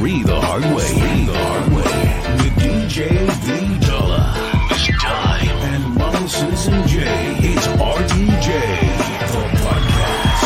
[0.00, 0.88] Three the hard way.
[0.88, 1.92] Three the hard way.
[2.40, 2.96] With DJ
[3.44, 4.32] V Dollar.
[4.70, 5.46] It's time.
[5.46, 7.02] And Model Citizen J.
[7.40, 8.48] It's RTJ.
[9.30, 10.40] The podcast.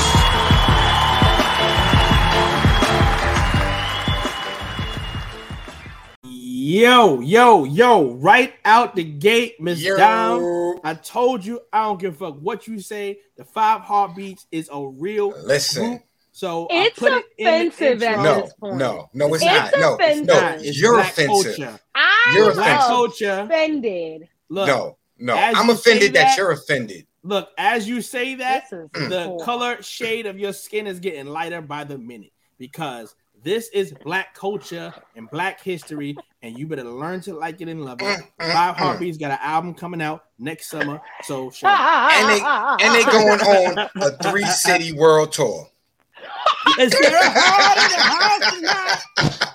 [6.25, 9.97] Yo, yo, yo, right out the gate, Miss Yo.
[9.97, 10.81] Dom.
[10.83, 13.21] I told you I don't give a fuck what you say.
[13.37, 15.91] The five heartbeats is a real Listen.
[15.91, 16.03] group.
[16.37, 18.19] So It's I it offensive at.
[18.19, 18.77] No, this point.
[18.77, 19.73] no, no, it's, It's not.
[19.79, 20.27] No, offensive.
[20.27, 21.57] no, It's you're offensive.
[21.57, 21.81] culture.
[21.95, 22.89] I You're was Black offensive.
[22.89, 23.41] culture.
[23.45, 24.29] offended.
[24.49, 25.35] Look, No, no.
[25.37, 27.07] I'm offended that, that- you're offended.
[27.23, 29.45] look, as you say that, the poor.
[29.45, 34.35] color shade of your skin is getting lighter by the minute because this is black
[34.35, 38.21] culture and black history, and you better learn to like it and love it.
[38.41, 41.71] Five Heartbeats got an album coming out next summer, so shut.
[41.71, 42.41] And they
[42.85, 45.69] and they going on a three city world tour.
[46.81, 49.03] Is there a heart in the house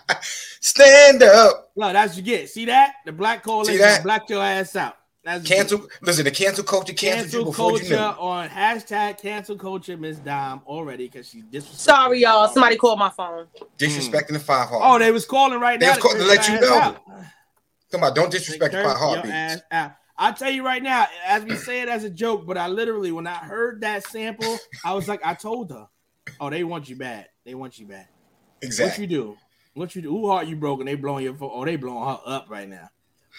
[0.08, 0.24] tonight?
[0.62, 1.72] Stand up.
[1.76, 2.50] No, that's you get.
[2.50, 2.94] See that?
[3.06, 4.04] The black coalition that?
[4.04, 4.96] black your ass out.
[5.24, 5.88] That's what you Cancel.
[6.02, 7.14] Listen, the cancel culture get.
[7.14, 8.22] canceled you cancel before you culture knew.
[8.22, 11.76] on hashtag cancel culture Miss Dom already because she disrespected.
[11.76, 12.48] Sorry, y'all.
[12.48, 13.48] Somebody called my phone.
[13.78, 14.82] Disrespecting the five heart.
[14.84, 16.74] Oh, they was calling right They now was calling to let you know.
[16.74, 17.04] out.
[17.92, 19.96] Come on, don't disrespect the Curse five heartbeats.
[20.22, 23.12] I'll tell you right now, as we say it as a joke, but I literally,
[23.14, 25.88] when I heard that sample, I was like, I told her,
[26.40, 27.28] oh, they want you bad.
[27.46, 28.08] They want you bad.
[28.62, 29.04] Exactly.
[29.04, 29.38] What you do?
[29.74, 30.10] What you do?
[30.10, 30.86] Who heart you broken?
[30.86, 31.52] They blowing your phone.
[31.54, 32.90] Oh, they blowing her up right now.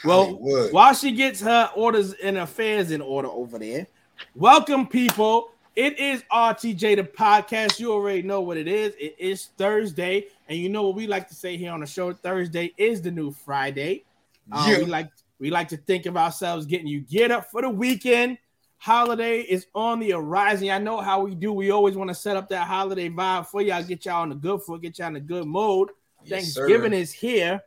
[0.04, 0.72] Well, Hollywood.
[0.72, 3.86] while she gets her orders and affairs in order over there,
[4.34, 5.50] welcome people.
[5.76, 7.78] It is RTJ the podcast.
[7.78, 8.94] You already know what it is.
[8.98, 12.12] It is Thursday, and you know what we like to say here on the show.
[12.12, 14.04] Thursday is the new Friday.
[14.50, 14.78] Um, Yeah.
[14.78, 18.38] We like we like to think of ourselves getting you geared up for the weekend.
[18.84, 20.70] Holiday is on the horizon.
[20.70, 21.52] I know how we do.
[21.52, 24.34] We always want to set up that holiday vibe for y'all, get y'all on the
[24.34, 25.90] good foot, get y'all in the good mode.
[26.24, 26.98] Yes, Thanksgiving sir.
[26.98, 27.60] is here.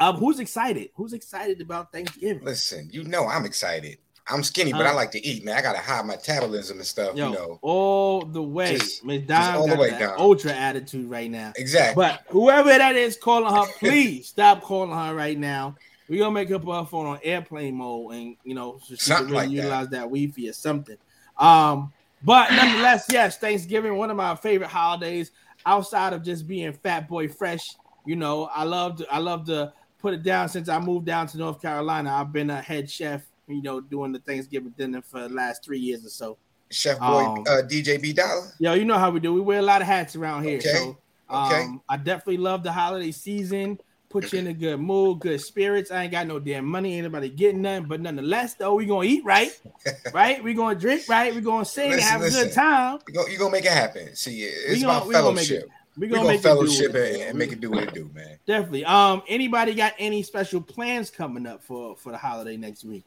[0.00, 0.90] Um, who's excited?
[0.96, 2.44] Who's excited about Thanksgiving?
[2.44, 3.98] Listen, you know I'm excited.
[4.30, 5.56] I'm skinny, but I Uh, like to eat, man.
[5.56, 7.58] I gotta hide my metabolism and stuff, Yo, you know.
[7.62, 8.76] all the way.
[8.76, 10.16] Just- just all the way down.
[10.18, 11.52] ultra attitude right now.
[11.54, 12.02] Exactly.
[12.04, 15.76] But whoever that is calling her, please stop calling her right now.
[16.08, 19.24] We're gonna make put her phone on airplane mode and you know so she can
[19.24, 19.54] really like that.
[19.54, 20.96] utilize that Wi-Fi or something.
[21.36, 21.92] Um,
[22.24, 25.30] but nonetheless, yes, Thanksgiving, one of my favorite holidays
[25.66, 27.76] outside of just being fat boy fresh.
[28.04, 31.26] You know, I love to I love to put it down since I moved down
[31.28, 32.12] to North Carolina.
[32.12, 35.78] I've been a head chef, you know, doing the Thanksgiving dinner for the last three
[35.78, 36.38] years or so.
[36.70, 38.52] Chef boy um, uh, DJ B Dollar.
[38.58, 39.32] Yo, you know how we do.
[39.32, 40.58] We wear a lot of hats around here.
[40.58, 40.98] Okay, So
[41.30, 41.66] um, okay.
[41.88, 43.78] I definitely love the holiday season.
[44.10, 45.90] Put you in a good mood, good spirits.
[45.90, 46.94] I ain't got no damn money.
[46.94, 47.84] Ain't nobody getting nothing.
[47.88, 49.50] But nonetheless, though, we gonna eat right,
[50.14, 50.42] right?
[50.42, 51.34] We gonna drink right.
[51.34, 52.44] We gonna sing and Listen, have a listen.
[52.44, 52.98] good time.
[53.06, 54.14] You gonna, you gonna make it happen.
[54.16, 55.48] See, it's We gonna- about we gonna make it.
[55.60, 55.70] fellowship.
[55.98, 57.22] We We gonna, gonna make fellowship it do.
[57.22, 58.38] and make it do what it do, man.
[58.46, 58.84] Definitely.
[58.86, 63.04] Um, anybody got any special plans coming up for for the holiday next week?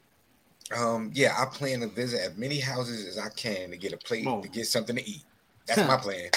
[0.77, 3.97] Um, yeah, I plan to visit as many houses as I can to get a
[3.97, 4.41] plate Oh.
[4.41, 5.23] to get something to eat.
[5.65, 6.29] That's my plan.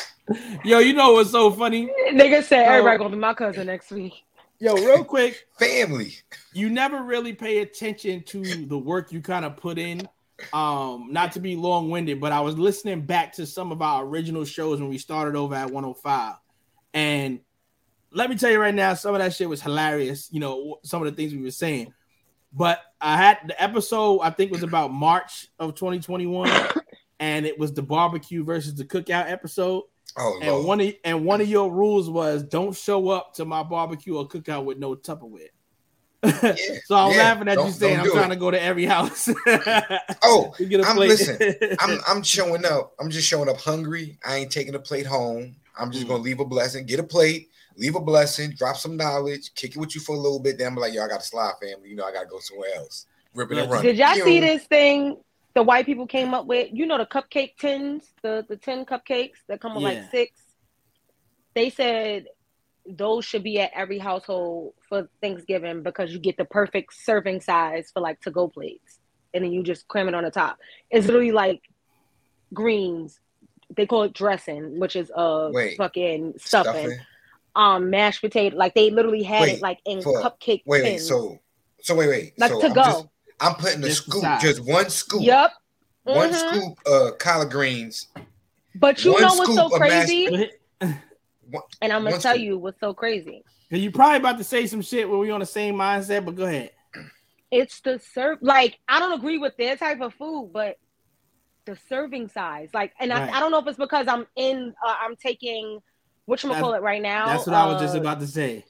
[0.64, 1.90] Yo, you know what's so funny?
[2.12, 4.22] Nigga said So- everybody gonna be my cousin next week.
[4.60, 6.14] Yo, real quick, Family.
[6.52, 10.08] you never really pay attention to the work you kind of put in.
[10.52, 14.44] Um, not to be long-winded, but I was listening back to some of our original
[14.44, 16.34] shows when we started over at 105.
[16.92, 17.40] And
[18.10, 21.02] let me tell you right now, some of that shit was hilarious, you know, some
[21.02, 21.92] of the things we were saying.
[22.52, 26.48] But I had the episode, I think was about March of 2021,
[27.18, 29.82] and it was the barbecue versus the cookout episode.
[30.16, 30.66] Oh And Lord.
[30.66, 34.28] one of and one of your rules was don't show up to my barbecue or
[34.28, 35.48] cookout with no Tupperware.
[36.22, 36.54] Yeah,
[36.86, 38.34] So I'm yeah, laughing at you don't- saying I'm trying it.
[38.34, 39.28] to go to every house.
[40.22, 41.08] Oh, to get a I'm- plate.
[41.08, 41.38] listen,
[41.80, 42.94] I'm I'm showing up.
[43.00, 44.18] I'm just showing up hungry.
[44.26, 45.56] I ain't taking a plate home.
[45.78, 46.10] I'm just Mm.
[46.10, 49.78] gonna leave a blessing, get a plate, leave a blessing, drop some knowledge, kick it
[49.78, 50.56] with you for a little bit.
[50.58, 51.88] Then I'm like, yo, I got to slide, family.
[51.90, 53.06] You know, I gotta go somewhere else.
[53.34, 53.90] Ripping and Look, running.
[53.90, 55.16] Did y'all You see this thing
[55.54, 56.68] the white people came up with?
[56.72, 59.88] You know the cupcake tins, the the tin cupcakes that come with Yeah.
[60.00, 60.40] like six.
[61.54, 62.26] They said
[62.86, 67.90] those should be at every household for Thanksgiving because you get the perfect serving size
[67.94, 68.98] for like to go plates,
[69.32, 70.58] and then you just cram it on the top.
[70.90, 71.62] It's literally like
[72.52, 73.20] greens.
[73.76, 76.72] They call it dressing, which is uh Wait, fucking stuffing.
[76.90, 76.98] Stuffing.
[77.56, 78.56] Um, mashed potato.
[78.56, 80.98] Like they literally had Wait, it like in for- cupcake Wait, wait.
[80.98, 81.38] So,
[81.80, 82.32] so wait, wait.
[82.38, 82.82] like so to I'm go.
[82.82, 83.06] Just,
[83.44, 84.42] I'm putting a Just the scoop, size.
[84.42, 85.52] just one scoop, Yep.
[86.04, 86.48] one Mhm.
[86.50, 88.08] scoop uh collard greens.
[88.74, 90.50] But you One know what's so scoop of crazy?
[91.50, 92.44] One, And I'm gonna tell scoop.
[92.44, 93.44] you what's so crazy.
[93.70, 96.44] You're probably about to say some shit where we're on the same mindset, but go
[96.44, 96.70] ahead.
[97.50, 98.38] It's the serve.
[98.40, 100.76] Like I don't agree with their type of food, but
[101.66, 102.68] the serving size.
[102.74, 103.30] Like, and Right.
[103.32, 104.74] I, I don't know if it's because I'm in.
[104.84, 105.80] Uh, I'm taking
[106.26, 107.26] what you call it right now.
[107.26, 108.64] That's what I was just uh, about to say.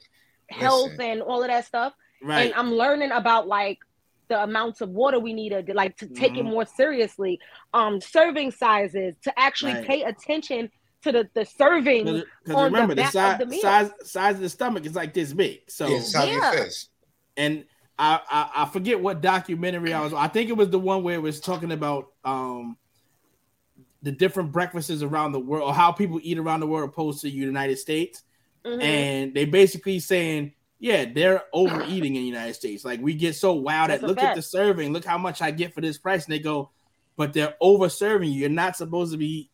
[0.49, 1.01] health Listen.
[1.05, 1.93] and all of that stuff.
[2.21, 2.45] Right.
[2.45, 3.79] And I'm learning about like
[4.27, 6.51] the amounts of water we need to like to take it Mhm.
[6.51, 7.39] more seriously.
[7.73, 9.85] Um, serving sizes to actually Right.
[9.85, 10.69] pay attention
[11.03, 12.05] to the the serving.
[12.05, 12.25] Because
[12.55, 15.13] on the remember the, back size of the size size of the stomach is like
[15.13, 15.61] this big.
[15.69, 16.65] So yeah, it's how you Yeah.
[17.37, 17.65] and
[17.97, 20.13] I, I I forget what documentary I was.
[20.13, 22.77] I think it was the one where it was talking about um
[24.01, 27.27] the different breakfasts around the world, or how people eat around the world opposed to
[27.27, 28.23] the United States.
[28.63, 28.81] Mhm.
[28.83, 30.53] And they basically saying,
[30.85, 32.85] yeah, they're overeating in the United States.
[32.85, 35.41] Like we get so wild That's at a look at the serving, look how much
[35.41, 36.69] I get for this price, and they go,
[37.17, 38.41] but they're over serving you.
[38.41, 39.49] You're not supposed to be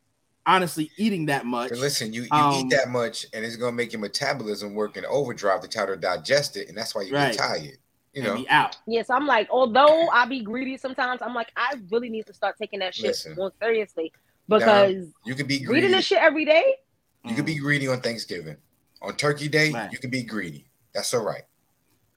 [0.46, 1.72] honestly eating that much.
[1.72, 5.06] listen, you, you Um, eat that much, and it's gonna make your metabolism work in
[5.06, 7.32] overdrive to try to digest it, and that's why you Right.
[7.32, 7.78] get tired.
[8.12, 8.76] You know, out.
[8.86, 12.58] Yes, I'm like, although I be greedy sometimes, I'm like, I really need to start
[12.58, 13.36] taking that shit Listen.
[13.38, 14.12] more seriously
[14.50, 15.88] because you could be reading greedy.
[15.94, 16.76] this shit every day.
[17.24, 18.58] You could be greedy on Thanksgiving.
[19.02, 19.90] On Turkey Day, Right.
[19.94, 20.71] you could be greedy.
[20.94, 21.44] That's all right.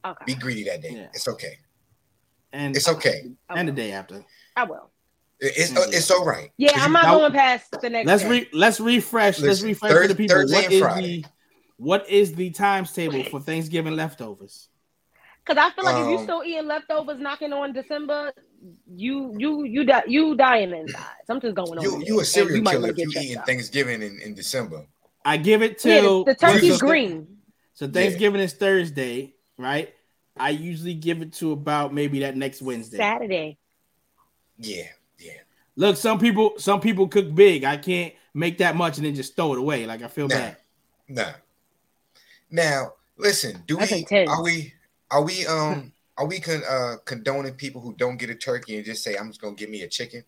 [0.05, 0.91] Okay, Be greedy that day.
[0.93, 1.07] Yeah.
[1.15, 1.59] It's okay.
[2.53, 3.31] and It's okay.
[3.51, 4.25] And the day after.
[4.57, 4.91] I will.
[5.41, 5.93] It's Mhm.
[5.93, 6.51] it's all right.
[6.57, 8.07] Yeah, I'm not now- going past the next.
[8.07, 8.29] Let's day.
[8.29, 9.39] re let's refresh.
[9.41, 10.37] let's Listen, refresh for the people.
[10.37, 11.23] Thursday What and is Friday.
[11.23, 11.25] the
[11.77, 14.69] what is the times table for Thanksgiving leftovers?
[15.45, 18.33] Because I feel like if you Um, still eating leftovers knocking on December,
[18.95, 21.05] you you you die you dying inside.
[21.27, 21.83] Something's going on.
[21.85, 23.47] You there, you a serial might killer wanna if you eating out.
[23.47, 24.87] Thanksgiving in, in December.
[25.25, 27.34] I give it Yeah, till the, the turkey's so- green.
[27.75, 29.93] So Thanksgiving is Thursday, right?
[30.37, 32.97] I usually give it to about maybe that next Wednesday.
[32.97, 33.59] Saturday.
[34.59, 34.87] Yeah,
[35.19, 35.33] yeah.
[35.77, 37.65] Look, some people some people cook big.
[37.65, 39.87] I can't make that much and then just throw it away.
[39.87, 40.35] Like I feel Nah.
[40.37, 40.57] bad.
[41.09, 41.33] Nah.
[42.51, 44.31] Now, listen, do That's we intense.
[44.31, 44.73] are we
[45.11, 48.85] are we um are we con, uh condoning people who don't get a turkey and
[48.85, 50.25] just say I'm just gonna give me a chicken?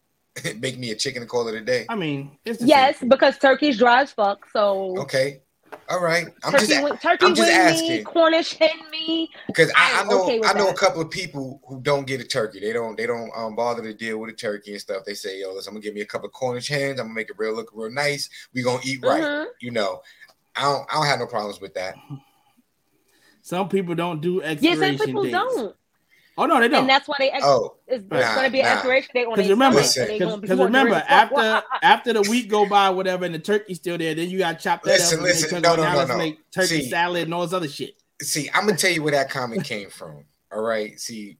[0.58, 1.86] Make me a chicken and call it a day.
[1.88, 4.46] I mean, it's Yes, same because turkey's dry as fuck.
[4.52, 5.40] So Okay.
[5.90, 6.28] All right.
[6.44, 8.04] I'm turkey, just wing, turkey I'm just wing me, asking.
[8.04, 9.28] Cornish hen me.
[9.48, 10.74] because I, I know okay I know that.
[10.74, 12.60] a couple of people who don't get a turkey.
[12.60, 15.04] They don't they don't um bother to deal with a turkey and stuff.
[15.04, 17.00] They say, yo, listen, I'm gonna give me a couple of Cornish hens.
[17.00, 18.30] I'm gonna make it real look real nice.
[18.54, 19.22] We gonna eat right.
[19.22, 19.46] Mhm.
[19.60, 20.00] You know,
[20.54, 21.96] I don't I don't have no problems with that.
[23.42, 24.64] Some people don't do expiration.
[24.64, 25.32] Yeah, expiration some people dates.
[25.34, 25.76] don't,
[26.40, 26.80] Oh no, they don't.
[26.80, 27.30] and that's why they.
[27.30, 28.72] Ex- Oh, it's Nah, going to be an nah.
[28.72, 31.44] expiration date on Because remember, stomach, and they gonna be because remember, the fuck why.
[31.46, 34.56] after after the week go by, whatever, and the turkey's still there, then you got
[34.58, 35.24] to chop that Listen, up.
[35.26, 36.32] and listen, turn no, no, no, no.
[36.50, 36.88] Turkey See.
[36.88, 37.94] salad and all this other shit.
[38.22, 40.24] see, I'm gonna tell you where that comment came from.
[40.50, 40.98] All right.
[40.98, 41.36] See,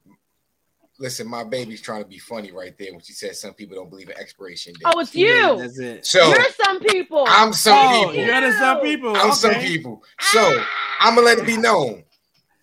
[0.99, 3.89] listen, my baby's trying to be funny right there when she says some people don't
[3.89, 4.83] believe in expiration date.
[4.85, 5.57] Oh, it's you.
[5.57, 6.05] That's it.
[6.05, 7.25] so You're some people.
[7.27, 8.23] I'm some Oh, people.
[8.23, 9.15] you're some people.
[9.17, 10.03] I'm some people.
[10.19, 10.67] So ah.
[10.99, 12.03] I'm gonna let it be known.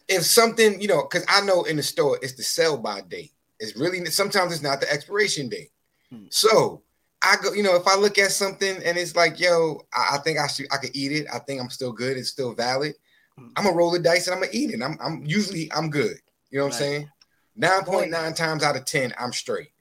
[0.08, 3.32] If something, you know, because I know in the store it's the sell by date.
[3.60, 5.70] It's really sometimes it's not the expiration date.
[6.10, 6.26] Hmm.
[6.30, 6.82] So
[7.22, 10.18] I go, you know, if I look at something and it's like, yo, I, I
[10.18, 11.26] think I should, I could eat it.
[11.32, 12.16] I think I'm still good.
[12.16, 12.94] It's still valid.
[13.36, 13.48] Hmm.
[13.56, 14.82] I'm gonna roll the dice and I'm gonna eat it.
[14.82, 16.16] I'm, I'm usually I'm good.
[16.50, 17.10] You know what I'm saying?
[17.56, 19.72] Nine point nine times out of ten, I'm straight.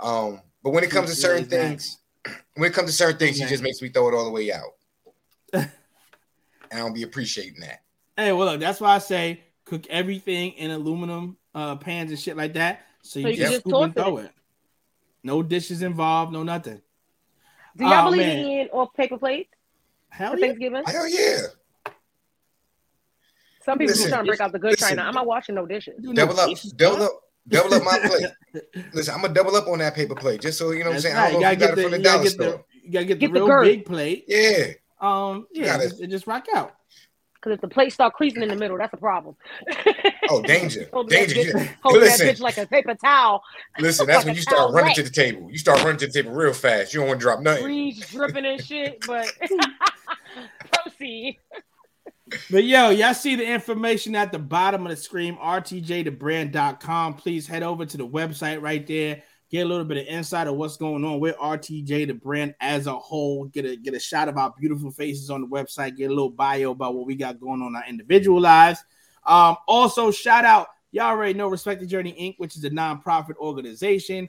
[0.00, 1.98] Um, but when it comes to certain things,
[2.56, 4.52] when it comes to certain things, she just makes me throw it all the way
[4.52, 4.72] out.
[5.52, 5.70] and
[6.72, 7.82] I don't be appreciating that.
[8.16, 9.40] Hey, well, look, that's why I say
[9.72, 13.42] cook everything in aluminum uh, pans and shit like that, so you, So you just,
[13.46, 14.30] can just scoop and throw it.
[15.22, 16.82] No dishes involved, no nothing.
[17.76, 18.38] Do y'all Oh, believe man.
[18.38, 19.48] in eating off paper plates
[20.10, 20.46] Hell for yeah.
[20.46, 20.82] Thanksgiving?
[20.86, 21.38] Hell yeah.
[23.64, 24.88] Some people Listen, just trying to break out the good listen.
[24.88, 25.02] china.
[25.08, 25.94] I'm not washing no dishes.
[26.02, 27.12] Do no Double up, dishes, double up,
[27.48, 28.64] double up my plate.
[28.92, 31.00] Listen, I'm gonna double up on that paper plate just so you know what I'm
[31.00, 31.14] saying.
[31.16, 31.24] right.
[31.24, 32.22] I You don't know gotta if you get got the, it from the you dollar
[32.24, 32.46] get store.
[32.46, 33.64] the, you gotta get, Get the the real girth.
[33.64, 34.24] big plate.
[34.28, 34.64] Yeah.
[35.00, 36.74] Um, yeah, gotta- just, just rock out.
[37.42, 39.34] Because if the plate start creasing in the middle, that's a problem.
[40.30, 40.88] Oh, danger.
[40.92, 41.34] Hold that Danger.
[41.52, 43.42] bitch- You- Hold that bitch like a paper towel.
[43.80, 44.96] Listen, that's Like when you start running wet.
[44.96, 45.50] to the table.
[45.50, 46.94] You start running to the table real fast.
[46.94, 47.64] You don't want to drop nothing.
[47.64, 49.30] Grease dripping and shit, but
[50.84, 51.38] proceed.
[52.50, 57.14] But yo, y'all see the information at the bottom of the screen, rtjthebrand.com.
[57.14, 59.22] Please head over to the website right there.
[59.52, 62.86] Get a little bit of insight of what's going on with RTJ the brand as
[62.86, 63.44] a whole.
[63.44, 65.94] Get a get a shot of our beautiful faces on the website.
[65.94, 68.82] Get a little bio about what we got going on in our individual lives.
[69.26, 73.36] Um, also, shout out, y'all already know Respect the Journey Inc., which is a nonprofit
[73.36, 74.26] organization.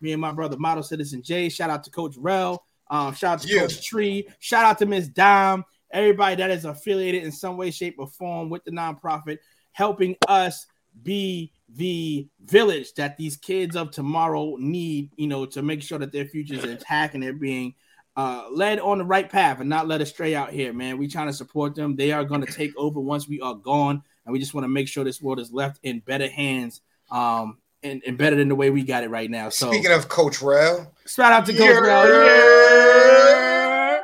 [0.00, 1.50] Me and my brother, Model Citizen J.
[1.50, 2.64] Shout out to Coach Rel.
[2.88, 3.60] Um, shout out to Yeah.
[3.60, 4.26] Coach Tree.
[4.38, 5.66] Shout out to Miss Dime.
[5.90, 9.36] Everybody that is affiliated in some way, shape, or form with the nonprofit,
[9.72, 10.66] helping us
[11.02, 16.12] be the village that these kids of tomorrow need, you know, to make sure that
[16.12, 17.74] their future is intact and they're being
[18.16, 20.98] uh, led on the right path and not led astray out here, man.
[20.98, 21.96] We trying to support them.
[21.96, 24.68] They are going to take over once we are gone, and we just want to
[24.68, 28.54] make sure this world is left in better hands, um, and, and better than the
[28.54, 29.48] way we got it right now.
[29.48, 31.78] So, Speaking of Coach Rel, shout out to Coach Yeah.
[31.78, 32.26] Rel.
[32.26, 34.00] Yeah.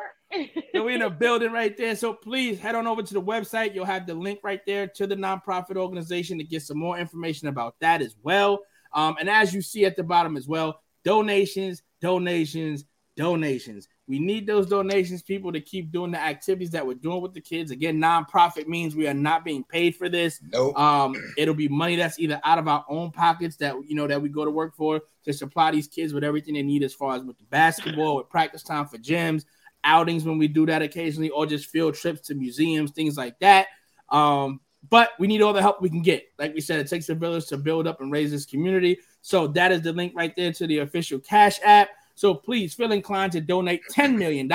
[0.75, 1.97] So we in the building right there.
[1.97, 3.75] So please head on over to the website.
[3.75, 7.49] You'll have the link right there to the nonprofit organization to get some more information
[7.49, 8.61] about that as well.
[8.93, 12.85] Um, and as you see at the bottom as well, donations, donations,
[13.19, 13.89] donations.
[14.07, 17.41] We need those donations, people, to keep doing the activities that we're doing with the
[17.41, 17.71] kids.
[17.73, 20.41] Again, nonprofit means we are not being paid for this.
[20.53, 20.79] Nope.
[20.79, 24.23] Um, it'll be money that's either out of our own pockets that you know that
[24.23, 27.17] we go to work for to supply these kids with everything they need as far
[27.17, 29.45] as with the basketball, with practice time for gyms,
[29.85, 33.67] outings when we do that occasionally, or just field trips to museums, things like that.
[34.11, 36.25] Um, but we need all the help we can get.
[36.39, 38.99] Like we said, it takes a village to build up and raise this community.
[39.23, 41.89] So that is the link right there to the official Cash App.
[42.15, 44.51] So please feel inclined to donate $10 million.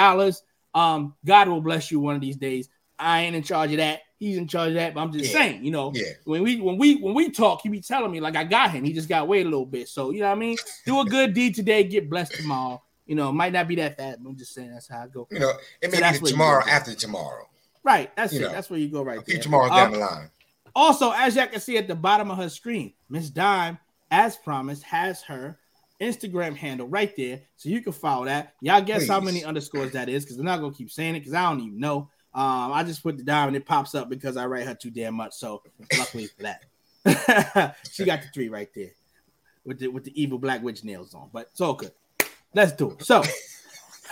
[0.75, 2.69] Um, God will bless you one of these days.
[2.97, 4.01] I ain't in charge of that.
[4.17, 5.31] He's in charge of that, but I'm just Yeah.
[5.39, 6.03] saying, you know, Yeah.
[6.23, 8.85] when we when we when we talk, he be telling me like I got him.
[8.85, 9.89] He just got wait a little bit.
[9.89, 10.57] So you know what I mean?
[10.85, 12.81] Do a good deed today, get blessed tomorrow.
[13.05, 15.07] You know, it might not be that fast, but I'm just saying that's how I
[15.07, 15.27] go.
[15.31, 17.47] You know, it may that's be tomorrow after tomorrow.
[17.83, 18.15] Right.
[18.15, 18.43] That's You it.
[18.43, 19.39] know, that's where you go right there.
[19.39, 20.29] tomorrows Um, down the line.
[20.75, 23.77] Also, as y'all can see at the bottom of her screen, Miss Dime,
[24.09, 25.59] as promised, has her
[26.01, 28.53] Instagram handle right there, so you can follow that.
[28.61, 31.33] Y'all guess how many underscores that is, because I'm not gonna keep saying it, because
[31.33, 32.09] I don't even know.
[32.33, 34.89] Um, I just put the dime and it pops up because I write her too
[34.89, 35.33] damn much.
[35.33, 35.61] So
[35.97, 38.89] luckily for that, she got the three right there
[39.65, 41.29] with the with the evil black witch nails on.
[41.31, 41.91] But it's all good.
[42.53, 43.03] Let's do it.
[43.05, 43.23] So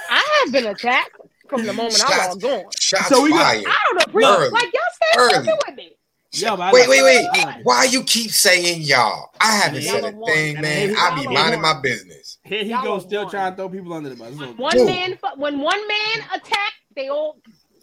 [0.09, 1.15] I have been attacked
[1.49, 2.63] from the moment I Shots- logged on.
[2.79, 3.65] Shots So we got- fired.
[3.67, 4.25] I don't agree.
[4.25, 4.49] Early.
[4.49, 4.81] Like y'all
[5.13, 5.33] said Early.
[5.33, 5.95] something with me.
[6.33, 7.29] yeah, but wait, like wait, it.
[7.33, 7.45] wait.
[7.45, 7.65] Like.
[7.65, 9.29] Why you keep saying y'all?
[9.39, 9.91] I haven't Yeah.
[9.91, 10.89] said a Y'all thing, man.
[10.89, 11.75] And I be y'all minding one.
[11.75, 12.37] my business.
[12.43, 13.31] Here he Y'all goes, still one.
[13.31, 14.29] trying to throw people under the bus.
[14.31, 14.57] It's all good.
[14.57, 14.85] One Whoa.
[14.85, 17.37] man, when one man attacked, they all.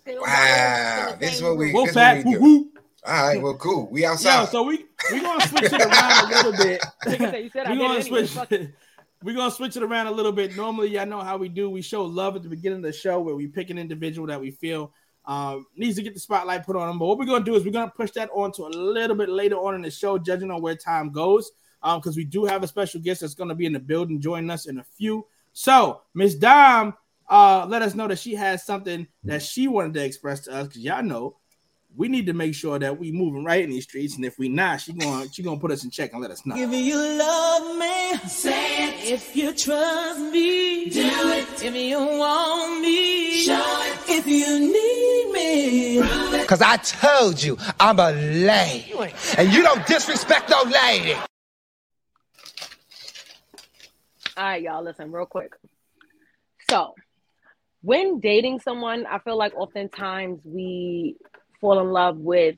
[0.04, 1.74] They all Wow, this is what we- group.
[1.74, 2.40] Wolf This what we do.
[2.40, 2.70] woo.
[3.06, 3.88] All right, well, cool.
[3.90, 4.48] We Yo, outside.
[4.48, 6.82] so we we gonna switch it around a little bit.
[7.06, 8.50] Nigga said, "You said I we did it gonna anyway, switch.
[9.18, 10.56] fuck it." We're gonna switch it around a little bit.
[10.56, 11.70] Normally, y'all know how we do.
[11.70, 14.40] We show love at the beginning of the show where we pick an individual that
[14.40, 14.92] we feel
[15.24, 16.98] um, needs to get the spotlight put on them.
[16.98, 19.28] But what we're gonna do is we're gonna push that on to a little bit
[19.28, 21.50] later on in the show, judging on where time goes.
[21.80, 24.50] Um, because we do have a special guest that's gonna be in the building joining
[24.50, 25.26] us in a few.
[25.52, 26.94] So, Miss Dom,
[27.28, 30.68] uh, let us know that she has something that she wanted to express to us
[30.68, 31.36] because y'all know
[31.98, 34.48] we need to make sure that we moving right in these streets, and if we
[34.48, 36.54] not, she going she gonna put us in check and let us know.
[36.56, 39.12] If you love me, say it.
[39.12, 41.62] If you trust me, do it.
[41.62, 43.98] If you want me, show it.
[44.08, 48.94] If you need me, Cause I told you I'm a lady.
[49.36, 51.14] And you don't disrespect no lady.
[54.36, 55.52] All right, y'all, listen real quick.
[56.70, 56.94] So,
[57.82, 61.16] when dating someone, I feel like oftentimes we
[61.60, 62.56] fall in love with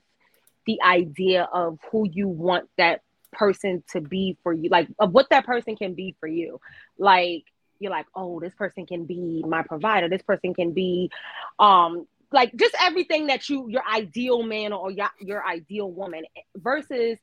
[0.65, 5.29] the idea of who you want that person to be for you, like of what
[5.29, 6.59] that person can be for you.
[6.97, 7.43] Like,
[7.79, 11.09] you're like, oh, this person can be my provider, this person can be,
[11.57, 16.23] um, like just everything that you, your ideal man or your, your ideal woman,
[16.55, 17.17] versus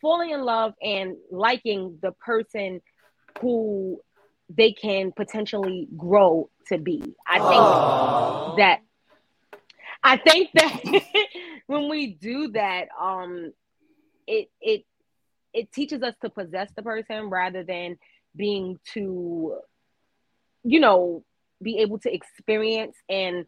[0.00, 2.80] falling in love and liking the person
[3.40, 4.00] who
[4.48, 7.02] they can potentially grow to be.
[7.26, 8.80] I think that
[10.06, 10.80] I think that
[11.66, 13.52] when we do that, um,
[14.28, 14.84] it it
[15.52, 17.98] it teaches us to possess the person rather than
[18.36, 19.56] being to,
[20.62, 21.24] you know,
[21.60, 23.46] be able to experience and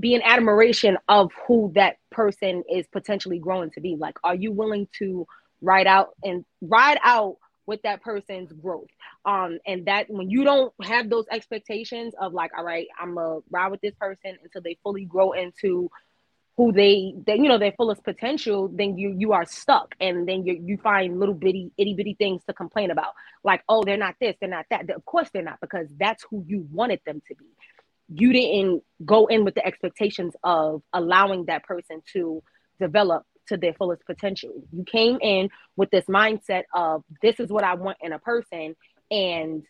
[0.00, 3.96] be in admiration of who that person is potentially growing to be.
[3.96, 5.26] Like, are you willing to
[5.60, 7.36] ride out and ride out
[7.68, 8.88] with that person's growth?
[9.24, 13.40] Um, and that when you don't have those expectations of like, all right, I'm gonna
[13.50, 15.90] ride with this person until they fully grow into
[16.56, 19.94] who they, they you know their fullest potential then you you are stuck.
[20.00, 23.12] And then you you find little bitty itty bitty things to complain about.
[23.44, 24.90] Like oh they're not this they're not that.
[24.90, 27.44] Of course they're not because that's who you wanted them to be.
[28.12, 32.42] You didn't go in with the expectations of allowing that person to
[32.80, 34.52] develop to their fullest potential.
[34.72, 38.76] You came in with this mindset of this is what I want in a person,
[39.10, 39.64] and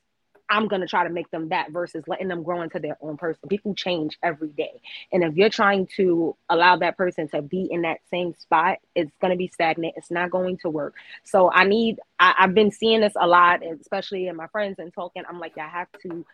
[0.51, 3.49] I'm gonna try to make them that versus letting them grow into their own person.
[3.49, 4.81] People change every day.
[5.13, 9.13] And if you're trying to allow that person to be in that same spot, it's
[9.21, 9.95] gonna be stagnant.
[9.97, 10.95] It's not going to work.
[11.25, 14.93] So I need I, I've been seeing this a lot, especially in my friends and
[14.93, 15.23] talking.
[15.29, 16.25] I'm like, I have to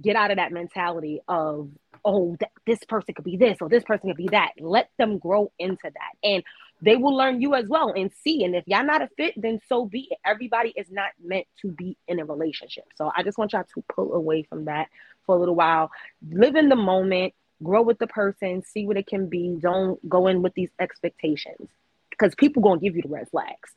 [0.00, 1.68] get out of that mentality of
[2.04, 5.18] oh th- this person could be this or this person could be that let them
[5.18, 6.44] grow into that and
[6.80, 8.44] they will learn you as well and see.
[8.44, 10.18] And if y'all not a fit then so be it.
[10.24, 12.84] Everybody is not meant to be in a relationship.
[12.96, 14.88] So i just want y'all to pull away from that
[15.26, 15.90] for a little while.
[16.30, 17.34] Live in the moment.
[17.62, 18.62] Grow with the person.
[18.62, 19.56] See what it can be.
[19.60, 21.68] Don't go in with these expectations.
[22.10, 23.74] Because people gonna give you the red flags.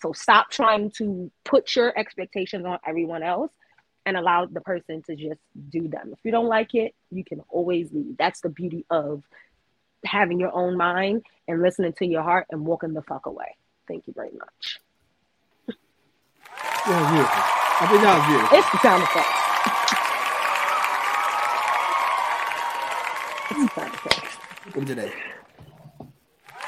[0.00, 3.52] So stop trying to put your expectations on everyone else
[4.06, 6.12] and allow the person to just do them.
[6.12, 8.16] If you don't like it, you can always leave.
[8.16, 9.22] That's the beauty of
[10.04, 13.56] having your own mind and listening to your heart and walking the fuck away.
[13.88, 14.80] Thank you very much.
[16.86, 17.42] That was beautiful.
[17.80, 18.58] I think that was beautiful.
[18.58, 19.36] It's the sound effects.
[23.50, 24.36] It's the sound effects.
[24.74, 25.12] What today?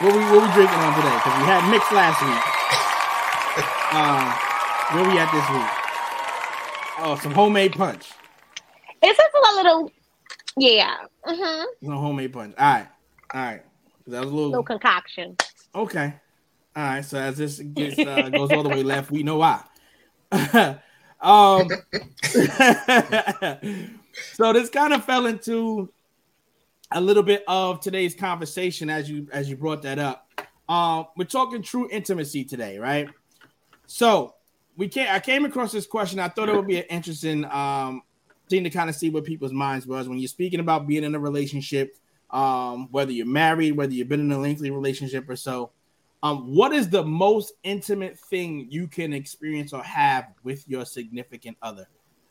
[0.00, 1.14] What we what we drinking on today?
[1.14, 2.42] Because we had mixed last week.
[3.94, 4.32] Uh,
[4.94, 7.04] where we at this week?
[7.04, 8.10] Oh, some homemade punch.
[9.02, 9.92] It's just a little,
[10.56, 11.66] yeah, uh-huh.
[11.84, 12.54] Some homemade punch.
[12.56, 12.86] All right,
[13.32, 13.62] all right.
[14.06, 15.36] That was a little little concoction.
[15.74, 16.14] okay.
[16.74, 17.04] All right.
[17.04, 19.62] So as this gets uh, goes all the way left, we know why.
[21.20, 21.68] um.
[24.32, 25.92] so this kind of fell into
[26.90, 30.28] a little bit of today's conversation as you as you brought that up.
[30.68, 33.08] Um, we're talking true intimacy today, right?
[33.86, 34.34] So
[34.76, 35.10] we can't.
[35.10, 36.18] I came across this question.
[36.18, 38.02] I thought it would be an interesting um
[38.48, 41.14] thing to kind of see what people's minds was when you're speaking about being in
[41.14, 41.96] a relationship,
[42.32, 45.70] um, whether you're married, whether you've been in a lengthy relationship or so.
[46.22, 51.56] Um, what is the most intimate thing you can experience or have with your significant
[51.62, 51.88] other?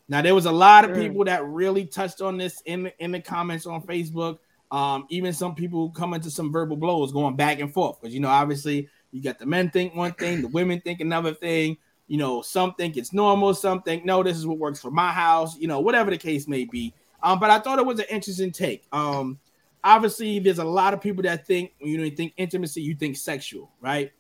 [0.08, 3.12] Now, there was a lot of people that really touched on this in the, in
[3.12, 4.40] the comments on Facebook.
[4.72, 8.22] Um, even some people come into some verbal blows going back and forth because you
[8.22, 11.78] know, obviously, you got the men think one thing, the women think another thing.
[12.08, 15.12] You know, some think it's normal, some think no, this is what works for my
[15.12, 15.58] house.
[15.58, 16.94] You know, whatever the case may be.
[17.24, 18.86] Um, but I thought it was an interesting take.
[18.92, 19.40] Um,
[19.84, 23.72] obviously, there's a lot of people that think when you think intimacy, you think sexual,
[23.82, 24.12] right?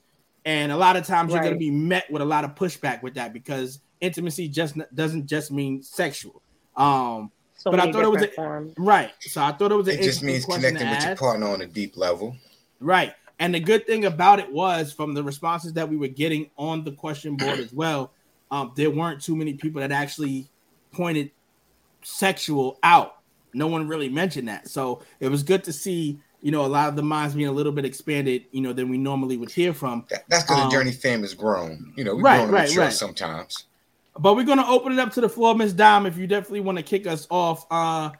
[0.46, 3.03] And a lot of times you're going to be met with a lot of pushback
[3.03, 6.41] with that because intimacy just doesn't just mean sexual.
[6.75, 8.74] Um, So But I thought it was different forms.
[8.77, 9.12] right.
[9.20, 11.62] So I thought it was an It just means connecting to with your partner on
[11.62, 12.36] a deep level.
[12.80, 13.13] Right.
[13.38, 16.84] And the good thing about it was from the responses that we were getting on
[16.84, 18.12] the question board as well,
[18.50, 20.47] um, there weren't too many people that actually
[20.91, 21.30] pointed
[22.02, 23.17] sexual out.
[23.54, 24.68] No one really mentioned that.
[24.68, 27.52] So it was good to see, you know, a lot of the minds being a
[27.52, 30.06] little bit expanded, you know, than we normally would hear from.
[30.10, 31.94] That, that's because Um, the journey fam has grown.
[31.96, 32.94] You know, we right, grown right, right.
[32.94, 33.66] sometimes.
[34.20, 36.06] But we're gonna open it up to the floor, Miss Dom.
[36.06, 38.12] If you definitely want to kick us off, uh,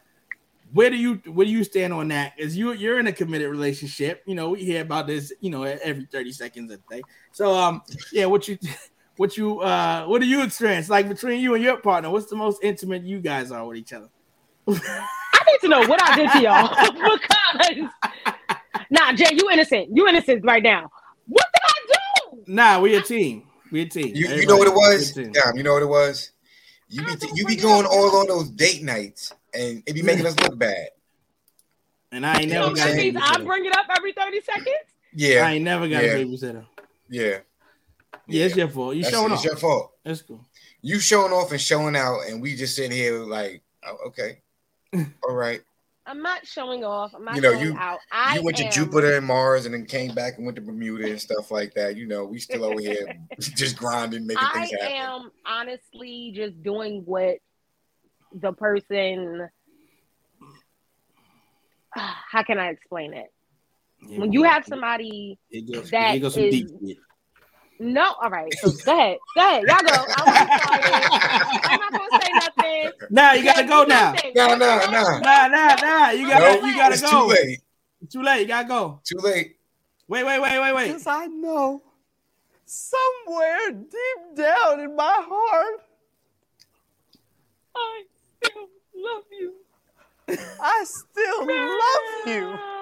[0.74, 2.34] where do you where do you stand on that?
[2.38, 4.24] Is you you're in a committed relationship?
[4.26, 7.02] You know, we hear about this, you know, every thirty seconds a day.
[7.34, 8.58] So, um, yeah, what you
[9.18, 12.10] what you uh what do you experience like between you and your partner?
[12.10, 14.10] What's the most intimate you guys are with each other?
[15.52, 16.68] I need to know what I did to y'all
[17.80, 17.90] because
[18.90, 19.90] nah, Jay, you innocent.
[19.94, 20.90] You innocent right now.
[21.28, 22.44] What did I do?
[22.48, 23.44] Nah, we a team.
[23.72, 24.16] We a team.
[24.16, 25.16] You, you know what it was?
[25.16, 25.34] we a team.
[25.34, 26.32] Damn, you know what it was?
[26.90, 27.92] You be you be going up.
[27.92, 30.90] all on those date nights, and it be making us look bad.
[32.12, 33.66] And I ain't You never know what So got I'm a that means I bring
[33.66, 34.68] it up every 30 seconds?
[35.14, 36.16] Yeah, I ain't never got Yeah.
[36.16, 36.66] a babysitter.
[37.10, 37.38] yeah.
[38.28, 38.96] Yeah, it's your fault.
[38.96, 39.46] You That's showing it's off.
[39.46, 39.94] your fault.
[40.06, 40.46] That's cool.
[40.82, 44.41] You showing off and showing out, and we just sitting here like, oh, okay,
[45.28, 45.62] all right.
[46.06, 47.14] I'm not showing off.
[47.16, 48.00] I'm not You know, showing you- out.
[48.12, 51.10] I you went to Jupiter and Mars, and then came back and went to Bermuda
[51.10, 51.96] and stuff like that.
[51.96, 53.06] You know, we still over here
[53.40, 54.88] just grinding, making I things happen.
[54.88, 57.38] I am honestly just doing what
[58.34, 59.48] the person.
[61.94, 63.32] How can I explain it?
[64.08, 66.98] Yeah, When you have somebody, It goes, that it goes is- deep shit.
[67.82, 68.54] No, all right.
[68.60, 70.06] So go ahead, go ahead, y'all go.
[70.16, 72.92] I'm not gonna say nothing.
[73.10, 74.14] Nah, you gotta go now.
[74.14, 74.32] nothing.
[74.36, 75.20] No, no, no.
[75.20, 76.10] Nah, nah, nah.
[76.12, 77.28] You gotta, Nope, you gotta it's go.
[77.28, 77.62] too late.
[78.10, 78.42] Too late.
[78.42, 79.02] You gotta go.
[79.04, 79.56] Too late.
[80.08, 80.88] Wait, wait, wait, wait, wait.
[80.88, 81.82] Because I know
[82.66, 85.82] somewhere deep down in my heart,
[87.76, 88.04] I
[88.44, 89.54] still love you.
[90.62, 92.81] I still love you.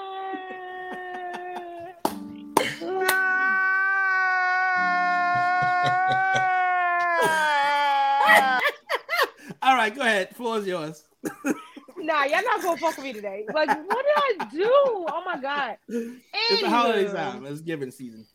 [9.61, 10.33] All right, go ahead.
[10.35, 11.03] Floor is yours.
[12.01, 13.45] Nah, y'all not gonna fuck with me today.
[13.53, 14.63] Like, what did I do?
[14.71, 15.75] Oh my god.
[15.89, 17.45] It's the holiday Anywho, time.
[17.45, 18.25] It's giving season.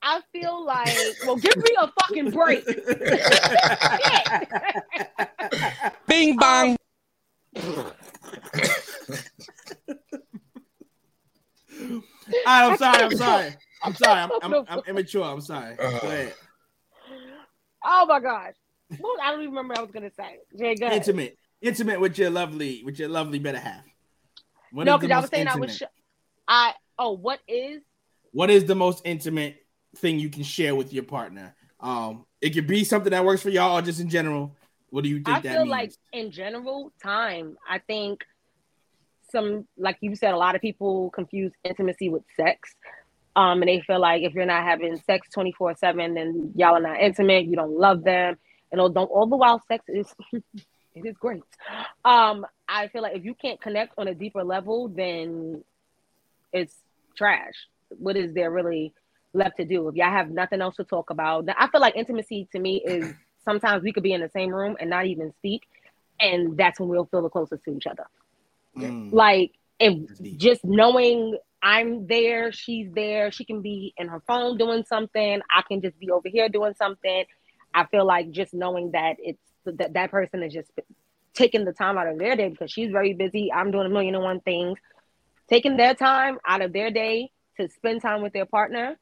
[0.00, 2.64] I feel like, well, give me a fucking break.
[6.08, 6.76] Bing bang.
[7.62, 7.92] All
[12.46, 13.02] right, I'm sorry.
[13.04, 13.54] I'm sorry.
[13.82, 14.20] I'm sorry.
[14.20, 15.24] I'm, I'm, I'm immature.
[15.24, 15.76] I'm sorry.
[15.76, 16.06] Go Uh-huh.
[16.08, 16.34] ahead.
[17.84, 18.54] Oh my gosh.
[18.98, 20.38] What I don't even remember what I was gonna say.
[20.58, 20.88] Jay, go.
[20.88, 23.84] Intimate, intimate with your lovely, with your lovely better half.
[24.72, 25.76] What no, because I was saying I was.
[25.76, 25.82] Sh-
[26.48, 27.82] I oh, what is?
[28.32, 29.56] what is the most intimate
[29.96, 31.54] thing you can share with your partner?
[31.80, 34.56] Um, it could be something that works for y'all, or just in general.
[34.90, 35.70] What do you think I that feel means?
[35.70, 37.56] like in general, time.
[37.68, 38.24] I think
[39.30, 42.74] some, like you said, a lot of people confuse intimacy with sex.
[43.36, 46.80] Um, and they feel like if you're not having sex 24 7, then y'all are
[46.80, 48.36] not intimate, you don't love them.
[48.72, 50.14] And all, don't, all the while, sex is
[50.94, 51.42] It is great.
[52.04, 55.62] Um, I feel like if you can't connect on a deeper level, then
[56.52, 56.74] it's
[57.16, 57.54] trash.
[57.90, 58.92] What is there really
[59.32, 61.48] left to do if y'all have nothing else to talk about?
[61.56, 63.12] I feel like intimacy to me is
[63.44, 65.62] sometimes we could be in the same room and not even speak,
[66.18, 68.06] and that's when we'll feel the closest to each other.
[68.76, 69.12] Mm.
[69.12, 69.96] Like if
[70.36, 75.62] just knowing I'm there, she's there, she can be in her phone doing something, I
[75.62, 77.24] can just be over here doing something.
[77.72, 80.70] I feel like just knowing that it's that that person is just
[81.34, 83.52] taking the time out of their day because she's very busy.
[83.52, 84.78] I'm doing a million and one things,
[85.48, 88.98] taking their time out of their day to spend time with their partner.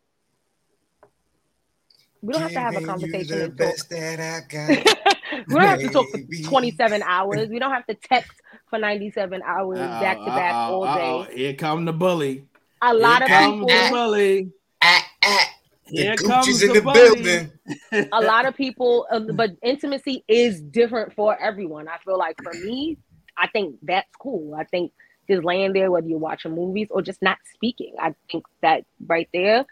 [2.20, 5.04] We don't have to have a Giving you conversation the best that I got.
[5.32, 7.48] we don't have to talk for 27 hours.
[7.48, 8.32] We don't have to text
[8.70, 11.24] for 97 hours back to back Uh-oh, all uh-oh.
[11.26, 11.36] day.
[11.36, 12.46] Here come the bully.
[12.82, 14.50] A lot of Here comes people the bully.
[14.82, 15.54] Ah, ah.
[15.90, 17.22] The Here Gucci's comes in the the bully.
[17.22, 17.52] building.
[18.12, 22.52] a lot of people uh, but intimacy is different for everyone i feel like for
[22.52, 22.96] me
[23.36, 24.92] i think that's cool i think
[25.28, 29.28] just laying there whether you're watching movies or just not speaking i think that right
[29.32, 29.64] there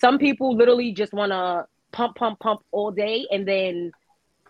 [0.00, 3.92] some people literally just want to pump pump pump all day and then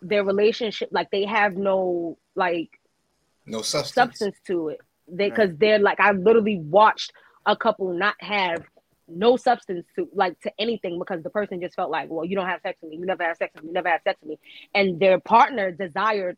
[0.02, 2.70] their relationship like they have no like
[3.46, 3.94] No substance.
[3.94, 4.80] substance to it.
[5.14, 7.12] Because they're like i literally watched
[7.46, 8.62] a couple not have
[9.08, 12.46] no substance to like to anything because the person just felt like well you don't
[12.46, 12.96] have sex with me.
[12.98, 13.68] You never have sex with me.
[13.70, 14.38] You never have sex with me.
[14.74, 16.36] And their partner desired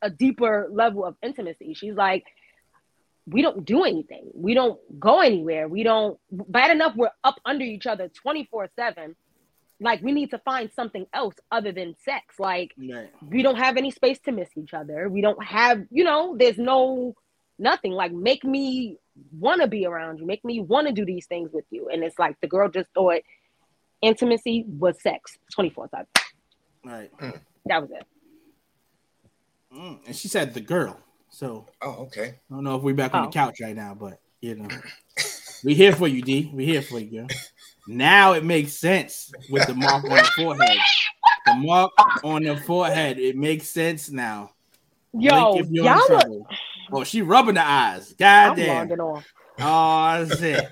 [0.00, 1.74] a deeper level of intimacy.
[1.74, 2.24] She's like
[3.26, 4.30] we don't do anything.
[4.34, 5.66] We don't go anywhere.
[5.66, 9.16] We don't bad enough we're up under each other 24 7
[9.84, 13.10] like we need to find something else other than sex like Right.
[13.28, 15.08] we don't have any space to miss each other.
[15.08, 17.14] We don't have, you know, there's no
[17.58, 17.92] nothing.
[17.92, 18.96] Like make me
[19.38, 21.88] want to be around you, make me want to do these things with you.
[21.92, 23.20] And it's like the girl just thought
[24.02, 26.06] intimacy was sex 24 7.
[26.84, 27.10] Right.
[27.66, 28.06] That was it.
[29.74, 29.98] Mm.
[30.06, 30.98] And she said the girl.
[31.30, 32.28] So Oh, okay.
[32.50, 33.26] I don't know if we're back on Oh.
[33.26, 34.68] the couch right now, but you know,
[35.64, 36.50] we here for you, D.
[36.52, 37.28] We here for you, girl.
[37.86, 40.78] Now it makes sense with the mark on the forehead.
[41.46, 41.92] The mark
[42.22, 43.18] on the forehead.
[43.18, 44.50] It makes sense now.
[45.12, 46.46] Yo, Blink if you're y'all in look, trouble.
[46.92, 48.14] Oh, she rubbing the eyes.
[48.14, 48.88] God I'm damn.
[48.88, 49.26] logging off.
[49.60, 50.64] Oh, that's it.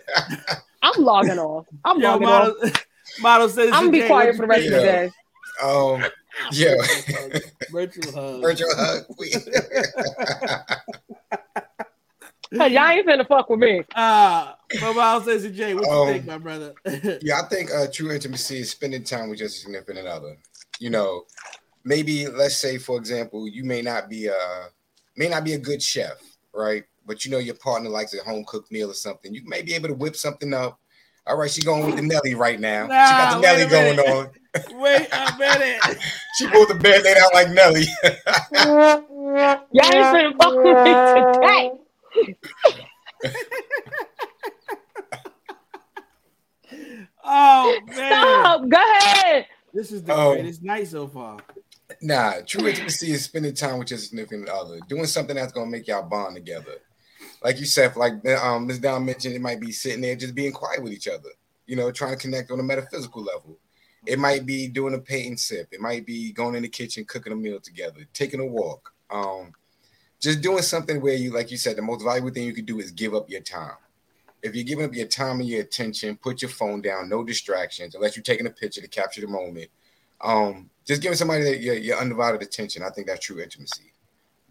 [0.83, 1.66] I'm logging off.
[1.85, 2.87] I'm Yo, logging model, off.
[3.20, 5.11] model says I'm gonna be quiet for the rest of the day.
[5.62, 6.05] Um,
[6.53, 6.75] yeah.
[7.70, 8.42] Virtual hug.
[8.42, 9.05] Virtual hug.
[12.56, 13.82] Cause y'all ain't finna fuck with me.
[13.94, 16.74] Ah, but model says Jay, what do you Um, think, my brother?
[17.22, 20.36] yeah, I think uh, true intimacy is spending time with your significant other.
[20.78, 21.24] You know,
[21.84, 24.68] maybe let's say, for example, you may not be a
[25.16, 26.14] may not be a good chef,
[26.54, 26.84] right?
[27.06, 29.34] But you know your partner likes a home cooked meal or something.
[29.34, 30.78] You may be able to whip something up.
[31.26, 32.82] All right, she going with the Nelly right now.
[32.82, 34.30] she got the Nelly going on.
[34.80, 35.80] Wait a minute.
[36.38, 37.84] She pulled the bed laid out like Nelly.
[38.02, 41.70] Y'all ain't finna fuck with me today.
[47.25, 48.68] Oh man, Stop.
[48.68, 49.46] Go ahead.
[49.72, 50.33] this is the Oh.
[50.35, 51.38] greatest night so far.
[52.01, 55.87] nah, true intimacy is spending time with your significant other, doing something that's gonna make
[55.87, 56.77] y'all bond together.
[57.44, 58.79] Like you said, like um, Ms.
[58.79, 61.29] Dom mentioned, it might be sitting there just being quiet with each other.
[61.66, 63.59] You know, trying to connect on a metaphysical level.
[64.07, 65.68] It might be doing a paint and sip.
[65.70, 68.92] It might be going in the kitchen, cooking a meal together, taking a walk.
[69.11, 69.53] Um,
[70.22, 72.78] just doing something where you, like you said, the most valuable thing you could do
[72.78, 73.76] is give up your time.
[74.40, 77.94] If you're giving up your time and your attention, put your phone down, no distractions,
[77.94, 79.68] unless you're taking a picture to capture the moment.
[80.20, 82.85] Um, just giving somebody that your, your undivided attention.
[82.85, 83.92] I think that's true intimacy.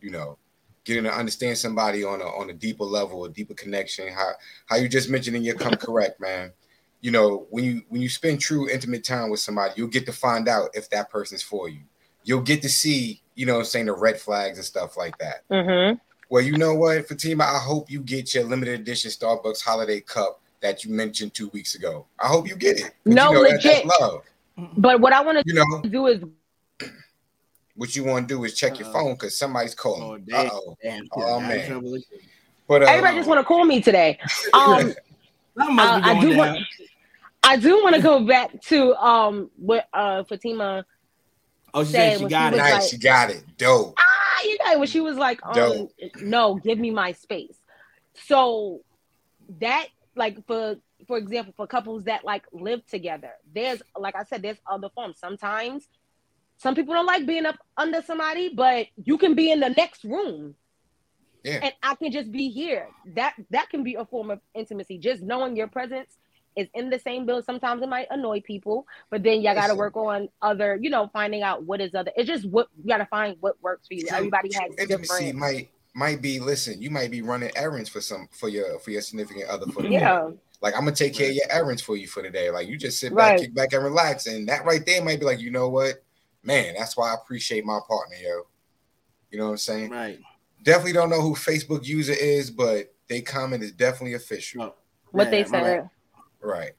[0.01, 0.37] You know,
[0.83, 4.11] getting to understand somebody on a on a deeper level, a deeper connection.
[4.11, 4.31] How
[4.65, 6.51] how you just mentioned in your come correct, man.
[6.99, 10.13] You know, when you when you spend true intimate time with somebody, you'll get to
[10.13, 11.81] find out if that person's for you.
[12.23, 15.17] You'll get to see, you know, what I'm saying the red flags and stuff like
[15.19, 15.47] that.
[15.49, 15.97] Mm-hmm.
[16.29, 20.39] Well, you know what, Fatima, I hope you get your limited edition Starbucks holiday cup
[20.61, 22.05] that you mentioned two weeks ago.
[22.19, 22.93] I hope you get it.
[23.05, 23.83] No, you know legit.
[23.85, 24.21] that's love.
[24.77, 26.23] But what I want to You know to do is
[27.75, 30.23] what you want to do is check your Uh, phone because somebody's Oh calling.
[30.27, 30.47] damn!
[30.47, 30.77] Uh-oh.
[30.83, 32.03] damn Oh, got man.
[32.67, 34.19] But uh, everybody just want to call me today.
[34.53, 34.93] Um,
[35.55, 36.59] That must be I- I do want-
[37.43, 40.85] I do want to go back to um what uh Fatima
[41.73, 42.57] oh, she said said she when she got it.
[42.57, 43.43] nice, like- you got it.
[43.57, 43.95] Dope.
[43.97, 45.91] ah you guys when she was like um Dope.
[46.21, 47.57] no give me my space.
[48.27, 48.81] So
[49.59, 50.75] that like for
[51.07, 55.17] for example for couples that like live together, there's like I said there's other forms.
[55.19, 55.87] Sometimes
[56.57, 60.03] some people don't like being up under somebody, but you can be in the next
[60.03, 60.53] room
[61.43, 61.59] Yeah.
[61.63, 62.87] and I can just be here.
[63.15, 64.97] That that can be a form of intimacy.
[64.99, 66.17] Just knowing your presence
[66.55, 67.45] is in the same build.
[67.45, 71.09] Sometimes it might annoy people, but then y'all got to work on other, you know,
[71.13, 72.11] finding out what is other.
[72.15, 74.05] It's just what you got to find what works for you.
[74.07, 75.35] True- Everybody true has intimacy different.
[75.39, 79.01] might might be listen you might be running errands for some for your for your
[79.01, 79.95] significant other for the day.
[79.95, 80.29] Yeah,
[80.61, 82.77] like i'm gonna take care of your errands for you for the day like you
[82.77, 83.39] just sit back Right.
[83.41, 86.01] kick back and relax and that right there might be like you know what
[86.43, 88.43] man that's why i appreciate my partner yo
[89.31, 90.17] you know what i'm saying Right.
[90.63, 94.75] definitely don't know who facebook user is but they comment is definitely official Oh,
[95.11, 95.89] what man, they my said.
[96.43, 96.71] Right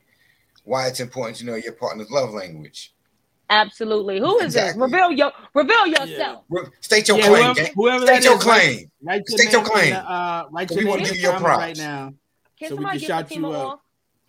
[0.64, 2.94] why it's important to know your partner's love language
[3.50, 4.18] Absolutely.
[4.18, 4.80] Who is Exactly.
[4.80, 4.92] this?
[4.92, 6.44] Reveal your reveal yourself.
[6.48, 7.72] Re- state your Yeah, claim whoever, gang.
[7.74, 9.90] whoever state your is, claim Write your State your claim.
[9.92, 12.14] the, uh, write We your name wanna give the you your comment right now.
[12.58, 13.54] Can So we somebody can get shout you up.
[13.66, 13.72] off?
[13.74, 13.80] All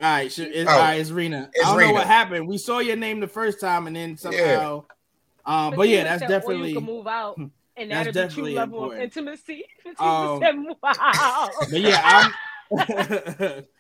[0.02, 0.74] right, sh- it's, Oh.
[0.74, 1.50] all right, it's Rena.
[1.54, 2.48] It's I don't know what happened.
[2.50, 4.84] We saw your name the first time, and then somehow.
[5.46, 6.70] Um, but yeah, that's definitely.
[6.70, 9.04] You can move out, and that's that'll be true definitely level of important.
[9.18, 9.66] intimacy.
[9.84, 11.70] Fatima Um, said.
[11.72, 13.64] But yeah, I'm.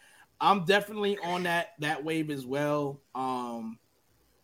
[0.43, 3.01] I'm definitely on that that wave as well.
[3.15, 3.79] Um,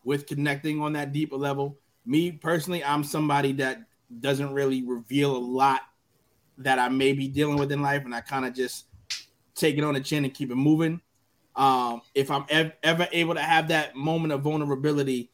[0.04, 1.78] with connecting on that deeper level.
[2.06, 3.82] Me personally, I'm somebody that
[4.22, 5.82] doesn't really reveal a lot
[6.58, 8.86] that I may be dealing with in life, and I kind of just
[9.56, 11.02] take it on the chin and keep it moving.
[11.56, 15.32] Um, if I'm ev- ever able to have that moment of vulnerability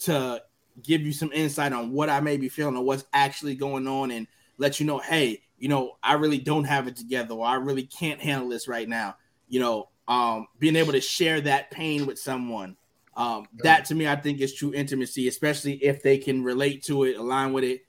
[0.00, 0.42] to
[0.82, 4.10] give you some insight on what I may be feeling or what's actually going on,
[4.10, 7.56] and let you know, hey, you know, I really don't have it together, or I
[7.56, 9.16] really can't handle this right now.
[9.48, 12.76] You know, um, being able to share that pain with someone,
[13.14, 17.04] um, that to me, I think is true intimacy, especially if they can relate to
[17.04, 17.82] it, align with it,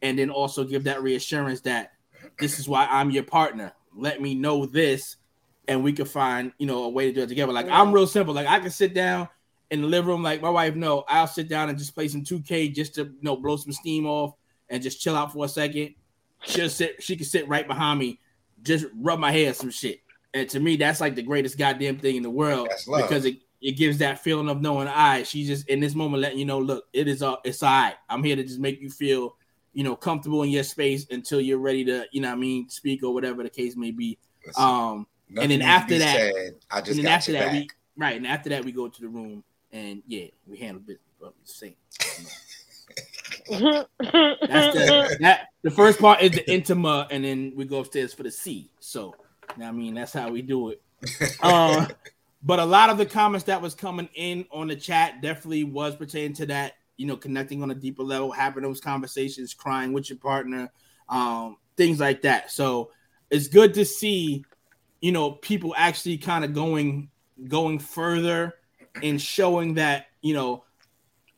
[0.00, 1.92] and then also give that reassurance that
[2.38, 3.72] this is why I'm your partner.
[3.94, 5.16] Let me know this,
[5.68, 7.52] and we can find you know a way to do it together.
[7.52, 8.34] Like I'm real simple.
[8.34, 9.28] Like I can sit down
[9.70, 10.74] in the living room, like my wife.
[10.74, 13.72] No, I'll sit down and just play some 2K just to you know blow some
[13.72, 14.34] steam off
[14.70, 15.94] and just chill out for a second.
[16.44, 17.02] She'll sit.
[17.02, 18.20] She can sit right behind me,
[18.62, 20.00] just rub my head some shit.
[20.36, 23.02] And to me, that's like the greatest goddamn thing in the world That's love.
[23.08, 25.22] because it, it gives that feeling of knowing I.
[25.22, 27.94] She's just in this moment letting you know, look, it is uh, it's all right.
[28.10, 29.36] I'm here to just make you feel,
[29.72, 32.68] you know, comfortable in your space until you're ready to, you know, what I mean,
[32.68, 34.18] speak or whatever the case may be.
[34.46, 37.44] Listen, Um, nothing and then after that- said, i just and then got after that,
[37.46, 37.52] back.
[37.54, 41.00] we right, and after that, we go to the room and yeah, we handle business.
[41.18, 41.74] But the same.
[43.48, 48.22] That's the that the first part is the intima, and then we go upstairs for
[48.22, 48.70] the C.
[48.80, 49.14] So,
[49.60, 50.82] I mean, that's how we do it.
[51.42, 51.86] Uh,
[52.42, 55.96] but a lot of the comments that was coming in on the chat definitely was
[55.96, 60.08] pertaining to that, you know, connecting on a deeper level, having those conversations, crying with
[60.08, 60.70] your partner,
[61.08, 62.50] um, things like that.
[62.50, 62.90] So
[63.30, 64.44] it's good to see,
[65.00, 67.10] you know, people actually kind of going
[67.48, 68.54] going further
[69.02, 70.64] and showing that, you know,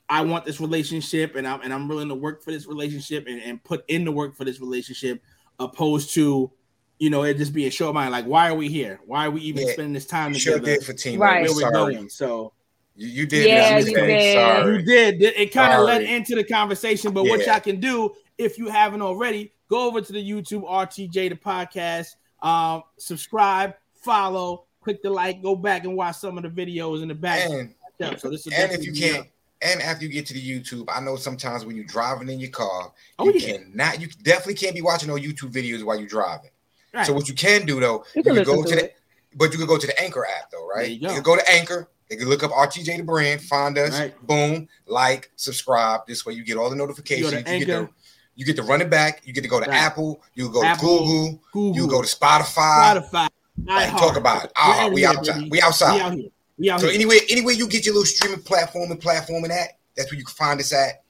[0.08, 3.40] I want this relationship and I'm and I'm willing to work for this relationship and,
[3.42, 5.22] and put in the work for this relationship,
[5.58, 6.50] opposed to,
[6.98, 9.00] you know, it just being show of mind like why are we here?
[9.06, 10.76] Why are we even Yeah, spending this time You sure together?
[10.78, 11.18] did, Fatima.
[11.24, 11.42] Right.
[11.42, 11.94] Where We're we're sorry.
[11.94, 12.08] going.
[12.08, 12.52] So
[12.96, 13.50] You, you did.
[13.50, 14.32] Yeah, you did.
[14.34, 14.72] Sorry.
[14.76, 15.22] you did.
[15.22, 18.68] It, it kind of led into the conversation, but what y'all can do if you
[18.68, 25.10] haven't already, go over to the YouTube RTJ the podcast, um, subscribe, follow, click the
[25.10, 27.48] like, go back and watch some of the videos in the back.
[27.50, 27.74] And
[28.18, 29.26] so this will and if you can't,
[29.60, 32.50] and after you get to the YouTube, I know sometimes when you're driving in your
[32.50, 33.56] car, Oh, you yeah.
[33.58, 36.50] cannot, you definitely can't be watching no YouTube videos while you're driving.
[36.94, 37.06] Right.
[37.06, 38.90] So what you can do though, You you can can go to to the,
[39.36, 40.82] but you can go to the Anchor app though, right?
[40.82, 41.14] There you go.
[41.14, 41.88] can go to Anchor.
[42.08, 44.26] They can look up RTJ the brand, find us, Right.
[44.26, 46.06] boom, like, subscribe.
[46.06, 47.30] This way you get all the notifications.
[47.30, 47.88] to You, get the
[48.34, 49.20] you get to run it back.
[49.26, 49.76] You get to go to Right.
[49.76, 50.22] Apple.
[50.34, 51.42] You go Apple, to Google.
[51.52, 52.94] Google, You go to Spotify.
[53.02, 53.28] Spotify.
[53.66, 54.52] Like, talk about it.
[54.56, 55.50] Ah, We're we everywhere, outside.
[55.50, 55.94] We outside.
[55.94, 56.28] We out here.
[56.56, 56.94] We out So here.
[56.94, 60.34] anyway, anywhere you get your little streaming platform and platforming at, that's where you can
[60.34, 61.02] find us at.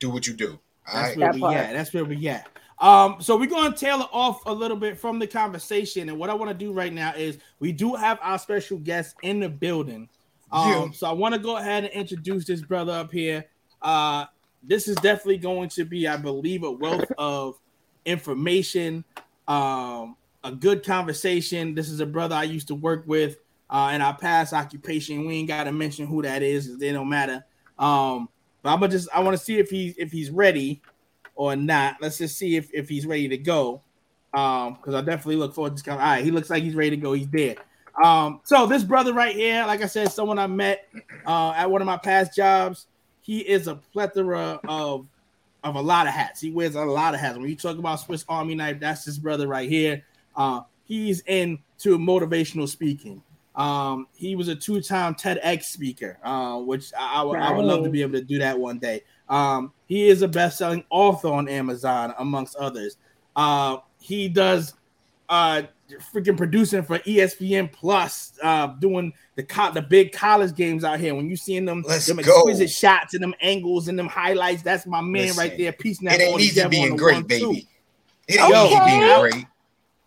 [0.00, 0.58] Do what you do.
[0.86, 1.16] All That's right.
[1.16, 1.56] where That we part.
[1.56, 1.72] at.
[1.72, 2.48] That's where we at.
[2.82, 6.34] Um, so we're gonna tailor off a little bit from the conversation, and what I
[6.34, 10.08] want to do right now is we do have our special guest in the building.
[10.50, 10.90] Um, Yeah.
[10.90, 13.46] so I want to go ahead and introduce this brother up here.
[13.80, 14.26] Uh,
[14.64, 17.58] this is definitely going to be, I believe, a wealth of
[18.04, 19.04] information,
[19.46, 21.76] um, a good conversation.
[21.76, 23.38] This is a brother I used to work with
[23.70, 25.24] uh, in our past occupation.
[25.24, 27.44] We ain't got to mention who that is; they don't matter.
[27.78, 28.28] Um,
[28.62, 30.82] but I'm gonna just I want to see if he's if he's ready
[31.34, 31.96] or not.
[32.00, 33.82] Let's just see if, if he's ready to go.
[34.34, 35.92] Um, because I definitely look forward to this.
[35.92, 37.12] All right, he looks like he's ready to go.
[37.12, 37.56] He's there.
[38.02, 40.88] Um, so this brother right here, like I said, someone I met
[41.26, 42.86] uh at one of my past jobs.
[43.20, 45.06] He is a plethora of
[45.62, 46.40] of a lot of hats.
[46.40, 47.36] He wears a lot of hats.
[47.36, 50.02] When you talk about Swiss Army knife, that's this brother right here.
[50.34, 53.22] Uh, he's into motivational speaking.
[53.54, 57.90] Um, he was a two-time TEDx speaker, uh, which I, I I would love to
[57.90, 59.02] be able to do that one day.
[59.32, 62.98] Um, he is a best-selling author on Amazon, amongst others.
[63.34, 64.74] Uh, he does
[65.30, 65.62] uh,
[66.14, 71.14] freaking producing for ESPN Plus, uh, doing the co- the big college games out here.
[71.14, 72.22] When you seeing them, Let's them go.
[72.22, 75.72] exquisite shots and them angles and them highlights, that's my man Listen, right there.
[75.72, 76.14] Piecing now.
[76.14, 77.40] It ain't easy being great, one, baby.
[77.40, 77.52] two.
[78.28, 78.66] It ain't Yo.
[78.66, 79.46] easy being great.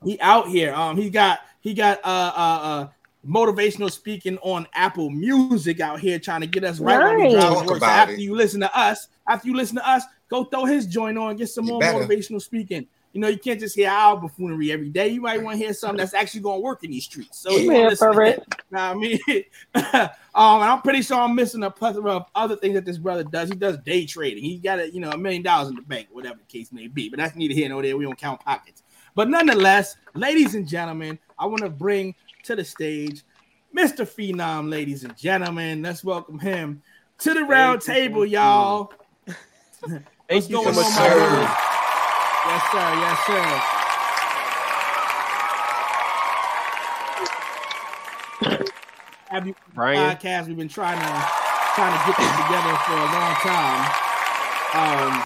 [0.03, 0.71] He out here.
[0.75, 2.87] Um, he got he got uh uh uh
[3.27, 7.33] motivational speaking on Apple Music out here trying to get us right Nice.
[7.33, 7.79] Talk work.
[7.79, 8.19] So after it.
[8.19, 11.49] you listen to us, after you listen to us, go throw his joint on, get
[11.49, 12.05] some You more better.
[12.05, 12.87] motivational speaking.
[13.13, 15.07] You know, you can't just hear our buffoonery every day.
[15.07, 17.39] You might want to hear something that's actually going to work in these streets.
[17.39, 18.43] So you Yeah, for it.
[18.69, 19.19] What I mean,
[19.75, 23.23] um, and I'm pretty sure I'm missing a plethora of other things that this brother
[23.23, 23.47] does.
[23.47, 24.43] He does day trading.
[24.43, 26.87] He got a you know a million dollars in the bank, whatever the case may
[26.87, 27.07] be.
[27.07, 27.95] But that's neither here nor there.
[27.95, 28.83] We don't count pockets.
[29.15, 32.13] But nonetheless, ladies and gentlemen, I want to bring
[32.45, 33.23] to the stage
[33.75, 34.05] Mr.
[34.05, 35.81] Phenom, ladies and gentlemen.
[35.81, 36.81] Let's welcome him
[37.19, 38.37] to the round Thank table, you.
[38.37, 38.93] y'all.
[39.85, 41.19] Thank What's you so going much, on, my sir.
[41.19, 41.41] brother?
[42.45, 42.93] Yes, sir.
[43.01, 43.61] Yes, sir.
[49.29, 50.15] Have you Brian.
[50.15, 50.47] podcast?
[50.47, 51.05] We've been trying to
[51.75, 53.91] trying to get this together for a long time.
[54.73, 55.25] Um,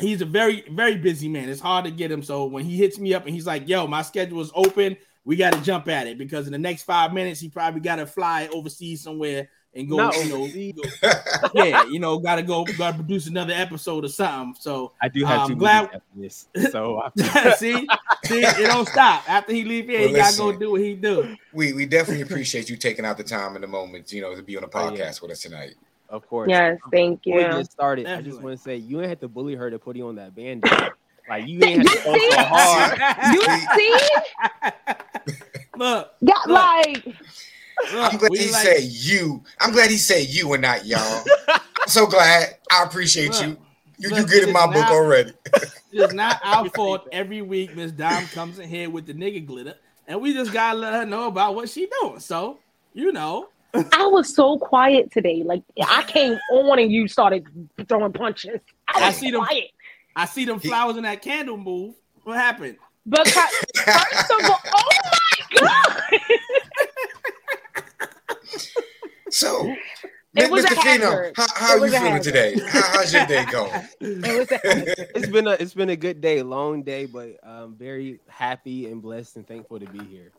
[0.00, 1.48] he's a very very busy man.
[1.48, 2.22] It's hard to get him.
[2.22, 4.98] So when he hits me up and he's like, "Yo, my schedule is open,"
[5.28, 7.96] we got to jump at it because in the next five minutes he probably got
[7.96, 9.96] to fly overseas somewhere and go.
[9.96, 10.74] Not you know, overseas.
[11.02, 11.10] go-
[11.54, 14.56] yeah, you know, got to go, got to produce another episode or something.
[14.58, 17.02] So I do have I'm two glad- this, so
[17.58, 17.86] see,
[18.24, 19.28] see, it don't stop.
[19.28, 21.36] After he leave here, Well, he gotta go do what he do.
[21.52, 24.42] we we definitely appreciate you taking out the time and the moment, you know, to
[24.42, 25.08] be on the Oh, yeah.
[25.10, 25.74] podcast with us tonight.
[26.08, 26.48] of course.
[26.48, 27.50] Yes, thank Before we you.
[27.52, 29.94] get started, I just want to say you ain't have to bully her to put
[29.94, 30.64] you on that band.
[31.28, 32.30] Like you ain't have to go so see?
[32.32, 33.34] hard.
[33.34, 33.42] You
[33.76, 35.34] see?
[35.76, 36.56] Look, Got Look.
[36.56, 39.42] like look, I'm glad he like- said you.
[39.60, 41.24] I'm glad he said you and not y'all.
[41.48, 42.56] I'm so glad.
[42.70, 43.48] I appreciate Look, you.
[44.00, 45.32] You, you look, good in my it's book already.
[45.90, 47.08] It's not our fault.
[47.12, 49.74] Every week, Miss Dom comes in here with the nigga glitter,
[50.06, 52.20] and we just gotta let her know about what she doing.
[52.20, 52.58] So,
[52.92, 55.42] you know, I was so quiet today.
[55.42, 57.46] Like I came on and you started
[57.88, 58.60] throwing punches.
[58.86, 59.70] I I was see them- quiet.
[60.18, 61.94] I see them flowers in that candle move.
[62.24, 62.76] What happened?
[63.08, 63.32] Because
[63.76, 64.90] first of all, oh
[65.52, 66.20] my god,
[69.30, 69.72] So,
[70.34, 70.72] It was Mr.
[70.72, 71.32] a Phenom, hazard.
[71.36, 72.32] how, how It are you was a feeling hazard.
[72.32, 72.58] today?
[72.66, 73.88] How, how's your day going?
[74.00, 78.86] it it's been a it's been a good day, long day, but I'm very happy
[78.86, 80.32] and blessed and thankful to be here.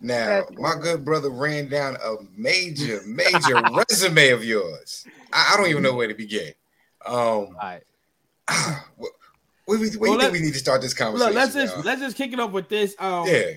[0.00, 5.06] Now, my good brother ran down a major, major resume of yours.
[5.32, 6.52] I, I don't even know where to begin.
[7.06, 7.82] Um, All right.
[8.96, 9.12] what,
[9.64, 11.34] what, we- what do you think we need to start this conversation?
[11.34, 11.84] Look, let's just y'all?
[11.84, 12.94] let's just kick it off with this.
[12.98, 13.52] Um, yeah,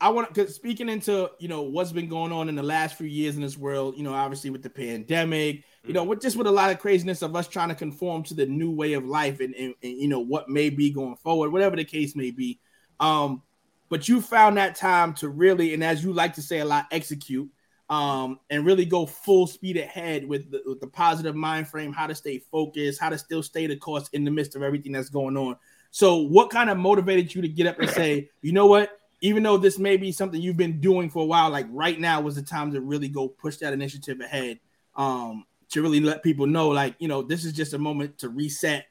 [0.00, 3.06] I want because speaking into you know what's been going on in the last few
[3.06, 6.46] years in this world, you know, obviously with the pandemic, you know, with just with
[6.46, 9.40] a lot of craziness of us trying to conform to the new way of life
[9.40, 12.58] and, and, and you know what may be going forward, whatever the case may be.
[13.00, 13.42] Um,
[13.88, 16.86] but you found that time to really, and as you like to say a lot,
[16.90, 17.48] execute
[17.88, 22.06] um and really go full speed ahead with the, with the positive mind frame, how
[22.06, 25.10] to stay focused, how to still stay the course in the midst of everything that's
[25.10, 25.56] going on.
[25.90, 28.98] So, what kind of motivated you to get up and say, you know what?
[29.22, 32.20] Even though this may be something you've been doing for a while, like right now
[32.20, 34.60] was the time to really go push that initiative ahead.
[34.94, 38.28] Um, to really let people know, like, you know, this is just a moment to
[38.28, 38.86] reset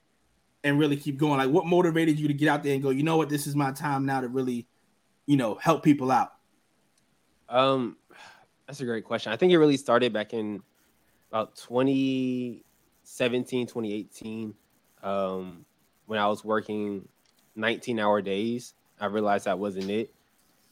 [0.63, 1.38] and really keep going.
[1.38, 3.55] Like, what motivated you to get out there and go, you know what, this is
[3.55, 4.67] my time now to really,
[5.25, 6.34] you know, help people out?
[7.47, 7.97] Um,
[8.67, 9.32] that's a great question.
[9.32, 10.62] I think it really started back in
[11.32, 14.54] about 2017, 2018.
[15.04, 15.65] Um,
[16.08, 17.08] when I was working
[17.56, 20.13] 19 hour days, I realized that wasn't it.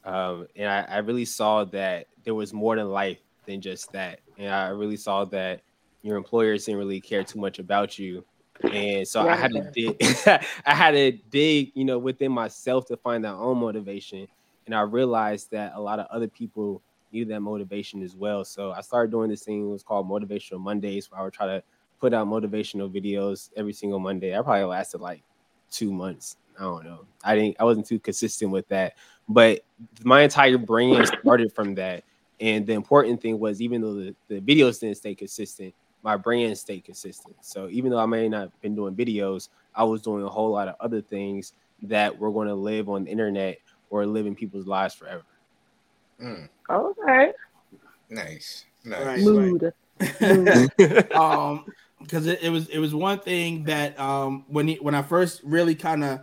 [0.06, 4.20] Um, and I, I really saw that there was more than life than just that.
[4.38, 5.62] And I really saw that
[6.02, 8.26] your employers didn't really care too much about you.
[8.72, 9.96] And so I had to dig,
[10.66, 14.28] I had to dig, you know, within myself to find that own motivation.
[14.66, 16.82] And I realized that a lot of other people
[17.14, 18.44] needed that motivation as well.
[18.44, 19.68] So I started doing this thing.
[19.68, 21.64] It was called Motivational Mondays, where I would try to
[22.00, 24.38] put out motivational videos every single Monday.
[24.38, 25.24] I probably lasted like
[25.72, 26.38] two months.
[26.60, 27.06] I don't know.
[27.24, 27.58] I didn't.
[27.60, 28.96] I wasn't too consistent with that,
[29.28, 29.62] but
[30.04, 32.04] my entire brain started from that.
[32.40, 36.54] And the important thing was, even though the, the videos didn't stay consistent, my brain
[36.56, 37.36] stayed consistent.
[37.42, 40.52] So even though I may not have been doing videos, I was doing a whole
[40.52, 41.54] lot of other things
[41.84, 43.60] that were going to live on the internet
[43.90, 45.24] or live in people's lives forever.
[46.22, 47.32] Mm, okay.
[48.10, 49.06] nice, nice.
[49.06, 49.20] Right.
[49.20, 49.74] Mood.
[51.16, 51.66] um
[52.02, 55.42] because it, it was it was one thing that um when he, when I first
[55.44, 56.20] really kind of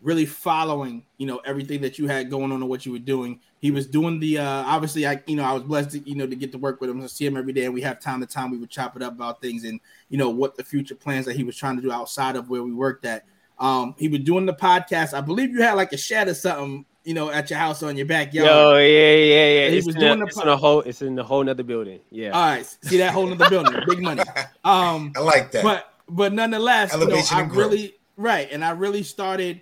[0.00, 3.40] really following you know everything that you had going on and what you were doing
[3.60, 6.26] he was doing the uh obviously I you know I was blessed to you know
[6.26, 8.20] to get to work with him to see him every day and we have time
[8.20, 10.96] to time we would chop it up about things and you know what the future
[10.96, 13.24] plans that he was trying to do outside of where we worked at
[13.58, 16.84] um he was doing the podcast I believe you had like a shed or something
[17.04, 18.46] you know, at your house or in your backyard.
[18.46, 19.68] Yo, Oh, yeah, yeah, yeah.
[19.70, 20.80] He It's, was in, doing a, the it's in a whole.
[20.82, 22.00] It's in a whole nother building.
[22.10, 22.30] Yeah.
[22.30, 24.22] All right, see that whole other building, big money.
[24.64, 25.64] Um, I like that.
[25.64, 29.60] but but nonetheless, you know, I really right, and I really started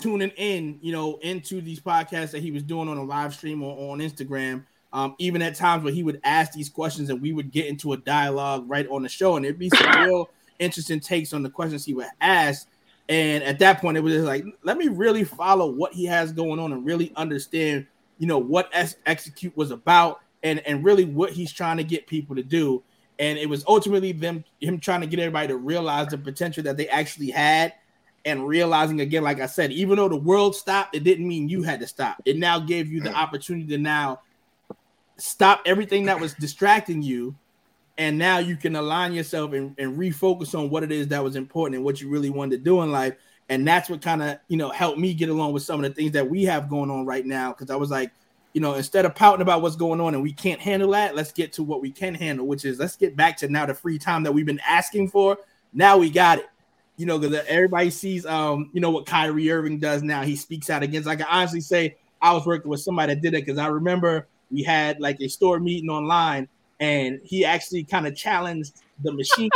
[0.00, 3.62] tuning in, you know, into these podcasts that he was doing on a live stream
[3.62, 4.64] or on Instagram.
[4.92, 7.94] Um, even at times where he would ask these questions and we would get into
[7.94, 10.28] a dialogue right on the show, and it'd be some real
[10.58, 12.68] interesting takes on the questions he would ask.
[13.08, 16.32] And at that point, it was just like, let me really follow what he has
[16.32, 17.86] going on and really understand,
[18.18, 22.06] you know, what S- execute was about and and really what he's trying to get
[22.06, 22.82] people to do.
[23.18, 26.76] And it was ultimately them him trying to get everybody to realize the potential that
[26.76, 27.74] they actually had,
[28.24, 31.62] and realizing again, like I said, even though the world stopped, it didn't mean you
[31.62, 32.22] had to stop.
[32.24, 34.20] It now gave you the opportunity to now
[35.16, 37.34] stop everything that was distracting you
[37.98, 41.36] and now you can align yourself and, and refocus on what it is that was
[41.36, 43.14] important and what you really wanted to do in life.
[43.48, 45.94] And that's what kind of you know helped me get along with some of the
[45.94, 47.52] things that we have going on right now.
[47.52, 48.12] Because i was like
[48.54, 51.32] you know instead of pouting about what's going on and we can't handle that let's
[51.32, 53.98] get to what we can handle which is let's get back to now the free
[53.98, 55.36] time that we've been asking for.
[55.72, 56.46] Now we got it.
[56.96, 60.22] You know because everybody sees um you know what Kyrie Irving does now.
[60.22, 63.34] He speaks out against I can honestly say I was working with somebody that did
[63.34, 66.48] it because I remember we had like a store meeting online
[66.82, 69.50] and he actually kind of challenged the machine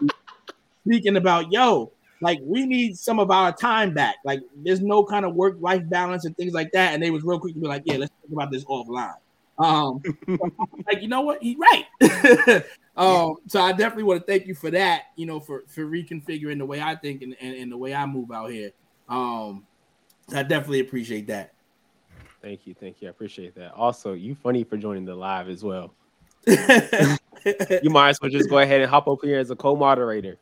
[0.86, 4.16] speaking about yo like we need some of our time back.
[4.24, 6.94] Like there's no kind of work life balance and things like that.
[6.94, 9.14] And they was real quick to be like yeah let's talk about this offline.
[9.58, 10.02] Um
[10.86, 11.42] like you know what?
[11.42, 12.64] He's right.
[12.96, 16.58] Um so i definitely want to thank you for that you know for for reconfiguring
[16.58, 18.72] the way i think and, and, and the way i move out here.
[19.08, 19.64] Um
[20.34, 21.52] i definitely appreciate that.
[22.42, 23.06] Thank you, thank you.
[23.06, 23.72] I appreciate that.
[23.74, 25.94] Also, you funny for joining the live as well.
[27.82, 30.36] You might as well just go ahead and hop up here as a co-moderator.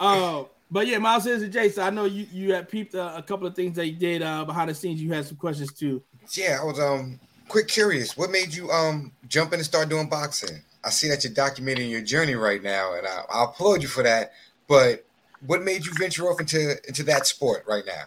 [0.00, 3.22] um, but yeah, Miles says and Jason, I know you you had peeped uh, a
[3.22, 5.02] couple of things that you did uh, behind the scenes.
[5.02, 6.02] You had some questions too.
[6.32, 8.16] Yeah, I was um quick curious.
[8.16, 10.62] What made you um jump in and start doing boxing?
[10.84, 14.02] I see that you're documenting your journey right now, and I, I applaud you for
[14.02, 14.32] that.
[14.66, 15.04] But
[15.46, 18.04] what made you venture off into into that sport right now?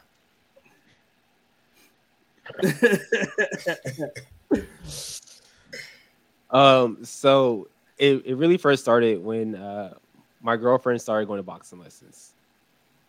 [6.49, 9.95] Um, so it, it really first started when uh
[10.41, 12.33] my girlfriend started going to boxing lessons.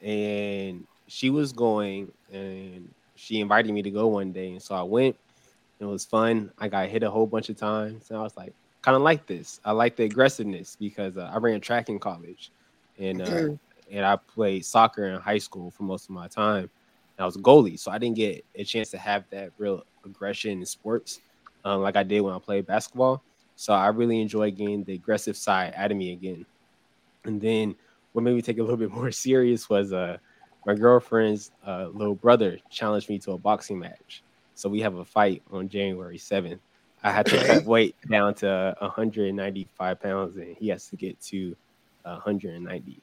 [0.01, 4.53] And she was going and she invited me to go one day.
[4.53, 5.16] And so I went.
[5.80, 6.53] And it was fun.
[6.59, 8.11] I got hit a whole bunch of times.
[8.11, 9.61] And I was like, kind of like this.
[9.64, 12.53] I like the aggressiveness because uh, I ran track in college.
[12.99, 13.49] And uh,
[13.90, 16.70] and I played soccer in high school for most of my time.
[17.16, 19.82] And I was a goalie, so I didn't get a chance to have that real
[20.05, 21.20] aggression in sports
[21.64, 23.22] um, like I did when I played basketball.
[23.56, 26.44] So I really enjoy getting the aggressive side out of me again.
[27.24, 27.74] And then
[28.12, 30.18] what made me take it a little bit more serious was uh,
[30.66, 34.22] my girlfriend's uh, little brother challenged me to a boxing match.
[34.54, 36.60] So we have a fight on January 7th.
[37.02, 41.56] I had to cut weight down to 195 pounds, and he has to get to
[42.02, 43.02] 190.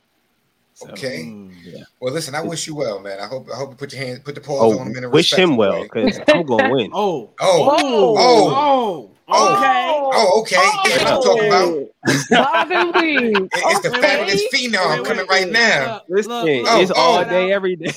[0.74, 1.24] So, Okay.
[1.26, 1.52] Mm.
[1.64, 1.84] yeah.
[2.00, 3.20] Well, listen, I wish you well, man.
[3.20, 5.04] I hope I hope you put your hand, put the paws Oh, on him in
[5.04, 6.92] a wish him well because I'm going to win.
[6.94, 9.88] Oh, Oh, oh, oh, okay.
[10.14, 10.56] oh, okay.
[10.56, 12.70] That's what I'm talking about.
[12.70, 13.28] Bobby Lee.
[13.36, 14.02] It- It's the Okay.
[14.02, 16.02] fabulous phenom Wait, coming wait, right now.
[16.10, 16.32] Look, Listen,
[16.68, 16.96] Oh, it's oh.
[16.96, 17.94] all day, every day.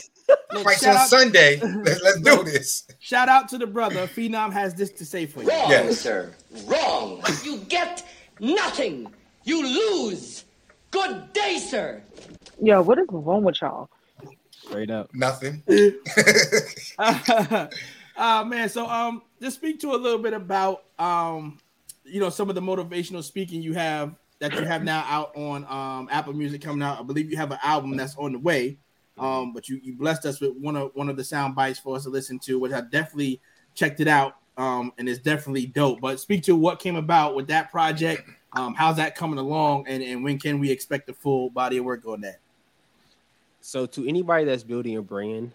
[0.52, 1.60] look, Fights shout on out- Sunday.
[1.62, 2.86] Let's, let's do this.
[3.00, 4.06] Shout out to the brother.
[4.06, 5.48] Phenom has this to say for you.
[5.48, 6.00] Wrong, Yes.
[6.00, 6.30] sir.
[6.66, 7.22] Wrong.
[7.44, 8.04] You get
[8.40, 9.06] nothing.
[9.44, 10.44] You lose.
[10.90, 12.00] Good day, sir.
[12.60, 13.88] Yo, what is wrong with y'all?
[14.50, 15.14] Straight up.
[15.14, 15.62] Nothing.
[16.98, 17.68] uh
[18.44, 21.58] man, so um just speak to a little bit about um
[22.04, 25.64] you know some of the motivational speaking you have that you have now out on
[25.64, 27.00] um Apple Music coming out.
[27.00, 28.78] I believe you have an album that's on the way.
[29.16, 31.96] Um, but you you blessed us with one of one of the sound bites for
[31.96, 33.40] us to listen to, which I definitely
[33.74, 34.36] checked it out.
[34.56, 36.00] Um, and it's definitely dope.
[36.00, 38.22] But speak to what came about with that project.
[38.52, 41.84] Um, how's that coming along, and, and when can we expect the full body of
[41.84, 42.38] work on that?
[43.66, 45.50] So to anybody that's building a brand,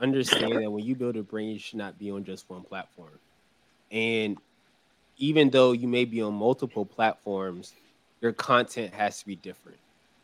[0.00, 3.10] understand that when you build a brand, you should not be on just one platform.
[3.90, 4.38] And
[5.18, 7.74] even though you may be on multiple platforms,
[8.22, 9.76] your content has to be different.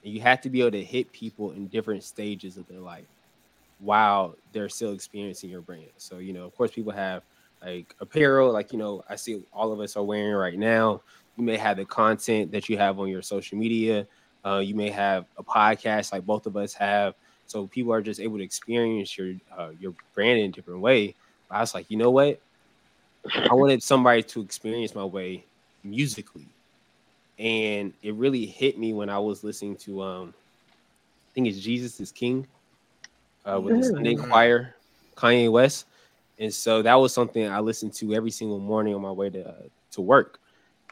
[0.03, 3.05] And you have to be able to hit people in different stages of their life
[3.81, 5.91] while they're still experiencing your brand.
[5.99, 7.25] So, you know, of course, people have
[7.61, 11.03] like apparel, like, you know, I see all of us are wearing right now.
[11.37, 14.07] You may have the content that you have on your social media.
[14.45, 17.15] Uh, you may have a podcast like both of us have.
[17.47, 21.17] So people are just able to experience your uh, your brand in a different way.
[21.49, 22.41] But I was like, you know what?
[23.49, 25.47] I wanted somebody to experience my way
[25.83, 26.55] musically.
[27.39, 32.01] And it really hit me when I was listening to um I think it's Jesus
[32.01, 32.47] is King.
[33.45, 34.29] uh, with the Sunday Mm.
[34.29, 34.75] Choir,
[35.17, 35.87] Kanye West,
[36.39, 39.71] and so that was something I listened to every single morning on my way to
[39.93, 40.39] to work.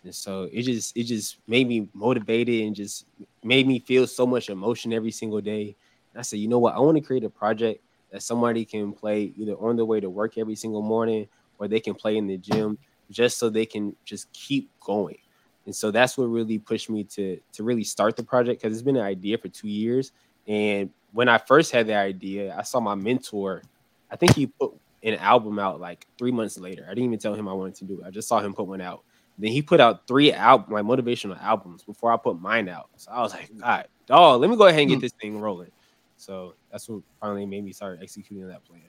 [0.07, 3.07] And so it just it just made me motivated and just
[3.45, 5.77] made me feel so much emotion every single day.
[6.13, 6.75] And I said, you know what?
[6.75, 7.83] I want to create a project
[8.13, 11.29] that somebody can play either on their way to work every single morning
[11.59, 12.79] or they can play in the gym
[13.11, 15.19] just so they can just keep going.
[15.67, 18.85] And so that's what really pushed me to to really start the project because it's
[18.85, 20.13] been an idea for two years.
[20.47, 23.63] And when I first had the idea, I saw my mentor.
[24.11, 26.85] I think he put an album out like three months later.
[26.87, 28.07] I didn't even tell him I wanted to do it.
[28.07, 29.03] I just saw him put one out.
[29.39, 32.89] Then he put out three album like motivational albums before I put mine out.
[32.97, 35.01] So I was like, God, dog, let me go ahead and get hmm.
[35.01, 35.71] this thing rolling.
[36.17, 38.83] So that's what finally made me start executing that plan.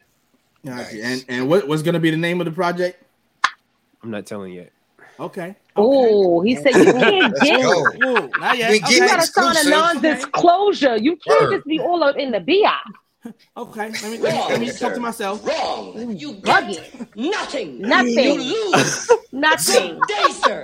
[0.65, 1.03] Gotcha.
[1.03, 3.03] And and what, what's gonna be the name of the project?
[4.01, 4.71] I'm not telling yet.
[5.19, 5.55] Okay.
[5.75, 7.61] Oh, he said you can't get.
[7.61, 7.85] go.
[8.03, 8.71] Ooh, not yet.
[8.71, 10.97] We get You gotta sign a non-disclosure.
[10.97, 11.57] You can't Word.
[11.57, 13.31] just be all up in the bi.
[13.57, 13.89] Okay.
[13.89, 15.45] Let me let me, let me talk to myself.
[15.45, 16.15] Wrong.
[16.17, 17.15] You Bugging.
[17.15, 17.81] nothing.
[17.81, 18.41] Nothing.
[18.41, 19.11] You lose.
[19.37, 19.99] Nothing.
[19.99, 20.63] Good day, sir.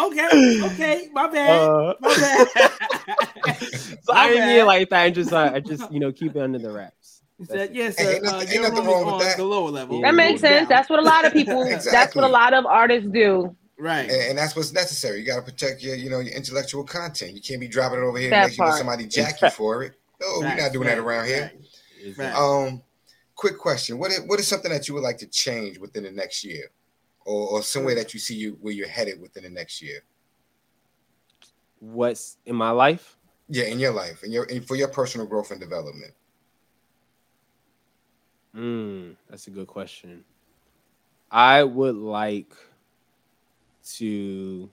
[0.00, 0.60] Okay.
[0.64, 1.08] Okay.
[1.12, 1.60] My bad.
[1.60, 2.48] Uh, My bad.
[4.02, 4.64] so I My didn't mean bad.
[4.66, 5.02] like that.
[5.02, 7.22] I just uh, I just you know keep it under the wraps.
[7.48, 8.10] Said, yes, Hey, sir.
[8.16, 9.36] ain't Uh, ain't nothing wrong with that.
[9.38, 10.00] the lower level.
[10.02, 10.68] That makes sense.
[10.68, 11.64] That's what a lot of people.
[11.90, 13.54] That's what a lot of artists do.
[13.78, 14.10] right.
[14.10, 15.20] And, and that's what's necessary.
[15.20, 17.32] You got to protect your, you know, your intellectual content.
[17.32, 19.94] You can't be dropping it over here That and you somebody jack you for it.
[20.20, 21.50] No, we're not doing that around here.
[21.54, 22.16] facts.
[22.16, 22.38] Facts.
[22.38, 22.82] Um,
[23.36, 26.10] quick question: What is, what is something that you would like to change within the
[26.10, 26.64] next year,
[27.26, 30.00] or, or some way that you see you where you're headed within the next year?
[31.78, 33.16] What's in my life?
[33.48, 36.12] Yeah, in your life, and your and for your personal growth and development.
[38.56, 40.24] Mm, that's a good question.
[41.30, 42.52] I would like
[43.96, 44.70] to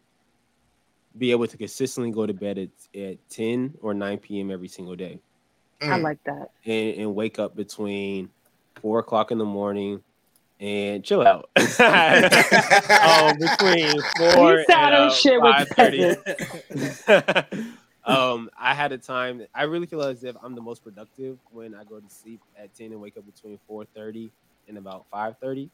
[1.17, 4.51] be able to consistently go to bed at, at 10 or 9 p.m.
[4.51, 5.19] every single day
[5.81, 6.03] I Mm.
[6.03, 6.49] like that.
[6.65, 8.29] and, and wake up between
[8.81, 10.03] four o'clock in the morning
[10.59, 11.49] and chill out.
[11.55, 16.15] um, between four You and uh, shit 5:30.
[18.05, 19.45] um, I had a time.
[19.53, 22.73] I really feel as if I'm the most productive when I go to sleep at
[22.75, 24.31] 10 and wake up between 4:30
[24.67, 25.69] and about 5:30.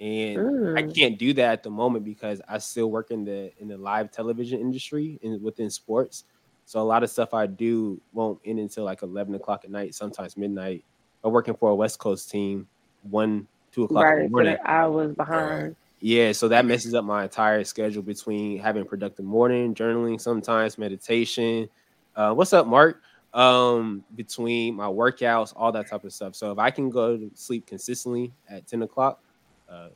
[0.00, 0.38] And
[0.76, 0.94] I Mm.
[0.94, 4.10] can't do that at the moment because I still work in the in the live
[4.10, 6.24] television industry and within sports.
[6.66, 9.94] So a lot of stuff I do won't end until like 11 o'clock at night,
[9.94, 10.84] sometimes midnight.
[11.22, 12.68] I'm working for a West Coast team,
[13.02, 14.22] one, two o'clock in Right.
[14.24, 14.56] the morning.
[14.64, 15.76] I was behind.
[16.00, 21.68] Yeah, so that messes up my entire schedule between having productive morning, journaling, sometimes meditation.
[22.14, 23.00] Uh, what's up, Mark?
[23.32, 26.36] Um, between my workouts, all that type of stuff.
[26.36, 29.20] So if I can go to sleep consistently at 10 o'clock,
[29.68, 29.88] uh,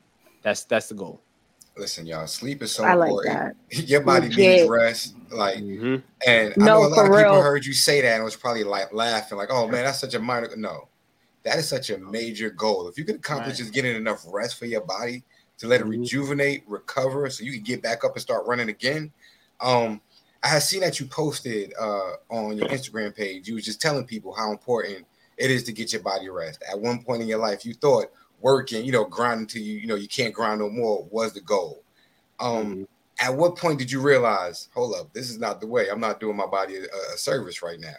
[0.43, 1.23] that's that's the goal.
[1.77, 3.57] Listen, y'all, sleep is so I like important.
[3.71, 3.85] that.
[3.89, 4.39] Your body Legit.
[4.39, 5.15] needs rest.
[5.31, 6.03] Like, Mhm.
[6.27, 8.35] and I No, know a lot for of people heard you say that and was
[8.35, 10.88] probably like laughing, like, "Oh man, that's such a minor." No,
[11.49, 12.89] that is such a major goal.
[12.89, 13.59] If you can accomplish Right.
[13.59, 15.25] just getting enough rest for your body
[15.59, 15.91] to let it Mhm.
[16.01, 19.13] rejuvenate, recover, so you can get back up and start running again.
[19.61, 20.01] Um,
[20.43, 23.49] I have seen that you posted uh, on your Instagram page.
[23.49, 26.63] You was just telling people how important it is to get your body rest.
[26.71, 29.87] At one point in your life, you thought working, you know, grinding till you, you
[29.87, 31.83] know, you can't grind no more was the goal.
[32.39, 32.87] Um, Mhm.
[33.21, 35.89] at what point did you realize, hold up, this is not the way.
[35.89, 37.97] I'm not doing my body a, a service right now.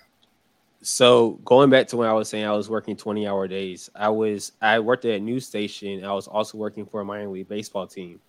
[0.81, 4.09] So going back to when I was saying I was working 20 hour days, I
[4.09, 6.05] was I worked at a news station.
[6.05, 8.19] I was also working for a minor league baseball team.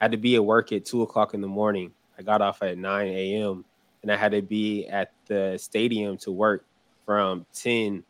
[0.00, 1.92] I had to be at work at two o'clock in the morning.
[2.18, 3.64] I got off at 9 a.m.
[4.02, 6.64] and I had to be at the stadium to work
[7.06, 8.02] from 10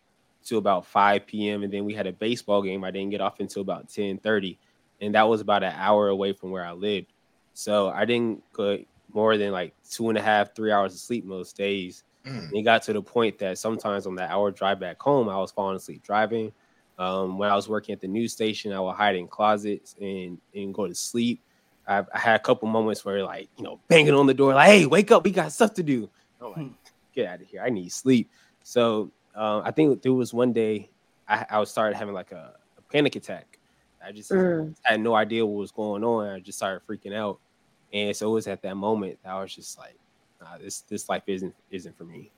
[0.46, 1.62] to about 5 p.m.
[1.62, 2.84] And then we had a baseball game.
[2.84, 4.56] I didn't get off until about 10:30,
[5.02, 7.12] and that was about an hour away from where I lived.
[7.52, 11.24] So I didn't get more than like two and a half, three hours of sleep
[11.26, 12.04] most days.
[12.26, 12.48] Mm.
[12.48, 15.38] And it got to the point that sometimes on that hour drive back home, I
[15.38, 16.52] was falling asleep driving.
[16.98, 20.38] Um, when I was working at the news station, I would hide in closets and
[20.54, 21.40] and go to sleep.
[21.88, 24.68] I, I had a couple moments where like you know banging on the door, like,
[24.68, 25.24] "Hey, wake up!
[25.24, 26.10] We got stuff to do."
[26.42, 26.72] I'm like,
[27.14, 27.62] "Get out of here!
[27.64, 28.30] I need sleep."
[28.62, 30.90] So um, I think there was one day
[31.26, 33.58] I, I started having like a, a panic attack.
[34.04, 34.74] I just Mm.
[34.82, 36.28] had no idea what was going on.
[36.28, 37.40] I just started freaking out,
[37.94, 39.96] and so it was at that moment that I was just like,
[40.40, 42.30] nah, "This this life isn't isn't for me."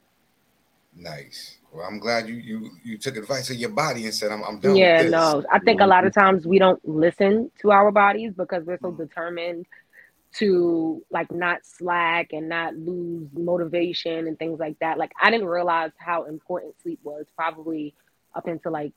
[0.95, 1.59] Nice.
[1.73, 4.59] Well, I'm glad you you you took advice of your body and said, "I'm, I'm
[4.61, 5.13] done." Yeah, with this.
[5.13, 5.45] no.
[5.51, 8.91] I think a lot of times we don't listen to our bodies because we're so
[8.91, 9.67] determined
[10.35, 14.99] to like not slack and not lose motivation and things like that.
[14.99, 17.95] Like I didn't realize how important sleep was probably
[18.35, 18.95] up until like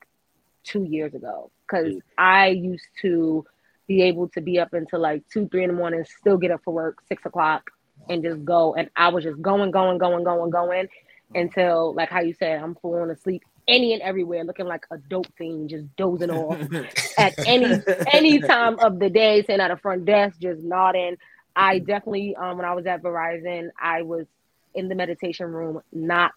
[0.63, 2.01] two years ago because Mm.
[2.17, 3.45] I used to
[3.87, 6.61] be able to be up until like two, three in the morning, still get up
[6.63, 7.69] for work six o'clock
[8.09, 8.75] and just go.
[8.75, 10.87] And I was just going, going, going, going, going
[11.33, 15.27] until like how you said, I'm falling asleep any and everywhere, looking like a dope
[15.37, 16.59] fiend, just dozing off
[17.17, 17.81] at any
[18.11, 21.17] any time of the day, sitting at a front desk, just nodding.
[21.55, 24.25] I definitely, um, when I was at Verizon, I was
[24.73, 26.33] in the meditation room, not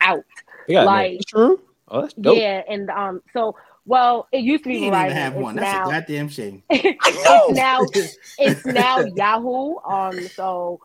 [0.00, 0.24] out.
[0.66, 1.60] Yeah, like, true.
[1.88, 2.38] Oh, that's dope.
[2.38, 3.56] yeah, and um, so
[3.86, 5.04] well, it used to be He didn't Verizon.
[5.04, 5.56] even have It's one.
[5.56, 6.62] That's now, a goddamn shame.
[6.70, 7.80] it's now
[8.38, 9.76] it's now Yahoo.
[9.84, 10.80] Um, so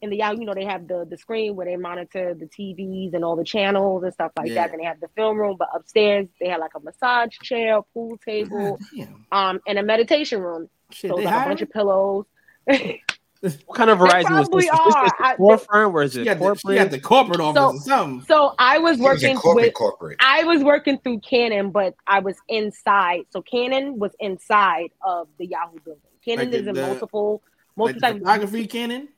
[0.00, 3.14] in the Yahoo, you know, they have the the screen where they monitor the TVs
[3.14, 4.54] and all the channels and stuff like Yeah.
[4.66, 4.70] that.
[4.72, 8.16] And they have the film room, but upstairs they had like a massage chair, pool
[8.24, 9.26] table, Damn.
[9.32, 10.68] um, and a meditation room.
[10.90, 11.50] Shit, so they it's like a hiring?
[11.50, 12.24] bunch of pillows.
[13.40, 14.70] What kind of They Verizon was probably this?
[14.72, 15.04] Was this are.
[15.04, 15.92] just I- the forefront?
[15.92, 16.76] Where is She it got, the, she corporate?
[16.78, 18.26] got the corporate office So- or something.
[18.26, 20.16] So I was It was working corporate, with corporate.
[20.18, 23.20] I was working through Canon, but I was inside.
[23.30, 26.02] So Canon was inside of the Yahoo building.
[26.24, 27.42] Canon Like the- is in the- multiple
[27.76, 29.08] Like multiple the types- photography canon.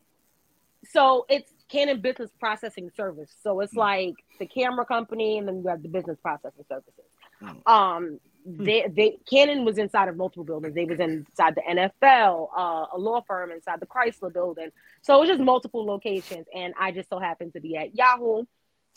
[0.93, 3.31] So it's Canon Business Processing Service.
[3.43, 3.63] So Hmm.
[3.63, 7.05] it's like the camera company, and then you have the business processing services.
[7.43, 7.67] Mm.
[7.71, 8.65] Um, Hmm.
[8.65, 10.75] they they Canon was inside of multiple buildings.
[10.75, 14.71] They was inside the NFL, uh, a law firm inside the Chrysler building.
[15.03, 18.45] So it was just multiple locations, and I just so happened to be at Yahoo.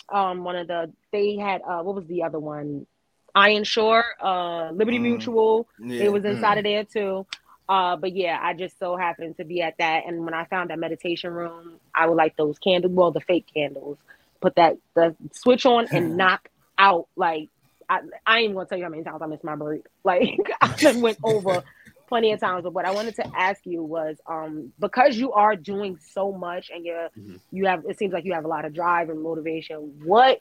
[0.09, 2.87] Um, one of the they had uh, what was the other one?
[3.35, 5.03] Ironshore, uh, Liberty Mm.
[5.03, 5.67] Mutual.
[5.79, 6.03] Yeah.
[6.05, 7.25] It was inside of there too.
[7.67, 10.03] Uh, but yeah, I just so happened to be at that.
[10.07, 13.47] And when I found that meditation room, I would like those candles, well, the fake
[13.53, 13.97] candles,
[14.41, 17.07] put that the switch on and knock out.
[17.15, 17.49] Like
[17.89, 19.83] I, I ain't gonna tell you how many times I missed my break.
[20.03, 21.63] Like I went over
[22.07, 22.63] plenty of times.
[22.63, 26.69] But what I wanted to ask you was, um, because you are doing so much
[26.73, 27.39] and you're Mhm.
[27.51, 29.77] you have it seems like you have a lot of drive and motivation.
[30.03, 30.39] What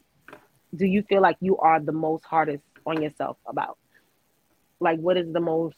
[0.74, 3.78] do you feel like you are the most hardest on yourself about?
[4.80, 5.76] Like what is the most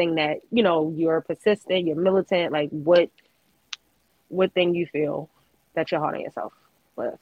[0.00, 3.10] thing that you know you're persistent, you're militant, like what
[4.28, 5.28] what thing you feel
[5.74, 6.54] that you're hard on yourself
[6.96, 7.18] with?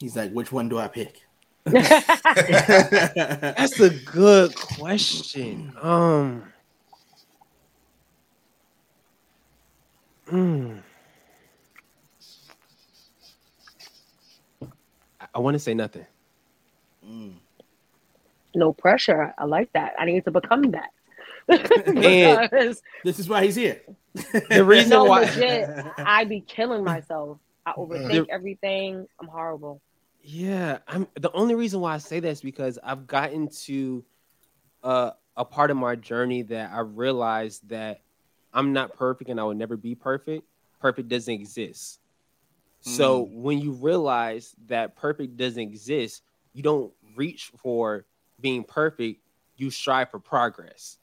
[0.00, 1.22] He's like, which one do I pick?
[1.64, 2.00] That's
[3.80, 5.72] a good question.
[5.80, 6.44] Um.
[15.38, 16.06] I- I want to say nothing.
[17.06, 17.34] Mm.
[18.54, 19.32] no pressure.
[19.38, 19.94] I like that.
[19.98, 20.90] I need to become that.
[21.48, 23.80] And- This is why he's here.
[24.50, 27.38] The reason no, why legit, I be killing myself.
[27.64, 29.06] I overthink The- everything.
[29.20, 29.80] I'm horrible.
[30.22, 34.04] Yeah, I'm the only reason why I say that is because I've gotten to
[34.82, 38.00] uh, a part of my journey that I realized that
[38.52, 40.44] I'm not perfect and I will never be perfect.
[40.80, 42.00] Perfect doesn't exist.
[42.80, 43.34] So mm.
[43.34, 46.22] when you realize that perfect doesn't exist,
[46.52, 48.06] you don't reach for
[48.40, 49.20] being perfect,
[49.56, 50.98] you strive for progress.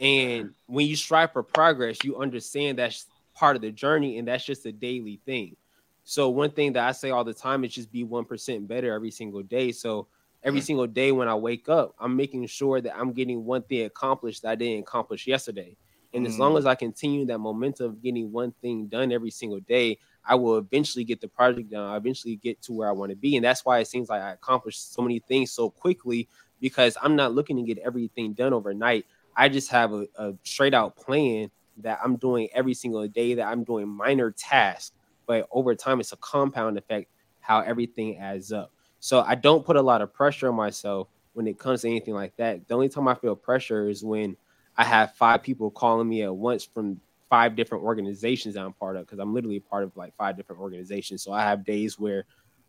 [0.00, 4.44] And when you strive for progress, you understand that's part of the journey and that's
[4.44, 5.56] just a daily thing.
[6.04, 9.10] So one thing that I say all the time is just be 1% better every
[9.10, 9.72] single day.
[9.72, 10.06] So
[10.42, 10.64] every mm.
[10.64, 14.42] single day when I wake up, I'm making sure that I'm getting one thing accomplished
[14.42, 15.76] that I didn't accomplish yesterday.
[16.18, 16.42] And as mm-hmm.
[16.42, 20.34] long as I continue that momentum of getting one thing done every single day, I
[20.34, 21.88] will eventually get the project done.
[21.88, 23.36] I'll eventually get to where I want to be.
[23.36, 26.28] And that's why it seems like I accomplished so many things so quickly
[26.60, 29.06] because I'm not looking to get everything done overnight.
[29.36, 33.46] I just have a, a straight out plan that I'm doing every single day, that
[33.46, 34.90] I'm doing minor tasks.
[35.24, 38.72] But over time, it's a compound effect how everything adds up.
[38.98, 42.14] So I don't put a lot of pressure on myself when it comes to anything
[42.14, 42.66] like that.
[42.66, 44.36] The only time I feel pressure is when
[44.78, 48.96] I have five people calling me at once from five different organizations that I'm part
[48.96, 51.22] of because I'm literally part of like five different organizations.
[51.22, 52.24] So I have days where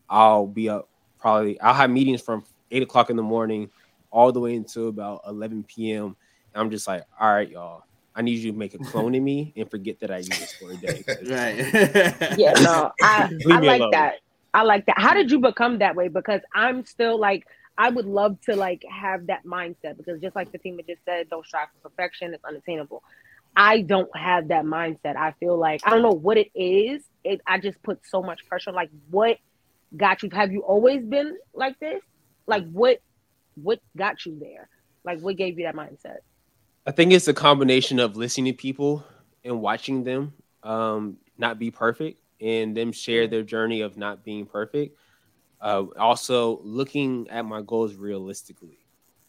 [0.09, 0.89] I'll be up
[1.19, 3.69] probably I'll have meetings from eight o'clock in the morning
[4.11, 6.17] all the way until about 11 p.m.
[6.53, 7.83] And I'm just like, all right, y'all,
[8.15, 10.71] I need you to make a clone of me and forget that I exist for
[10.71, 11.05] a day.
[11.25, 12.37] Right.
[12.37, 13.91] Yeah, no, I, I like alone.
[13.91, 14.15] that.
[14.53, 14.97] I like that.
[14.97, 16.07] How did you become that way?
[16.07, 17.45] Because I'm still like,
[17.79, 21.45] I would love to like have that mindset because just like Fatima just said, don't
[21.47, 23.01] strive for perfection, it's unattainable.
[23.55, 25.15] I don't have that mindset.
[25.15, 27.01] I feel like I don't know what it is.
[27.23, 28.73] It I just put so much pressure.
[28.73, 29.37] Like what
[29.95, 30.29] got you?
[30.33, 32.01] Have you always been like this?
[32.47, 32.99] Like what
[33.55, 34.67] what got you there?
[35.05, 36.17] Like what gave you that mindset?
[36.85, 39.05] I think it's a combination of listening to people
[39.45, 44.45] and watching them um, not be perfect and them share their journey of not being
[44.45, 44.97] perfect.
[45.61, 48.79] Uh, also, looking at my goals realistically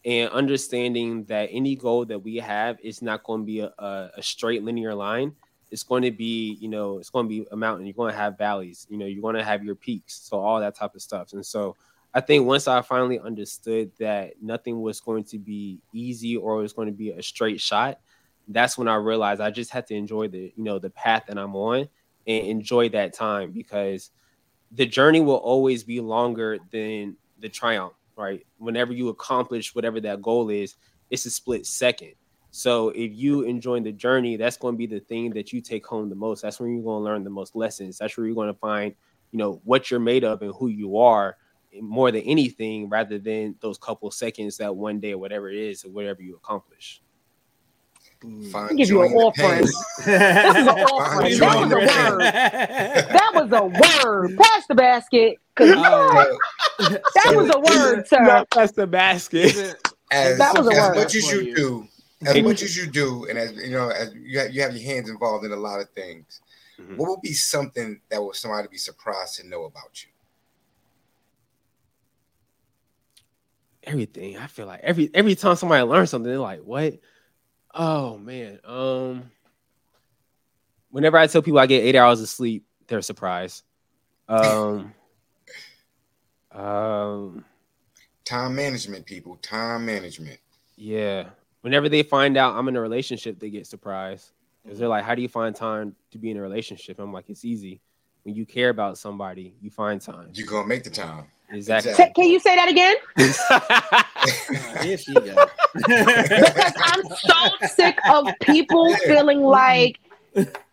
[0.05, 4.11] and understanding that any goal that we have is not going to be a, a,
[4.17, 5.33] a straight linear line.
[5.69, 7.85] It's going to be, you know, it's going to be a mountain.
[7.85, 8.87] You're going to have valleys.
[8.89, 10.15] You know, you're going to have your peaks.
[10.29, 11.33] So all that type of stuff.
[11.33, 11.75] And so
[12.13, 16.63] I think once I finally understood that nothing was going to be easy or it
[16.63, 17.99] was going to be a straight shot,
[18.47, 21.37] that's when I realized I just had to enjoy the you know the path that
[21.37, 21.87] I'm on
[22.27, 24.11] and enjoy that time because
[24.73, 28.45] the journey will always be longer than the triumph, right?
[28.57, 30.75] Whenever you accomplish whatever that goal is,
[31.09, 32.13] it's a split second.
[32.51, 35.85] So if you enjoy the journey, that's going to be the thing that you take
[35.85, 36.41] home the most.
[36.41, 37.97] That's when you're going to learn the most lessons.
[37.97, 38.93] That's where you're going to find,
[39.31, 41.37] you know, what you're made of and who you are
[41.81, 45.85] more than anything, rather than those couple seconds, that one day or whatever it is,
[45.85, 47.01] or whatever you accomplish.
[48.51, 49.67] Find give you an joy offering.
[50.05, 51.39] That was an offering.
[51.39, 52.19] That was a word.
[52.21, 53.63] That was a
[54.05, 54.37] word.
[54.37, 55.37] Pass the basket.
[55.55, 56.37] 'cause Uh,
[56.79, 58.45] that was a word, sir.
[58.53, 59.75] That's the basket.
[60.11, 60.95] as, That was a as word.
[60.97, 61.55] much as you you.
[61.55, 61.87] do,
[62.27, 64.83] as much as you do, and as you know, as you have, you have your
[64.83, 66.41] hands involved in a lot of things.
[66.79, 66.97] Mhm.
[66.97, 70.09] What would be something that would somebody be surprised to know about you?
[73.83, 74.37] everything.
[74.37, 76.99] I feel like every every time somebody learns something, they're like, "What?
[77.73, 79.31] Oh man." Um,
[80.89, 83.63] whenever I tell people I get eight hours of sleep, they're surprised.
[84.27, 84.93] Um,
[86.51, 87.45] um,
[88.25, 89.35] Time management, people.
[89.37, 90.39] Time management.
[90.75, 91.29] yeah.
[91.61, 94.31] Whenever they find out I'm in a relationship, they get surprised
[94.63, 97.29] because they're like, "How do you find time to be in a relationship?" I'm like,
[97.29, 97.81] "It's easy.
[98.23, 101.25] When you care about somebody, you find time." You're gonna make the time.
[101.51, 101.93] Exactly.
[101.93, 102.95] Say- Can you say that again?
[104.81, 105.49] Here she goes.
[106.35, 109.99] Because I'm so sick of people feeling like,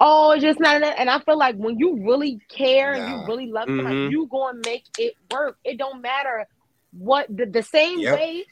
[0.01, 0.95] oh, it's just not enough.
[0.99, 3.09] And I feel like when you really care and Nah.
[3.09, 3.77] you really love Mhm.
[3.77, 5.57] somebody, you gonna make it work.
[5.65, 6.47] It don't matter
[6.93, 8.15] what the, the same Yep.
[8.15, 8.45] way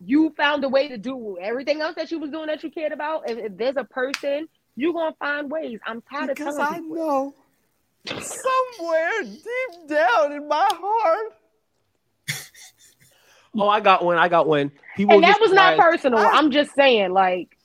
[0.00, 2.92] you found a way to do everything else that you was doing that you cared
[2.92, 3.28] about.
[3.28, 5.80] If, if there's a person, you're gonna find ways.
[5.86, 6.96] I'm tired Because of telling I people.
[6.96, 7.34] know
[8.20, 11.32] somewhere deep down in my heart,
[13.56, 14.18] oh, I got one.
[14.18, 14.70] I got one.
[14.96, 16.18] People And that was not personal.
[16.18, 17.56] I'm just saying, like,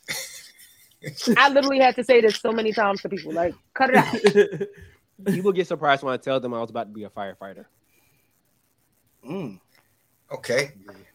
[1.38, 3.34] I literally had to say this so many times to people.
[3.34, 4.67] Like, cut it out.
[5.25, 7.65] People get surprised when I tell them I was about to be a firefighter.
[9.27, 9.59] Mm.
[10.31, 10.71] Okay.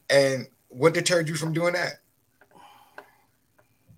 [0.08, 1.94] And what deterred you from doing that?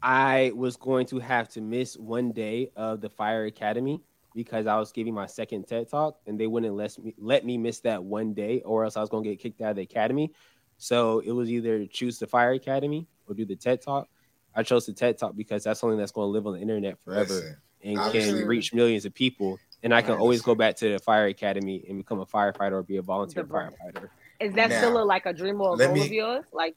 [0.03, 4.01] I was going to have to miss one day of the fire academy
[4.35, 7.59] because I was giving my second TED talk and they wouldn't let me let me
[7.59, 9.83] miss that one day or else I was going to get kicked out of the
[9.83, 10.33] academy.
[10.81, 14.09] So it was either choose the fire academy or do the TED talk.
[14.57, 16.99] I chose the TED talk because that's something that's going to live on the internet
[17.05, 19.59] forever Listen, and obviously- can reach millions of people.
[19.83, 20.21] And I can Right.
[20.21, 23.43] always go back to the fire academy and become a firefighter or be a volunteer
[23.45, 24.09] The firefighter.
[24.41, 26.45] Is that Now, still a, like a dream or a goal me- of yours?
[26.53, 26.75] Like,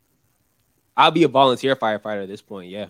[0.97, 2.69] I'll be a volunteer firefighter at this point.
[2.69, 2.87] Yeah.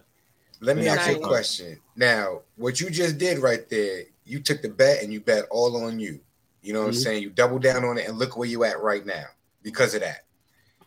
[0.61, 1.79] Let me ask you a question.
[1.95, 5.77] Now, what you just did right there, you took the bet and you bet all
[5.83, 6.19] on you.
[6.61, 7.03] You know what I'm Mhm.
[7.03, 7.23] saying?
[7.23, 9.25] You double down on it and look where you are at right now
[9.61, 10.25] because of that.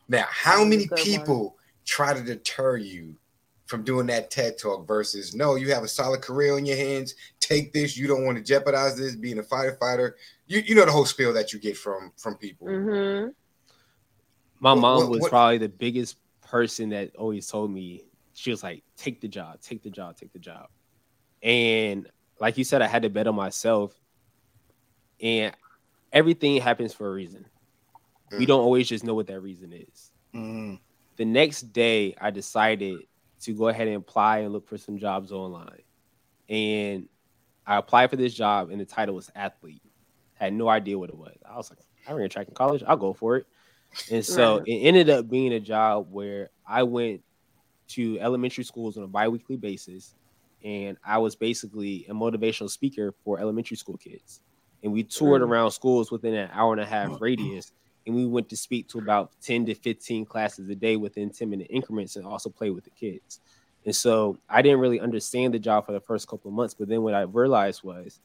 [0.08, 1.04] Now, how many good one.
[1.04, 3.16] people try to deter you
[3.66, 7.14] from doing that TED talk versus no, you have a solid career in your hands.
[7.40, 7.96] Take this.
[7.96, 10.12] You don't want to jeopardize this being a firefighter.
[10.46, 12.68] You, you know the whole spiel that you get from from people.
[12.68, 13.28] mm-hmm.
[14.60, 18.04] My What- mom what- was what- probably the biggest person that always told me
[18.34, 20.68] she was like, "Take the job, take the job, take the job."
[21.42, 22.08] And
[22.40, 23.98] like you said, I had to bet on myself,
[25.20, 25.54] and
[26.12, 27.46] everything happens for a reason.
[28.32, 28.48] We Mm.
[28.48, 30.10] don't always just know what that reason is.
[30.34, 30.80] Mm.
[31.16, 33.00] The next day, I decided
[33.42, 35.82] to go ahead and apply and look for some jobs online,
[36.48, 37.08] and
[37.66, 39.82] I applied for this job, and the title was athlete.
[40.34, 41.36] Had no idea what it was.
[41.48, 42.82] I was like, I ran track in college.
[42.86, 43.46] I'll go for it.
[44.10, 44.68] And so Right.
[44.68, 47.22] it ended up being a job where I went
[47.88, 50.14] to elementary schools on a biweekly basis,
[50.62, 54.40] and I was basically a motivational speaker for elementary school kids.
[54.82, 55.46] And we toured Mm.
[55.46, 57.72] around schools within an hour and a half radius,
[58.06, 61.50] and we went to speak to about 10 to 15 classes a day within 10
[61.50, 63.40] minute increments and also play with the kids.
[63.84, 66.88] And so I didn't really understand the job for the first couple of months, but
[66.88, 68.20] then what I realized was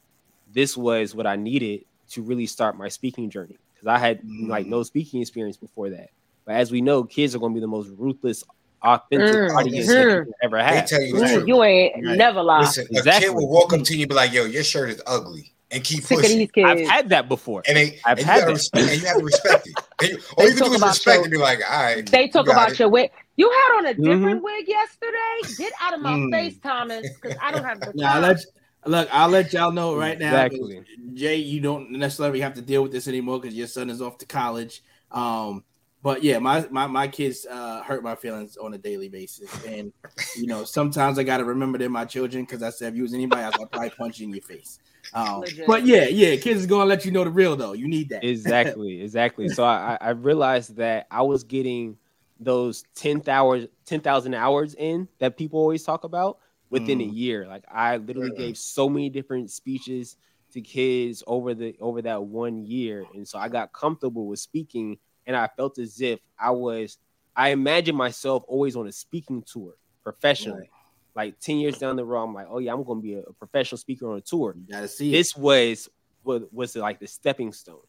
[0.50, 4.66] this was what I needed to really start my speaking journey because I had like
[4.66, 6.08] no speaking experience before that.
[6.46, 8.42] But as we know, kids are going to be the most ruthless,
[8.82, 10.88] authentic Mm, audience that you can ever They have.
[10.88, 11.48] tell you the Ooh, truth.
[11.48, 12.16] you ain't Right.
[12.16, 12.60] never lie.
[12.62, 15.00] Listen, a kid will walk up to you and be like, "Yo, your shirt is
[15.06, 16.38] ugly," and keep Sick of pushing.
[16.38, 16.82] these kids.
[16.82, 17.62] I've had that before.
[17.66, 18.52] And they, I've and had you gotta that.
[18.52, 19.76] respect, and you have to respect it.
[20.00, 21.58] And you, all They you can talk do is about respect your- and be like,
[21.70, 23.10] "All right." They talk got about it." your wig.
[23.36, 24.04] You had on a Mhm.
[24.04, 25.54] different wig yesterday.
[25.56, 26.30] Get out of my Mm.
[26.30, 28.22] face, Thomas, because I don't have the Now, time.
[28.22, 28.38] let
[28.86, 29.08] look.
[29.12, 30.44] I'll let y'all know right now.
[30.44, 30.82] Exactly.
[31.14, 34.18] Jay, you don't necessarily have to deal with this anymore because your son is off
[34.18, 34.82] to college.
[35.10, 35.64] Um,
[36.02, 39.92] but yeah, my my my kids uh, hurt my feelings on a daily basis, and
[40.34, 43.02] you know sometimes I got to remember they're my children because I said if you
[43.02, 44.78] was anybody else, I'd probably punch you in your face.
[45.14, 47.72] Um, but yeah, yeah, kids is gonna let you know the real though.
[47.72, 48.24] You need that.
[48.24, 49.48] exactly, exactly.
[49.48, 51.98] So I, I I realized that I was getting
[52.40, 56.38] those 10,000 hours, 10,000 hours in that people always talk about,
[56.70, 57.14] within a Mm.
[57.14, 57.46] year.
[57.46, 58.36] Like I literally Mm.
[58.36, 60.16] gave so many different speeches
[60.52, 64.98] to kids over the over that one year, and so I got comfortable with speaking,
[65.26, 66.98] and I felt as if I was.
[67.34, 70.70] I imagine myself always on a speaking tour professionally.
[71.14, 73.20] Like ten years down the road, I'm like, oh yeah, I'm going to be a,
[73.20, 74.54] a professional speaker on a tour.
[74.56, 75.12] You gotta see it.
[75.12, 75.88] This was
[76.24, 77.80] was was like the stepping stone.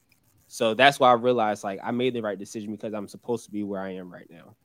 [0.48, 3.52] So that's why I realized like I made the right decision because I'm supposed to
[3.52, 4.56] be where I am right now.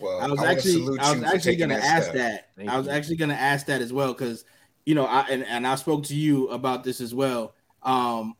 [0.00, 2.14] Well, I was wanna actually I was actually gonna that ask step.
[2.16, 2.48] that.
[2.56, 2.92] Thank I was you.
[2.92, 4.44] actually gonna ask that as well because
[4.86, 7.54] you know I and, and I spoke to you about this as well.
[7.82, 8.34] Um,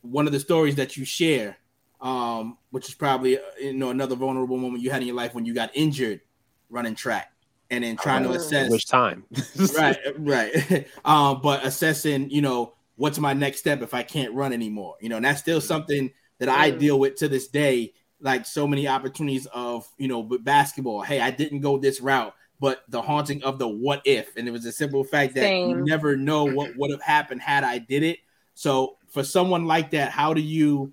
[0.00, 1.58] one of the stories that you share,
[2.00, 5.34] um, which is probably uh, you know another vulnerable moment you had in your life
[5.34, 6.22] when you got injured
[6.70, 7.32] running track
[7.70, 9.24] and then trying to assess Which time?
[9.78, 10.88] right, right.
[11.04, 14.96] um, but assessing, you know, what's my next step if I can't run anymore?
[15.00, 17.94] You know, and that's still something that I deal with to this day.
[18.20, 21.00] Like so many opportunities of, you know, with basketball.
[21.00, 24.50] Hey, I didn't go this route, but the haunting of the what if, and it
[24.50, 28.02] was a simple fact that you never know what would have happened had I did
[28.02, 28.18] it.
[28.54, 30.92] So for someone like that, how do you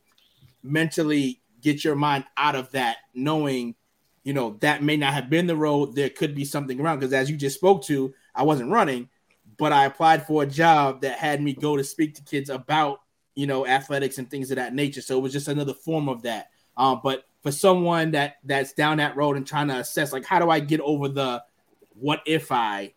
[0.63, 3.75] mentally get your mind out of that, knowing
[4.27, 7.13] you know that may not have been the road there could be something around because
[7.13, 9.07] as you just spoke to i wasn't running
[9.57, 12.99] but i applied for a job that had me go to speak to kids about
[13.37, 14.99] you know athletics and things of that nature.
[14.99, 16.49] So it was just another form of that.
[16.75, 20.39] Um, but for someone that that's down that road and trying to assess like how
[20.39, 21.43] do i get over the
[21.93, 22.91] what if i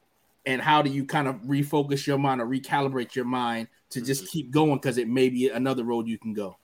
[0.46, 4.28] and how do you kind of refocus your mind or recalibrate your mind to just
[4.28, 6.56] keep going because it may be another road you can go?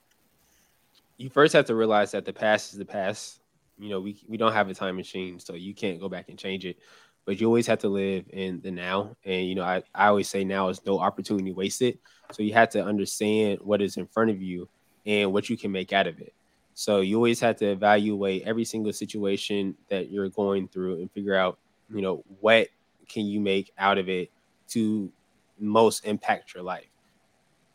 [1.17, 3.39] You first have to realize that the past is the past.
[3.79, 6.37] You know, we we don't have a time machine, so you can't go back and
[6.37, 6.77] change it.
[7.25, 9.15] But you always have to live in the now.
[9.25, 11.99] And you know, I, I always say now is no opportunity wasted.
[12.31, 14.69] So you have to understand what is in front of you
[15.05, 16.33] and what you can make out of it.
[16.73, 21.35] So you always have to evaluate every single situation that you're going through and figure
[21.35, 21.57] out,
[21.93, 22.67] you know, what
[23.09, 24.31] can you make out of it
[24.69, 25.11] to
[25.59, 26.87] most impact your life.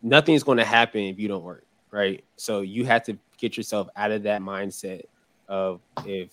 [0.03, 2.25] Nothing's going to happen if you don't work, right?
[2.37, 5.03] So you have to get yourself out of that mindset
[5.53, 6.31] of if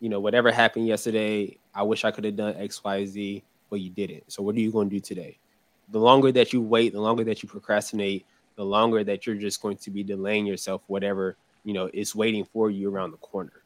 [0.00, 3.80] you know whatever happened yesterday, I wish I could have done X, Y, Z, but
[3.80, 4.24] you didn't.
[4.30, 5.38] So what are you going to do today?
[5.92, 9.62] The longer that you wait, the longer that you procrastinate, the longer that you're just
[9.62, 13.62] going to be delaying yourself, whatever you know is waiting for you around the corner.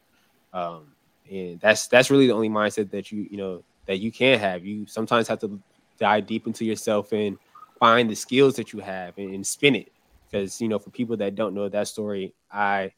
[0.53, 0.93] Um,
[1.29, 4.63] and that's that's really the only mindset that you you know that you can have.
[4.63, 5.59] You sometimes have to
[5.97, 7.39] dive deep into yourself and
[7.79, 9.91] find the skills that you have and, and spin it.
[10.29, 12.91] Because you know, for people that don't know that story, I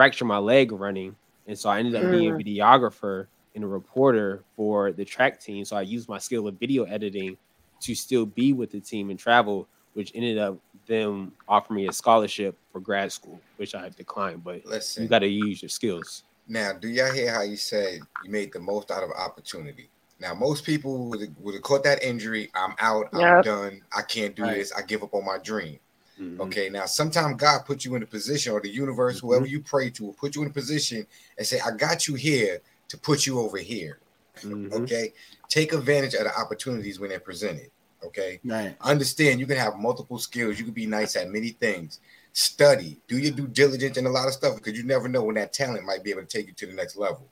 [0.00, 1.14] fractured my leg running,
[1.50, 2.46] and so I ended up being a mm.
[2.46, 3.26] videographer
[3.56, 5.64] and a reporter for the track team.
[5.64, 7.36] So I used my skill of video editing
[7.80, 11.92] to still be with the team and travel, which ended up them offering me a
[11.92, 14.44] scholarship for grad school, which I declined.
[14.44, 15.02] But Listen.
[15.02, 16.22] you got to use your skills.
[16.46, 19.90] Now, do y'all hear how you said you made the most out of opportunity?
[20.20, 22.48] Now, most people would have, would have caught that injury.
[22.54, 23.08] I'm out.
[23.12, 23.82] I'm done.
[23.96, 24.54] I can't do Right.
[24.54, 24.72] this.
[24.72, 25.80] I give up on my dream.
[26.20, 26.40] Mhm.
[26.40, 26.68] Okay.
[26.68, 30.04] Now, sometimes God put you in a position, or the universe, whoever you pray to,
[30.04, 31.06] will put you in a position
[31.38, 33.98] and say, "I got you here to put you over here."
[34.42, 34.72] Mhm.
[34.72, 35.12] Okay.
[35.48, 37.70] Take advantage of the opportunities when they're presented.
[38.02, 38.40] Okay.
[38.44, 40.58] right Understand you can have multiple skills.
[40.58, 42.00] You can be nice at many things.
[42.32, 45.34] Study, do your due diligence and a lot of stuff because you never know when
[45.34, 47.28] that talent might be able to take you to the next level.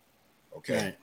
[0.57, 0.77] Okay.
[0.77, 0.97] right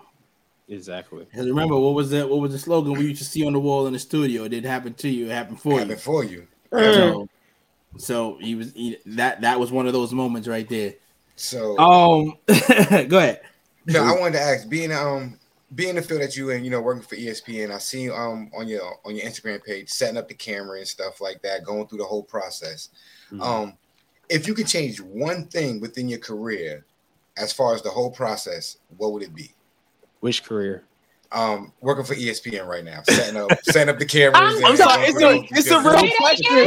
[0.67, 1.27] Exactly.
[1.33, 2.27] And remember, what was that?
[2.27, 4.43] What was the slogan we used to see on the wall in the studio?
[4.43, 5.95] It didn't happen to you; it happened for Happen you.
[5.95, 6.47] for you.
[6.71, 7.27] So,
[7.97, 9.41] so he was he, that.
[9.41, 10.93] That was one of those moments right there.
[11.35, 13.41] So Um, go ahead.
[13.85, 15.39] no, I wanted to ask, being um
[15.73, 18.67] being the field that you in, you know, working for ESPN, I see um on
[18.67, 21.99] your on your Instagram page setting up the camera and stuff like that, going through
[21.99, 22.89] the whole process.
[23.31, 23.41] Mhm.
[23.41, 23.77] Um,
[24.29, 26.85] if you could change one thing within your career,
[27.37, 29.53] as far as the whole process, what would it be?
[30.21, 30.83] Which career?
[31.31, 34.35] Um, working for ESPN right now, setting up setting up the cameras.
[34.41, 36.09] I'm- and I'm sorry, it's a- it's a real Say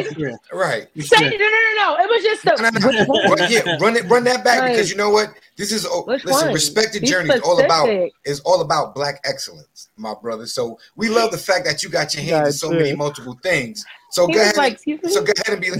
[0.02, 0.36] that again.
[0.52, 0.88] right.
[1.00, 1.96] Say, no, no, no, no.
[2.00, 3.06] It was just No, no, the.
[3.09, 3.34] no.
[3.34, 4.72] Run- yeah, run it, run that back Right.
[4.72, 5.30] because you know what?
[5.56, 6.30] This is oh, listen.
[6.30, 6.52] one?
[6.52, 7.88] Respected Be journey is all about
[8.24, 10.46] is all about black excellence, my brother.
[10.46, 13.38] So we love the fact that you got your hands in That's so many multiple
[13.42, 13.84] things.
[14.11, 15.70] So He go ahead, like, and, so go ahead and be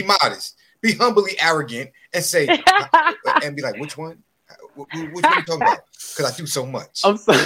[0.00, 2.46] be modest, be humbly arrogant, and say
[3.42, 4.22] and be like, which one?
[4.76, 5.80] Wh- wh- Which one you talking about?
[5.92, 7.00] Because I do so much.
[7.04, 7.44] I'm sorry.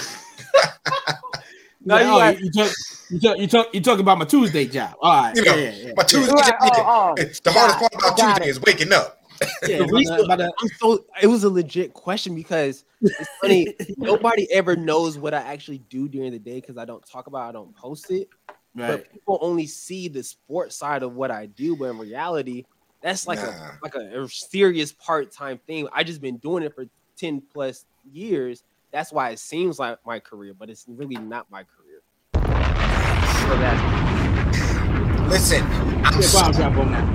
[1.85, 2.73] No, Yeah, you got- you, talk,
[3.11, 4.95] you talk, you talk, you talk about my Tuesday job.
[5.01, 7.15] All right, You know, yeah, yeah, My Tuesday, Right, oh, oh,
[7.45, 8.51] the hardest part about Tuesday it.
[8.51, 9.19] is waking up.
[9.67, 9.79] yeah.
[9.79, 13.75] The the- about the- I'm so it was a legit question because it's funny.
[13.97, 17.47] nobody ever knows what I actually do during the day because I don't talk about.
[17.47, 18.29] it, I don't post it.
[18.77, 18.89] right.
[18.89, 22.65] But people only see the sports side of what I do, but in reality,
[23.01, 23.49] that's like Nah.
[23.49, 25.89] a like a, a serious part time thing.
[25.93, 26.85] I just been doing it for
[27.17, 28.63] ten plus years.
[28.93, 32.03] That's why it seems like my career, but it's really not my career.
[32.35, 35.27] for that.
[35.31, 35.65] Listen,
[36.05, 37.09] I'm Yeah, bomb drop on that.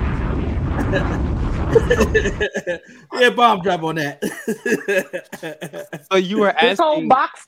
[3.20, 4.20] yeah, bomb drop on that.
[6.10, 7.46] So you were asking This whole box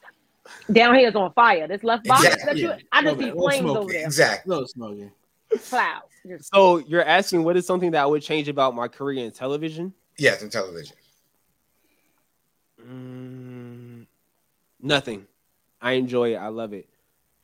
[0.72, 1.66] down here is on fire.
[1.66, 2.60] This left box that Exactly.
[2.62, 4.04] you, I just Okay, see flames smoke over there.
[4.04, 4.48] exactly.
[4.50, 5.10] Little smoking.
[5.68, 6.04] Clouds.
[6.52, 9.92] So you're asking what is something that I would change about my career in television?
[10.18, 10.94] Yes, in television.
[12.80, 13.69] Mm,
[14.82, 15.26] nothing.
[15.80, 16.36] I enjoy it.
[16.36, 16.88] I love it.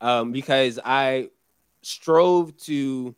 [0.01, 1.31] Um, because I
[1.83, 3.15] strove to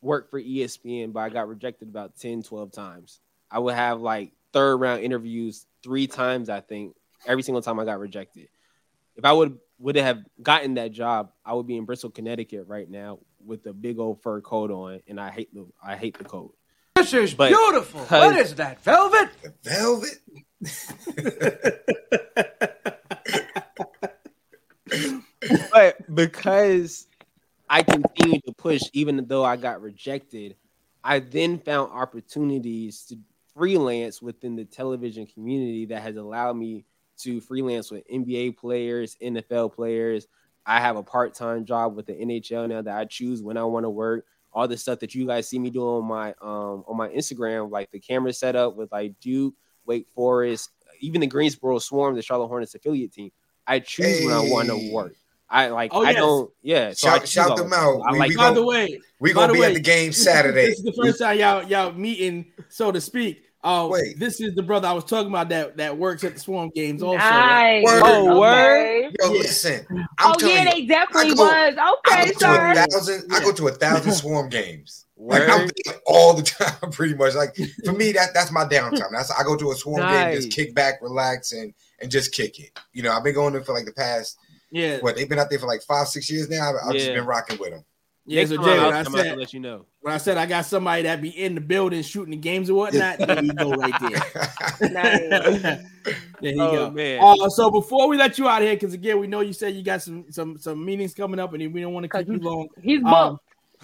[0.00, 3.20] work for ESPN, but I got rejected about 10, 12 times.
[3.50, 6.94] I would have like third round interviews three times, I think,
[7.26, 8.48] every single time I got rejected.
[9.16, 12.88] If I would would have gotten that job, I would be in Bristol, Connecticut right
[12.88, 16.24] now with a big old fur coat on, and I hate the I hate the
[16.24, 16.54] coat.
[16.96, 18.00] This is But- beautiful.
[18.02, 18.82] What is that?
[18.82, 19.30] Velvet?
[19.62, 20.18] Velvet.
[25.72, 27.06] but because
[27.68, 30.56] I continued to push, even though I got rejected,
[31.04, 33.16] I then found opportunities to
[33.54, 36.84] freelance within the television community that has allowed me
[37.18, 40.26] to freelance with NBA players, NFL players.
[40.64, 43.64] I have a part time job with the NHL now that I choose when I
[43.64, 44.26] want to work.
[44.52, 47.70] All the stuff that you guys see me doing on my um on my Instagram,
[47.70, 49.54] like the camera setup with like Duke,
[49.86, 50.70] Wake Forest,
[51.00, 53.30] even the Greensboro Swarm, the Charlotte Hornets affiliate team.
[53.66, 55.14] I choose when I want to work.
[55.50, 55.92] I like.
[55.94, 56.16] Oh, I yes.
[56.18, 56.50] don't.
[56.62, 56.90] Yeah.
[56.92, 58.00] So Shout- choose shout them out.
[58.06, 58.28] I We- like.
[58.30, 60.66] we By gon- the way, We by gonna be way, at the game Saturday.
[60.66, 63.44] This is the first time y'all y'all meeting, so to speak.
[63.64, 64.16] Uh, Wait.
[64.20, 67.02] this is the brother I was talking about that that works at the Swarm games.
[67.02, 67.84] Also, Nice.
[67.84, 68.02] Word.
[68.04, 69.10] Oh, Okay.
[69.20, 69.38] Yo, Yeah.
[69.40, 69.86] listen.
[69.90, 70.06] I'm
[70.40, 71.74] Oh yeah, they definitely I go- was.
[71.76, 72.74] I Okay, go to a sir.
[72.90, 73.32] thousand.
[73.32, 75.06] I go to a thousand swarm games.
[75.16, 77.34] Like I'm there all the time, pretty much.
[77.34, 79.10] Like for me, that that's my downtime.
[79.10, 82.60] That's I go to a swarm game, just kick back, relax, and and just kick
[82.60, 82.70] it.
[82.92, 84.38] You know, I've been going there for like the past
[84.70, 86.70] yeah, what they've been out there for like five, six years now.
[86.70, 87.84] I've, I've just been rocking with them.
[88.26, 88.40] yeah.
[88.40, 89.86] Next So Jay, I'll when I come said let you know.
[90.00, 92.74] when I said I got somebody that be in the building shooting the games or
[92.74, 95.82] whatnot, there you go right there.
[96.40, 96.90] There you Oh, go.
[96.90, 97.20] man.
[97.22, 99.74] Uh, so before we let you out of here, because again, we know you said
[99.74, 102.34] you got some some some meetings coming up, and we don't want to keep you
[102.34, 102.68] you- long.
[102.82, 103.14] He's booked.
[103.14, 103.38] Um,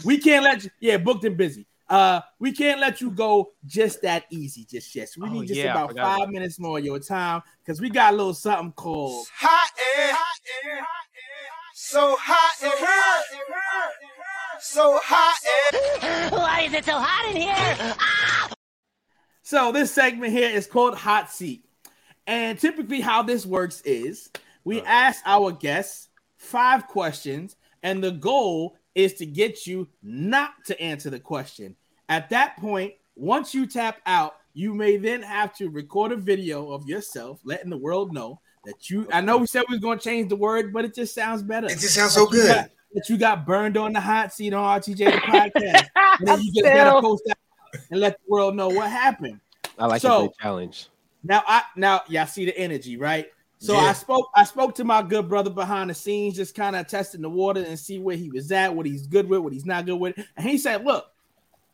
[0.04, 1.66] we can't let you, yeah, booked and busy.
[1.88, 5.08] Uh, we can't let you go just that easy, just yet.
[5.10, 7.80] So we Oh, need just yeah, about five about minutes more of your time because
[7.80, 10.14] we got a little something called Hot air.
[11.74, 12.88] So hot in here.
[14.60, 16.30] So hot air.
[16.30, 17.94] Why is it so hot in here?
[19.42, 21.66] So this segment here is called Hot Seat.
[22.26, 24.30] And typically how this works is
[24.64, 26.08] we ask our guests
[26.38, 31.74] five questions and the goal is to get you not to answer the question.
[32.08, 36.70] At that point, once you tap out, you may then have to record a video
[36.70, 39.98] of yourself letting the world know that you I know we said we was going
[39.98, 41.66] to change the word, but it just sounds better.
[41.66, 42.54] It just sounds so That you good.
[42.54, 45.88] got- that you got burned on the hot seat on RTJ the podcast.
[46.20, 47.36] and then you just gotta post that
[47.90, 49.40] and let the world know what happened.
[49.76, 50.32] I like So- it.
[50.38, 50.88] The challenge.
[51.24, 53.26] Now I now y'all see the energy, right?
[53.58, 53.80] So Yeah.
[53.90, 57.22] I spoke I spoke to my good brother behind the scenes, just kind of testing
[57.22, 59.86] the water and see where he was at, what he's good with, what he's not
[59.86, 60.16] good with.
[60.36, 61.06] And he said, Look,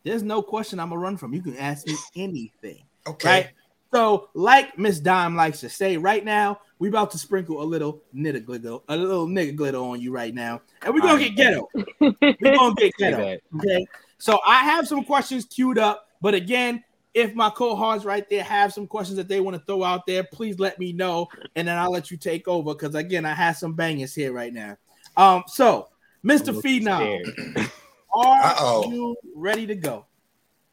[0.05, 1.35] there's no question I'm gonna run from.
[1.35, 3.29] You can ask me anything, Okay.
[3.29, 3.49] right?
[3.93, 8.03] So, like Miss Dime likes to say, right now, we about to sprinkle a little
[8.15, 10.61] nigga glitter, a little nigga glitter on you right now.
[10.83, 11.69] And we're gonna get ghetto.
[11.99, 12.13] We're
[12.57, 13.37] gonna get ghetto.
[13.57, 13.87] Okay.
[14.19, 16.85] So I have some questions queued up, but again,
[17.15, 20.23] if my cohorts right there have some questions that they want to throw out there,
[20.25, 22.75] please let me know, and then I'll let you take over.
[22.75, 24.77] Because again, I have some bangers here right now.
[25.17, 25.89] Um, so
[26.25, 26.49] Mr.
[26.49, 27.71] I'm Phenom,
[28.15, 28.91] are Uh-oh.
[28.91, 30.07] you ready to go?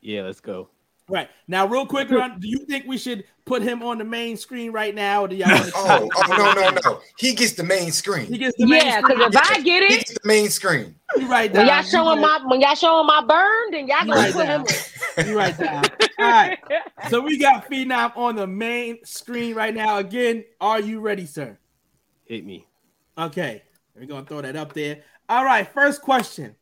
[0.02, 0.70] Yeah, let's go.
[1.10, 4.36] Right now, real quick, Ron, do you think we should put him on the main
[4.36, 5.24] screen right now?
[5.24, 5.48] Or do y'all?
[5.50, 7.00] wanna- Oh, oh no, no, no.
[7.18, 8.26] He gets the main screen.
[8.26, 9.18] He gets the main Yeah, screen.
[9.20, 10.96] because if I get it, He it, gets the main screen.
[11.16, 14.20] You right when y'all showing my when y'all showing my burn, then y'all You gonna
[14.20, 15.28] right put him.
[15.30, 15.90] You right down.
[16.20, 16.60] All right.
[17.10, 20.00] So we got Phenom on the main screen right now.
[20.00, 21.58] Again, are you ready, sir?
[22.26, 22.68] Hit me.
[23.18, 23.64] Okay,
[23.96, 25.04] we're gonna throw that up there.
[25.30, 26.56] All right, first question.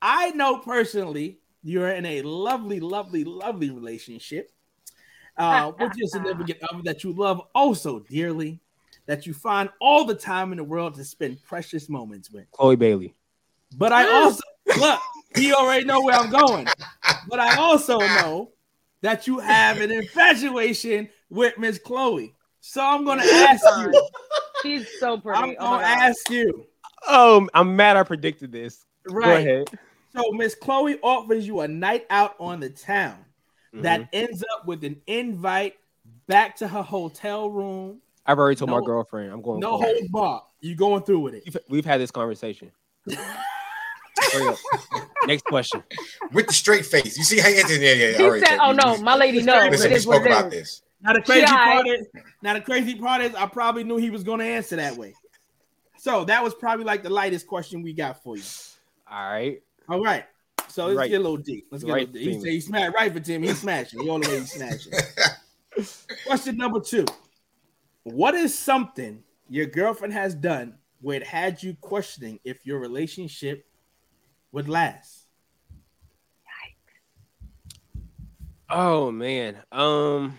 [0.00, 4.50] I know personally you're in a lovely, lovely, lovely relationship
[5.36, 8.60] uh, with your significant other that you love oh so dearly,
[9.06, 12.50] that you find all the time in the world to spend precious moments with.
[12.52, 13.14] Chloe Bailey.
[13.76, 14.42] But I also
[14.76, 15.00] look,
[15.34, 16.70] he already know where I'm going.
[17.28, 18.52] But I also know
[19.02, 22.34] that you have an infatuation with Miss Chloe.
[22.60, 24.08] So I'm gonna ask you.
[24.62, 25.42] She's so pretty.
[25.42, 26.02] I'm Oh gonna God.
[26.02, 26.66] ask you.
[27.08, 27.96] Oh, I'm mad.
[27.96, 28.84] I predicted this.
[29.04, 29.46] Go Right.
[29.46, 29.66] ahead.
[30.14, 33.24] So Miss Chloe offers you a night out on the town
[33.72, 34.08] that Mm-hmm.
[34.12, 35.74] ends up with an invite
[36.26, 38.00] back to her hotel room.
[38.26, 39.60] I've already told No- my girlfriend I'm going.
[39.60, 39.96] No for it.
[40.00, 40.42] hold bar.
[40.60, 41.42] You going through with it.
[41.46, 42.70] We've, we've had this conversation.
[45.26, 45.82] Next question.
[46.32, 47.16] With the straight face.
[47.16, 47.54] You see how he?
[47.56, 48.16] Yeah, yeah, yeah.
[48.18, 49.70] He All right, said, "Oh no, my lady knows.
[49.70, 50.82] Listen, It we is spoke about this.
[51.02, 52.06] Now the crazy She part is
[52.42, 55.14] now the crazy part is I probably knew he was going to answer that way.
[55.98, 58.42] So that was probably like the lightest question we got for you.
[59.10, 59.62] All right.
[59.90, 60.24] All right.
[60.68, 61.10] So let's Right.
[61.10, 61.66] get a little deep.
[61.70, 62.22] Let's get Right a little deep.
[62.22, 62.40] He thing.
[62.42, 63.42] said he smashed right for Tim.
[63.42, 64.00] He's smashing.
[64.02, 64.92] He all the way he's smashing.
[66.26, 67.06] Question number two.
[68.04, 73.66] What is something your girlfriend has done where it had you questioning if your relationship
[74.52, 75.26] would last?
[78.68, 79.56] Oh man.
[79.72, 80.38] Um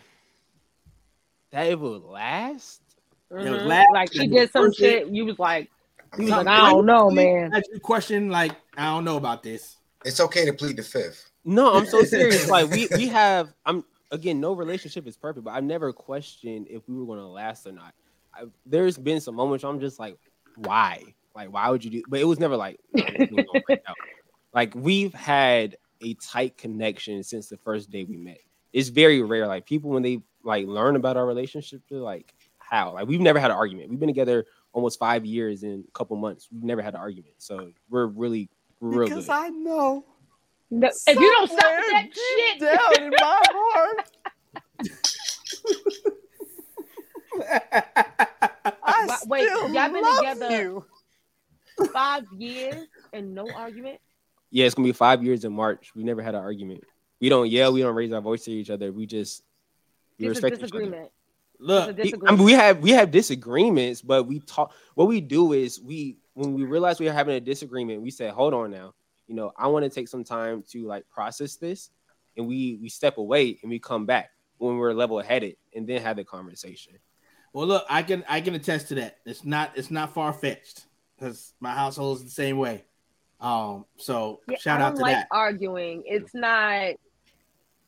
[1.52, 2.82] that it will last?
[3.30, 3.66] It was Mhm.
[3.66, 5.08] last- Like she did some first shit.
[5.08, 5.70] You was like,
[6.18, 7.52] you was like, I don't know, man.
[7.52, 9.78] Had you question like I don't know about this.
[10.05, 11.32] It's okay to plead the fifth.
[11.43, 12.49] No, I'm so serious.
[12.49, 16.88] like we we have I'm again no relationship is perfect, but I've never questioned if
[16.88, 17.93] we were gonna last or not.
[18.34, 20.17] I, there's been some moments where I'm just like,
[20.55, 21.03] why?
[21.36, 22.03] Like, why would you do?
[22.07, 23.95] But it was never like, no, we're gonna break out.
[24.53, 28.39] like we've had a tight connection since the first day we met.
[28.74, 29.47] It's very rare.
[29.47, 32.93] Like people when they like learn about our relationship, they're like, how?
[32.93, 33.89] Like we've never had an argument.
[33.89, 36.47] We've been together almost five years in a couple months.
[36.51, 37.36] We've never had an argument.
[37.38, 38.49] So we're really
[38.82, 39.30] we're Because.
[39.30, 40.04] I know
[40.70, 44.10] No, if you don't stop that deep shit, down in my heart,
[48.84, 50.86] I But wait, still y'all been love together- you.
[51.94, 54.00] five years and no argument.
[54.52, 55.92] Yeah, it's gonna be five years in March.
[55.96, 56.84] We never had an argument.
[57.20, 57.72] We don't yell.
[57.74, 58.92] We don't raise our voice to each other.
[58.92, 59.44] We just
[60.20, 60.62] we It's a respect each other.
[60.80, 61.12] disagreement.
[61.60, 64.74] Look, a He- I mean, we have we have disagreements, but we talk.
[64.96, 68.30] What we do is we when we realize we are having a disagreement, we say,
[68.30, 68.94] "Hold on now.
[69.28, 71.90] You know, I want to take some time to like process this,"
[72.38, 76.02] and we we step away and we come back when we're level headed, and then
[76.02, 76.94] have the conversation.
[77.54, 79.18] Well, look, I can I can attest to that.
[79.26, 80.86] It's not it's not far fetched
[81.18, 82.86] because my household is the same way.
[83.40, 85.28] Um, so Yeah, shout I out don't to like that.
[85.32, 86.04] arguing.
[86.06, 86.94] It's not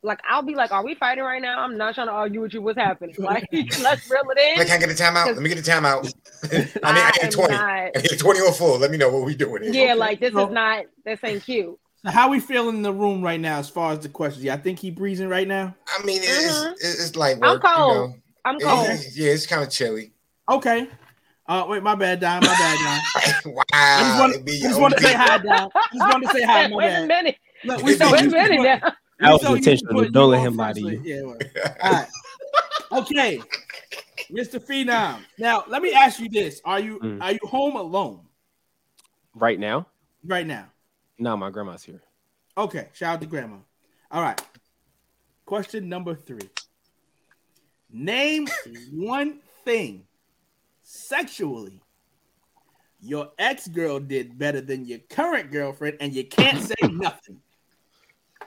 [0.04, 2.54] like I'll be like, "Are we fighting right now?" I'm not trying to argue with
[2.54, 2.62] you.
[2.62, 3.16] What's happening?
[3.20, 3.48] Like,
[3.82, 4.58] let's reel it in.
[4.60, 5.26] Like, can I get a timeout?
[5.28, 6.14] Let me get a timeout.
[6.54, 7.54] I need, I I need am 20.
[7.54, 8.78] not- I need 20 or full.
[8.80, 9.88] Let me know what we doing here.
[9.88, 11.78] Yeah, like this So- is not this ain't cute.
[12.06, 14.44] So how we feeling in the room right now as far as the questions?
[14.44, 15.74] Yeah, I think he breathing right now.
[15.88, 16.72] I mean, it's, Mhm.
[16.74, 17.96] it's, it's like I'm cold.
[17.96, 18.16] you know.
[18.44, 18.86] I'm cold.
[18.86, 20.12] it's- yeah, it's kind of chilly.
[20.50, 20.90] Okay.
[21.48, 22.42] Uh, wait, my bad, Dom.
[22.42, 22.78] My bad,
[23.44, 23.54] Dom.
[23.54, 23.64] wow.
[23.74, 25.70] I just want, it'd be I just want to say hi, Dom.
[25.74, 26.68] I just wanted to say hi.
[26.68, 27.08] My Wait a bad.
[27.08, 27.38] minute.
[27.66, 28.94] Look, we Wait so a used to minute now.
[29.24, 30.02] We That was so to intentional.
[30.04, 31.02] Don't you let him lie to you.
[31.04, 31.52] Yeah, word.
[31.82, 32.08] All right.
[32.92, 33.42] Okay,
[34.32, 34.60] Mr.
[34.60, 35.22] Phenom.
[35.40, 37.22] Now let me ask you this: Are you Mm.
[37.22, 38.22] are you home alone
[39.34, 39.88] Right now,
[40.26, 40.68] right now?
[41.18, 42.02] no, my grandma's here.
[42.58, 43.58] Okay, shout out to grandma.
[44.12, 44.40] All right.
[45.46, 46.50] Question number three.
[47.92, 48.48] Name
[48.92, 50.06] one thing
[50.84, 51.82] sexually
[53.00, 57.42] your ex girl did better than your current girlfriend, and you can't say nothing.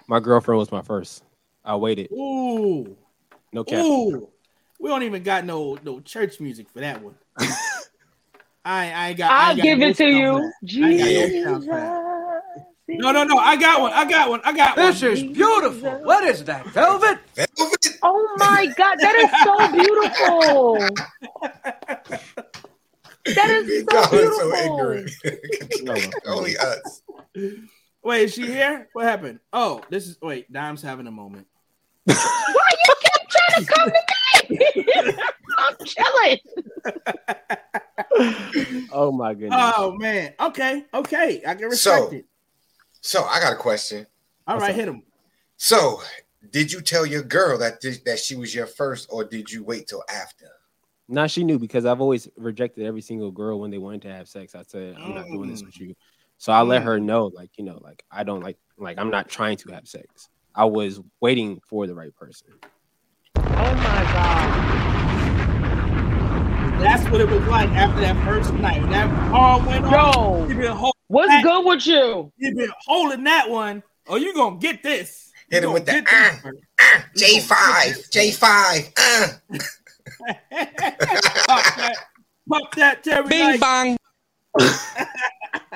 [0.09, 1.25] My girlfriend was my first.
[1.65, 2.11] I waited.
[2.13, 2.97] Ooh,
[3.53, 3.85] No cap.
[3.85, 4.29] ooh.
[4.79, 7.15] We don't even got no no church music for that one.
[7.39, 9.31] I, I ain't got.
[9.33, 10.33] I I'll ain't got give no it to you.
[10.33, 10.85] that.
[10.85, 11.43] I ain't got no Jesus.
[11.45, 12.67] sound for that.
[12.89, 13.37] No, no, no.
[13.39, 13.93] I got one.
[13.93, 14.41] I got one.
[14.45, 14.87] I got one.
[14.87, 15.91] This is beautiful.
[16.05, 17.19] What is that, velvet?
[17.35, 17.99] Velvet?
[18.03, 20.95] Oh my god, that is so beautiful.
[23.35, 25.11] That is so Y'all are so ignorant.
[25.83, 26.11] No, no.
[26.27, 27.03] Only us.
[28.07, 28.89] Wait, is she here?
[28.93, 29.41] What happened?
[29.53, 30.53] Oh, this is wait.
[30.53, 31.49] Dom's having a moment.
[32.05, 33.97] Why you keep trying to come to
[34.49, 34.59] me?
[35.59, 36.39] I'm chilling.
[38.93, 39.73] Oh my goodness.
[39.77, 40.35] Oh man.
[40.39, 40.85] Okay.
[40.95, 41.43] Okay.
[41.45, 41.79] I can respect
[42.11, 42.27] So- it.
[43.01, 44.07] So I got a question.
[44.47, 44.77] All What's right, up?
[44.77, 45.03] hit him.
[45.57, 46.01] So
[46.53, 49.65] did you tell your girl that this, that she was your first, or did you
[49.65, 50.47] wait till after?
[51.09, 54.29] Now she knew because I've always rejected every single girl when they wanted to have
[54.29, 54.55] sex.
[54.55, 55.67] I said I'm not doing this Mm.
[55.67, 55.95] with you.
[56.39, 59.29] So I let her know, like you know, like I don't like, like I'm not
[59.29, 60.29] trying to have sex.
[60.55, 62.49] I was waiting for the right person.
[63.37, 64.73] Oh my god.
[66.81, 68.81] That's what it was like after that first night.
[68.83, 69.93] When that all went on.
[69.93, 70.93] Yo, You been holding.
[71.09, 72.31] what's good with you?
[72.37, 73.83] You've been holding that one.
[74.07, 75.33] Oh, you gonna get this?
[75.51, 78.93] Hit You him with gonna the get uh, this uh, J five, J five.
[78.97, 79.29] Uh.
[81.47, 81.95] Pop that,
[82.49, 83.27] pop that, Terry.
[83.29, 83.97] Bing bang.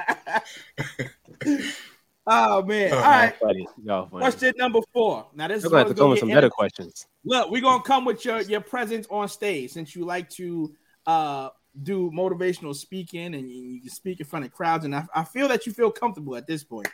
[2.26, 2.92] Oh man!
[2.92, 3.34] Oh, All right.
[3.40, 4.20] Funny, y'all funny.
[4.20, 5.26] Question number four.
[5.34, 7.06] Now this You're is have to come with some better questions.
[7.24, 10.74] Look, we're gonna come with your your presence on stage since you like to
[11.06, 11.48] uh
[11.82, 15.24] do motivational speaking and you, you can speak in front of crowds, and I, I
[15.24, 16.88] feel that you feel comfortable at this point.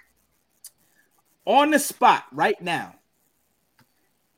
[1.45, 2.95] On the spot right now,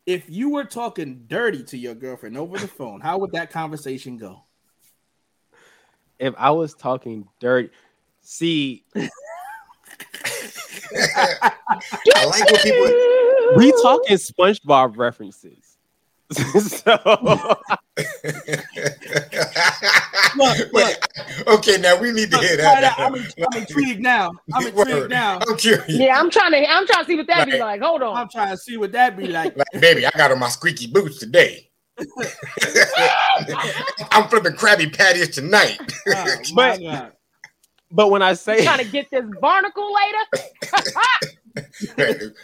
[0.07, 4.17] if you were talking dirty to your girlfriend over the phone, how would that conversation
[4.17, 4.43] go?
[6.19, 7.71] If I was talking dirt,
[8.31, 9.07] See, I
[12.27, 12.85] like when people.
[13.57, 15.79] we talking SpongeBob references.
[16.35, 17.57] so
[20.37, 20.97] Look, look.
[21.47, 22.83] okay, now we need to Look, hear that.
[22.83, 22.99] that.
[22.99, 24.31] I'm, I'm intrigued now.
[24.53, 25.11] I'm intrigued Word.
[25.11, 25.39] now.
[25.49, 25.89] I'm curious.
[25.89, 26.71] Yeah, I'm trying to.
[26.71, 27.81] I'm trying to see what that be like.
[27.81, 28.15] Hold on.
[28.15, 29.57] I'm trying to see what that be like.
[29.57, 31.71] Like, baby, I got on my squeaky boots today.
[34.13, 35.79] I'm flipping Krabby Patties tonight.
[36.09, 37.13] Oh, my But- God.
[37.91, 40.25] But when I say trying to get this barnacle later.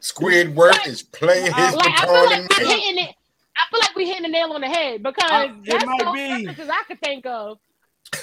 [0.00, 3.14] Squidward is playing his like I feel like we're hitting it.
[3.56, 6.10] I feel like we're hitting the nail on the head because Uh, that's might the
[6.12, 6.46] be.
[6.46, 7.58] references I could think of.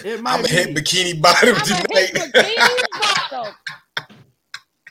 [0.03, 0.75] It I'm might gonna hit.
[0.75, 1.87] Bikini Bottom I'm tonight.
[1.91, 2.81] hit bikini
[3.31, 3.53] bottom.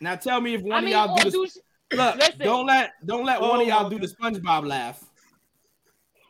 [0.01, 2.16] Now tell me if one I of y'all or do the do sh- look.
[2.16, 2.39] listen.
[2.40, 5.02] Don't let don't let one Oh of y'all do the SpongeBob laugh.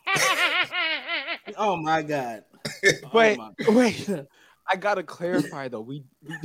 [1.56, 2.44] Oh my God.
[3.04, 4.08] Oh wait, my- wait,
[4.70, 5.80] I gotta clarify though.
[5.80, 6.36] We, we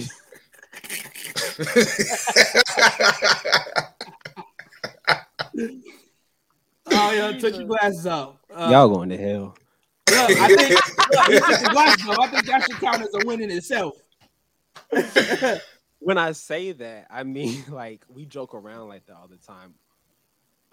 [6.94, 8.36] Oh yeah, took your glasses off.
[8.54, 9.56] Uh, y'all going to hell.
[10.10, 12.20] Look, I think look, the glasses off.
[12.20, 13.94] I think that should count as a win in itself.
[16.00, 19.76] When I say that, I mean like we joke around like that all the time.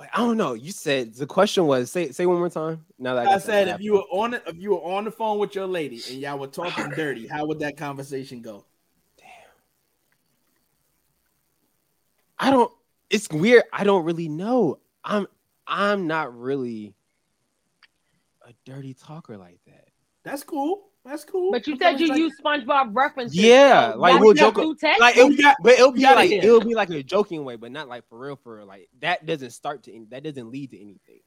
[0.00, 0.54] I don't know.
[0.54, 2.84] You said the question was say say one more time.
[2.98, 5.04] Now that I, I said that if you were on it, if you were on
[5.04, 8.64] the phone with your lady and y'all were talking dirty, how would that conversation go?
[9.18, 9.26] Damn.
[12.38, 12.72] I don't.
[13.10, 13.64] It's weird.
[13.72, 14.78] I don't really know.
[15.02, 15.26] I'm
[15.66, 16.94] I'm not really
[18.46, 19.88] a dirty talker like that.
[20.22, 20.90] That's cool.
[21.08, 21.52] That's cool.
[21.52, 23.34] But you That's said you always use SpongeBob references.
[23.34, 24.58] Yeah, so like we'll joke-
[25.00, 26.42] Like We it, got- but it'll be gotta like hear.
[26.42, 28.36] it'll be like a joking way, but not like for real.
[28.36, 28.66] For real.
[28.66, 31.20] like that doesn't start to any- that doesn't lead to anything.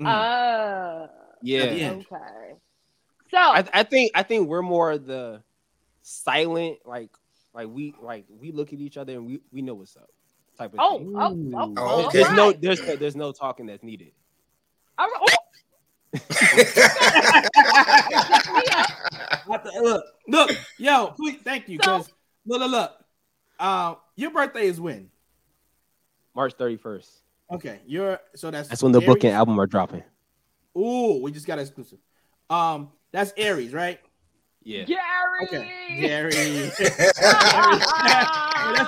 [0.00, 0.06] Mm.
[0.06, 1.06] Uh,
[1.42, 1.90] Yeah, Yeah.
[1.92, 2.54] okay.
[3.30, 5.42] So I, I think I think we're more the
[6.02, 7.10] silent like
[7.54, 10.10] like we like we look at each other and we we know what's up
[10.56, 11.12] type of oh, thing.
[11.16, 12.22] oh, oh, Oh, okay.
[12.22, 14.10] There's no there's no, there's no talking that's needed.
[14.98, 15.36] All right.
[19.46, 21.78] What the- look, look, yo, please, thank you.
[21.82, 22.04] So-
[22.46, 22.92] look, look, look.
[23.58, 25.10] Um, your birthday is when?
[26.34, 27.08] March 31st.
[27.50, 30.04] Okay, you're so that's That's when the book and album are dropping.
[30.76, 31.98] Ooh, we just got exclusive.
[32.50, 33.98] Um, that's Aries, right?
[34.62, 34.84] Yeah.
[34.84, 35.00] Gary.
[35.44, 36.30] Okay, Gary.
[36.78, 37.18] that's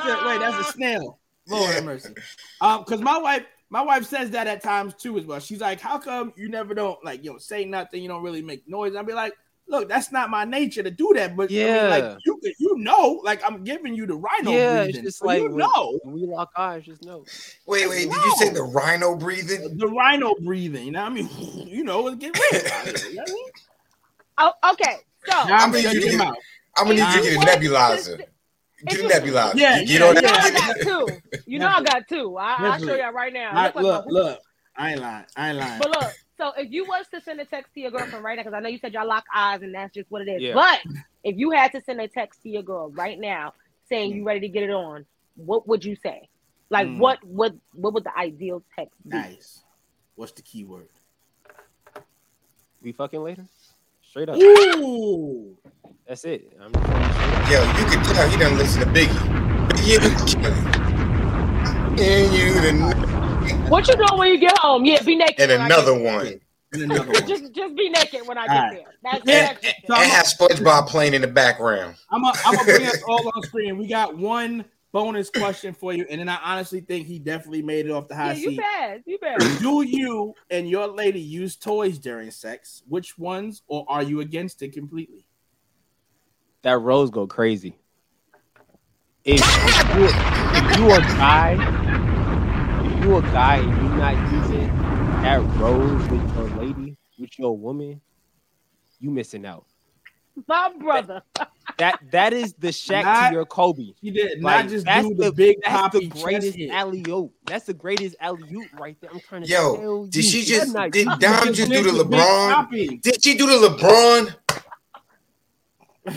[0.05, 1.19] a wait, that's a snail.
[1.49, 2.15] Lord have mercy.
[2.61, 5.39] Um, because my wife, my wife says that at times too as well.
[5.41, 8.03] She's like, "How come you never don't like you know say nothing?
[8.03, 9.33] You don't really make noise." I'll be like,
[9.69, 11.89] "Look, that's not my nature to do that." But I mean, Yeah.
[11.89, 15.27] like you, you know, like I'm giving you the rhino yeah, it's breathing, just so
[15.27, 17.25] like you when, know when we lock eyes, just know.
[17.67, 19.77] wait, wait, did you say the rhino breathing?
[19.79, 20.87] the rhino breathing.
[20.87, 21.29] You know, what I mean,
[21.69, 22.61] you know, get real.
[22.67, 23.49] about it, you know what I mean?
[24.39, 24.97] Oh, okay.
[25.27, 26.35] So Now I'm gonna you get can-
[26.77, 28.25] I'm gonna need you to If get a you nebulizer.
[28.83, 31.09] Want Get a you- Yeah, You get yeah, on You know I got two.
[31.47, 32.37] You know I got two.
[32.39, 33.51] I, I'll show y'all right now.
[33.53, 34.41] I, Look like look,
[34.77, 35.25] I ain't lying.
[35.37, 35.79] I ain't lying.
[35.81, 38.43] But look, so if you was to send a text to your girlfriend right now,
[38.43, 40.43] because I know you said y'all lock eyes and that's just what it is.
[40.43, 40.55] Yeah.
[40.55, 40.81] But
[41.25, 43.53] if you had to send a text to your girl right now
[43.89, 45.05] saying you ready to get it on,
[45.37, 46.29] what would you say?
[46.71, 46.99] Like Mm.
[46.99, 49.17] what would what would the ideal text be?
[49.17, 49.63] nice.
[50.15, 50.89] What's the key word?
[52.83, 53.45] We fucking later?
[54.11, 54.37] Straight up.
[54.39, 55.57] Ooh.
[56.05, 56.53] That's it.
[56.61, 57.49] I'm just saying straight up.
[57.49, 59.71] Yo, you can tell he doesn't listen to Biggie.
[59.71, 60.81] Biggie
[62.01, 62.73] and you the
[63.69, 64.85] What you doing when you get home?
[64.85, 65.49] Yeah, be naked.
[65.49, 66.41] and another one.
[66.73, 67.27] And another one.
[67.27, 68.85] Just just be naked when I get Alright.
[68.85, 68.95] there.
[69.03, 69.53] That's, Yeah.
[69.55, 71.97] that's So And I'm have SpongeBob playing in the background.
[72.11, 73.77] I'm gonna bring us all on screen.
[73.77, 77.87] We got one bonus question for you, and then I honestly think he definitely made
[77.87, 78.57] it off the high yeah, you seat.
[78.59, 79.03] bad.
[79.07, 79.39] You bad.
[79.61, 82.83] Do you and your lady use toys during sex?
[82.89, 85.27] Which ones, or are you against it completely?
[86.63, 87.77] That rose go crazy.
[89.25, 91.53] If, if, you, if you a guy,
[92.87, 94.67] if you a guy and you not using
[95.23, 98.01] that rose with your lady, with your woman,
[98.99, 99.67] you missing out.
[100.47, 101.23] My brother.
[101.81, 103.93] That that is the Shaq Not- to your Kobe.
[104.01, 106.71] He did Like, not just that's do the, big that's poppy the greatest hit.
[106.71, 107.33] alley oop.
[107.47, 109.11] That's the greatest alley oop right there.
[109.13, 110.23] I'm trying to Yo, tell did you.
[110.23, 111.53] she You're just not did using Dom it.
[111.55, 113.03] just do the LeBron?
[113.03, 114.35] Did she do the LeBron?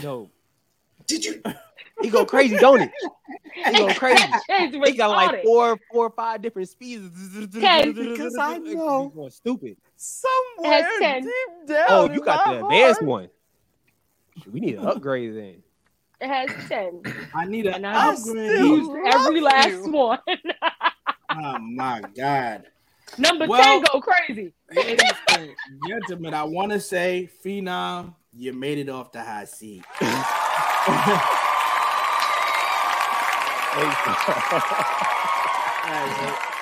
[0.04, 0.30] No,
[1.08, 1.42] Did you?
[2.02, 2.92] he go crazy, don't it?
[3.54, 4.24] He go crazy.
[4.50, 5.44] It's He got like retarded.
[5.44, 7.06] four, four or five different speeds.
[7.56, 9.10] Okay, because I know.
[9.16, 9.78] Going stupid.
[9.96, 11.24] Somewhere Has 10.
[11.24, 11.32] deep
[11.68, 11.86] down.
[11.90, 13.30] Oh, you got my the advanced one.
[14.52, 15.64] We need to upgrade then.
[16.22, 17.02] It has ten.
[17.36, 18.22] I need an And I upgrade.
[18.22, 19.92] still- Used every love last you.
[19.92, 20.20] one.
[21.36, 22.64] Oh my god.
[23.18, 24.54] Number Well- 10 go crazy.
[25.88, 29.84] Gentlemen, I want to say, Phenom, you made it off the high seat.
[34.84, 36.53] Alright, so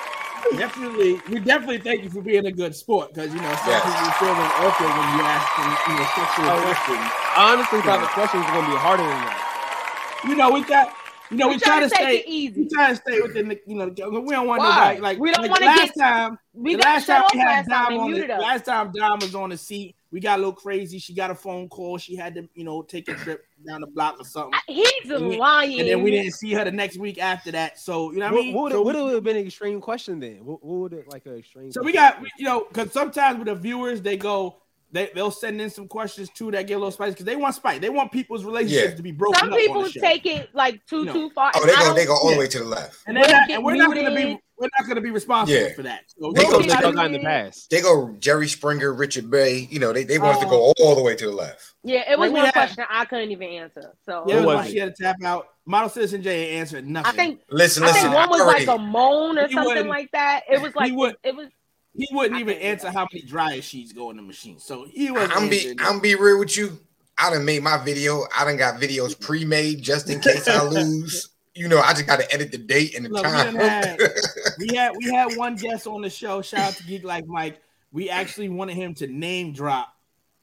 [0.56, 3.82] definitely, we definitely thank you for being a good sport because you know some Yes.
[3.84, 6.98] people feel awkward when you ask them, you know, sexual Oh, questions.
[7.36, 10.20] I honestly thought the questions were gonna be harder than that.
[10.28, 10.94] You know, we got,
[11.30, 12.62] you know, we, We try, try to to stay it easy.
[12.62, 14.68] We try to stay within the, you know, we don't want Why?
[14.68, 16.38] nobody like We don't like wanna last get- time.
[16.54, 17.66] We last time off we had.
[17.66, 20.98] Dom on the, last time Dom was on the seat, we got a little crazy.
[20.98, 21.96] She got a phone call.
[21.96, 24.52] She had to, you know, take a trip down the block or something.
[24.68, 25.80] He's And we- lying.
[25.80, 27.78] And then we didn't see her the next week after that.
[27.78, 28.54] So you know what I mean?
[28.54, 30.44] what would, so, what would have been an extreme question then?
[30.44, 31.72] What, what would it like an extreme?
[31.72, 34.56] so we got you know because sometimes with the viewers they go
[34.92, 37.54] they they'll send in some questions too that get a little spicy because they want
[37.54, 37.80] spice.
[37.80, 38.96] They want people's relationships Yeah.
[38.96, 39.54] to be broken Some up.
[39.54, 40.00] on people the show.
[40.00, 41.12] take it like too You know.
[41.12, 41.50] too far.
[41.54, 42.38] Oh, they go they go all the yeah.
[42.38, 42.98] way to the left.
[43.06, 45.00] and they're We'll not, get and we're not going to be we're not going to
[45.00, 45.74] be responsible Yeah.
[45.74, 46.02] for that.
[46.06, 47.68] So They go- they go- in the past?
[47.70, 49.66] They go Jerry Springer, Richard Bey.
[49.70, 50.50] You know, they, they want us to Oh.
[50.50, 50.84] go uh-huh.
[50.84, 51.74] all the way to the left.
[51.82, 53.92] Yeah, it was Like one had- question I couldn't even answer.
[54.06, 54.72] So Yeah, it was was like it?
[54.72, 55.48] she had to tap out.
[55.66, 57.10] Model Citizen J ain't answered nothing.
[57.12, 58.02] I think Listen, I listen.
[58.02, 60.42] think one was already- like a moan or something like that.
[60.48, 61.48] It was like would- it, it was
[61.94, 64.58] he wouldn't I even answer how many dryer sheets go in the machine.
[64.58, 65.30] So he was.
[65.32, 66.78] I'm be I'm be real with you.
[67.18, 68.24] I done made my video.
[68.36, 71.28] I done got videos pre-made just in case I lose.
[71.54, 73.54] You know, I just got to edit the date and the Look, time.
[73.54, 73.98] done had-
[74.58, 76.40] we had we had one guest on the show.
[76.40, 77.60] Shout out to Geek Like Mike.
[77.92, 79.94] We actually wanted him to name drop,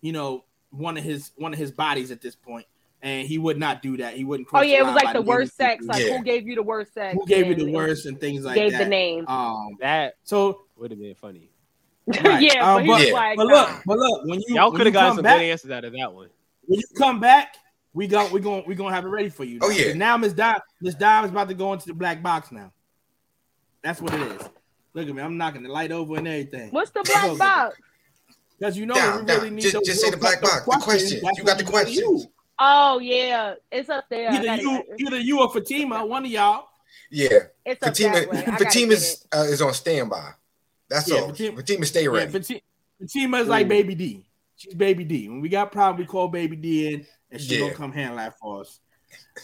[0.01, 2.67] you know, one of his one of his bodies at this point,
[3.01, 4.13] and he would not do that.
[4.17, 4.49] He wouldn't.
[4.53, 5.83] Oh yeah, it was like the worst sex.
[5.83, 6.15] Like Yeah.
[6.15, 7.17] who gave you the worst sex?
[7.19, 8.83] who gave you the and worst and things like Gave that.
[8.83, 9.27] the name.
[9.27, 9.77] Um.
[9.79, 11.49] That So would have been funny.
[12.07, 12.41] right.
[12.41, 13.13] yeah, Um, but but, Yeah.
[13.13, 15.45] like, but look, but look, when you Y'all could have you gotten some back, good
[15.51, 16.29] answers out of that one.
[16.65, 17.55] when you come back,
[17.93, 19.59] we go we going we gonna have it ready for you.
[19.61, 19.73] Oh, now.
[19.75, 19.83] yeah.
[19.87, 22.71] 'Cause Now Miss Dime Miss Dime is about to go into the black box now.
[23.83, 24.41] That's what it is.
[24.93, 26.71] Look at me, I'm knocking the light over and everything.
[26.71, 27.77] What's the black box?
[28.57, 29.37] Because you know Down, we down.
[29.37, 31.21] really need Just- those just say the black box, the question.
[31.35, 31.97] You got the we go to questions.
[31.97, 32.25] you.
[32.57, 34.31] Oh yeah, it's up there.
[34.31, 36.65] Either gotta- you, either you or Fatima, one of y'all.
[37.11, 37.29] Yeah,
[37.65, 38.13] it's Fatima.
[38.19, 38.37] that way.
[38.39, 40.31] I gotta Fatima is, uh, is on standby.
[40.89, 41.27] That's Yeah, all.
[41.29, 42.27] Fatima- Fatima, stay Yeah.
[42.27, 42.59] Fatima,
[42.99, 44.25] Fatima is like Baby D.
[44.55, 45.29] She's Baby D.
[45.29, 47.61] When we got problem, we call Baby D in, and she Yeah.
[47.61, 48.79] gonna come handle that for us.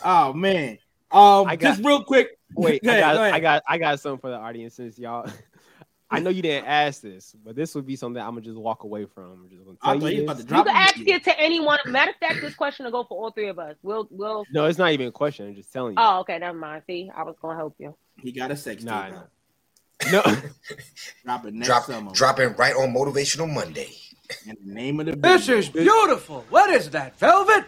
[0.03, 0.77] Oh man.
[1.11, 2.30] Um, I got- just real quick.
[2.55, 3.34] Wait, Go I ahead, got, go ahead.
[3.34, 5.30] I got, I got something for the audience since y'all.
[6.09, 8.84] I know you didn't ask this, but this would be something I'm gonna just walk
[8.84, 9.31] away from.
[9.31, 10.45] I'm just gonna tell thought you about to this.
[10.45, 10.88] drop You can it.
[10.88, 11.80] ask it to anyone.
[11.88, 13.76] Matter of fact, this question will go for all three of us.
[13.81, 14.45] We'll we'll.
[14.53, 15.47] No, it's not even a question.
[15.47, 15.97] I'm just telling you.
[15.99, 16.84] Oh, okay, never mind.
[16.88, 17.95] See, I was gonna help you.
[18.22, 19.23] He got a sex Nah, tape nah.
[20.03, 20.11] Out.
[20.11, 20.22] No,
[21.26, 22.11] Drop it next Drop, summer.
[22.11, 23.89] dropping right on Motivational Monday.
[24.47, 25.59] In the name of the This video.
[25.59, 26.45] is beautiful.
[26.49, 27.65] What is that, velvet?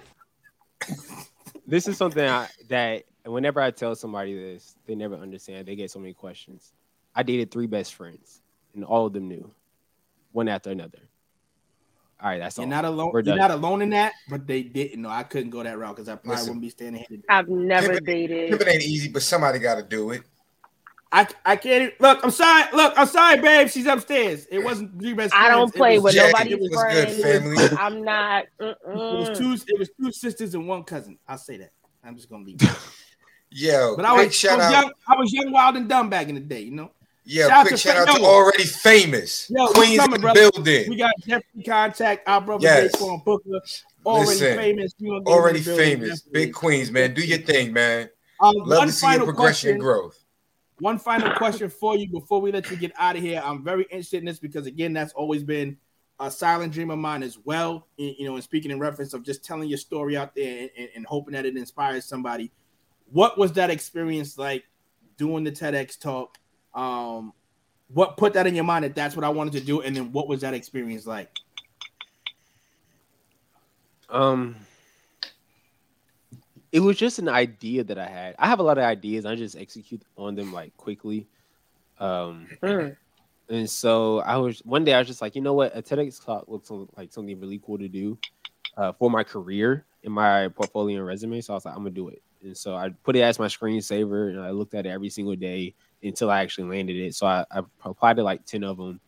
[1.68, 5.68] this is something I, that whenever I tell somebody this, they never understand.
[5.68, 6.74] They get so many questions.
[7.16, 8.42] I dated three best friends,
[8.76, 9.50] and all of them knew,
[10.32, 11.00] one after another.
[12.20, 12.70] All right, that's You're all.
[12.72, 13.12] not alone.
[13.14, 13.38] We're You're done.
[13.38, 15.10] not alone in that, but they didn't know.
[15.10, 16.48] I couldn't go that route because I probably Listen.
[16.50, 17.08] wouldn't be standing here.
[17.10, 17.24] today.
[17.30, 18.50] I've never Pimpin' dated.
[18.50, 20.24] Pimping ain't easy, but somebody got to do it.
[21.12, 22.20] I, I can't look.
[22.24, 22.66] I'm sorry.
[22.74, 23.70] Look, I'm sorry, babe.
[23.70, 24.46] She's upstairs.
[24.52, 25.34] It wasn't three best.
[25.34, 25.76] I don't friends.
[25.76, 27.22] It play was- with Yeah, nobody's it was good, friends.
[27.22, 27.78] family.
[27.80, 28.46] I'm not.
[28.60, 29.54] It was two.
[29.74, 31.18] It was two sisters and one cousin.
[31.28, 31.72] I'll say that.
[32.04, 32.62] I'm just gonna leave.
[32.62, 32.70] it.
[33.50, 34.72] Yo, But I quick was, I shout was out.
[34.72, 34.92] young.
[35.08, 36.62] I was young, wild, and dumb back in the day.
[36.62, 36.92] You know.
[37.24, 40.34] Yeah, Shout out quick to shout out to already famous Yo, Queens coming, in the
[40.54, 40.90] building.
[40.90, 42.28] We got Jeffrey contact.
[42.28, 42.92] Our brother Yes.
[42.94, 43.62] Baseball Booker.
[44.06, 44.94] Already Listen, famous.
[45.00, 46.46] We gonna get him in already the building, famous, definitely.
[46.46, 47.14] big Queens, man.
[47.14, 48.10] Do your thing, man.
[48.42, 50.02] Um, Love to see your final progression and question.
[50.02, 50.24] growth.
[50.80, 53.42] One final question for you before we let you get out of here.
[53.44, 55.78] I'm very interested in this because again, that's always been
[56.20, 57.88] a silent dream of mine as well.
[57.98, 61.06] You know, and speaking in reference of just telling your story out there and, and
[61.06, 62.52] hoping that it inspires somebody.
[63.12, 64.66] What was that experience like
[65.18, 66.38] doing the TEDx talk?
[66.76, 67.34] Um,
[67.88, 70.12] what put that in your mind that that's what I wanted to do, and then
[70.12, 71.32] what was that experience like?
[74.10, 74.56] Um,
[76.72, 78.36] it was just an idea that I had.
[78.38, 79.26] I have a lot of ideas.
[79.26, 81.28] I just execute on them like quickly.
[82.00, 82.96] Um, Mm.
[83.50, 86.24] and so I was one day I was just like, you know what, a TEDx
[86.24, 88.18] talk looks like something really cool to do
[88.76, 91.42] uh, for my career in my portfolio and resume.
[91.42, 92.22] So I was like, I'm gonna do it.
[92.44, 95.36] And so I put it as my screensaver, and I looked at it every single
[95.36, 95.74] day
[96.04, 97.16] until I actually landed it.
[97.16, 99.00] So I, I applied to like ten of them,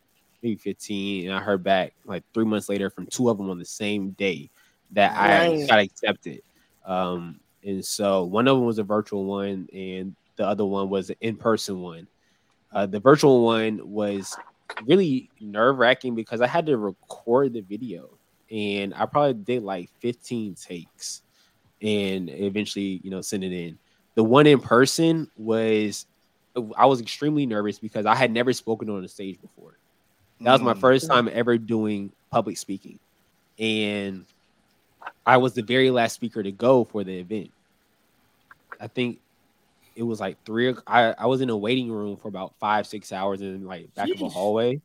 [0.41, 3.59] maybe fifteen, and I heard back like three months later from two of them on
[3.59, 4.49] the same day
[4.91, 5.67] that I Nice.
[5.67, 6.41] got accepted.
[6.85, 11.09] Um, and so one of them was a virtual one, and the other one was
[11.09, 12.07] an in-person one.
[12.71, 14.37] Uh, the virtual one was
[14.85, 18.17] really nerve-wracking because I had to record the video,
[18.51, 21.21] and I probably did like 15 takes,
[21.81, 23.77] and eventually, you know, send it in.
[24.15, 26.05] The one in person was,
[26.77, 29.77] I was extremely nervous because I had never spoken on a stage before.
[30.41, 30.79] That was my Mm.
[30.79, 32.99] first time ever doing public speaking,
[33.57, 34.25] and
[35.25, 37.51] I was the very last speaker to go for the event.
[38.79, 39.19] I think
[39.95, 40.73] it was like three.
[40.87, 44.09] I I was in a waiting room for about five six hours in like back
[44.09, 44.81] of a hallway,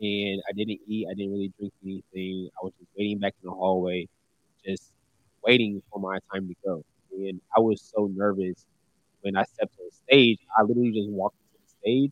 [0.00, 1.06] and I didn't eat.
[1.10, 2.48] I didn't really drink anything.
[2.60, 4.08] I was just waiting back in the hallway,
[4.64, 4.92] just
[5.44, 6.82] waiting for my time to go.
[7.12, 8.64] And I was so nervous
[9.20, 10.38] when I stepped on stage.
[10.58, 12.10] I literally just walked to the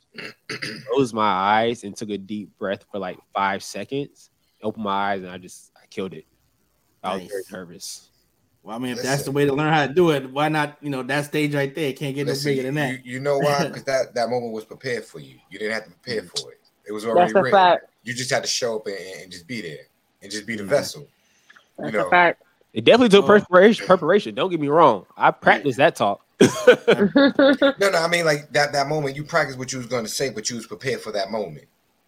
[0.50, 4.30] stage, closed my eyes, and took a deep breath for like five seconds.
[4.62, 6.26] Opened my eyes, and I just I killed it.
[7.02, 8.08] I was very nervous.
[8.62, 10.76] Well, I mean, if that's the way to learn how to do it, why not?
[10.80, 13.04] You know, that stage right there can't get Listen, no bigger than that.
[13.04, 13.64] you know why?
[13.68, 15.34] Because that, that moment was prepared for you.
[15.50, 16.60] You didn't have to prepare for it.
[16.86, 17.58] It was already That's a written.
[17.58, 17.90] fact.
[18.04, 19.78] You just had to show up and, and just be there
[20.22, 20.68] and just be the Mhm.
[20.68, 21.08] vessel.
[21.78, 22.42] That's you know, a fact.
[22.72, 23.26] It definitely took Oh.
[23.28, 23.84] preparation.
[23.86, 24.34] Preparation.
[24.36, 25.06] Don't get me wrong.
[25.16, 26.24] I practiced that talk.
[26.40, 30.10] No, no, I mean like that that moment you practiced what you was going to
[30.10, 31.66] say, but you was prepared for that moment.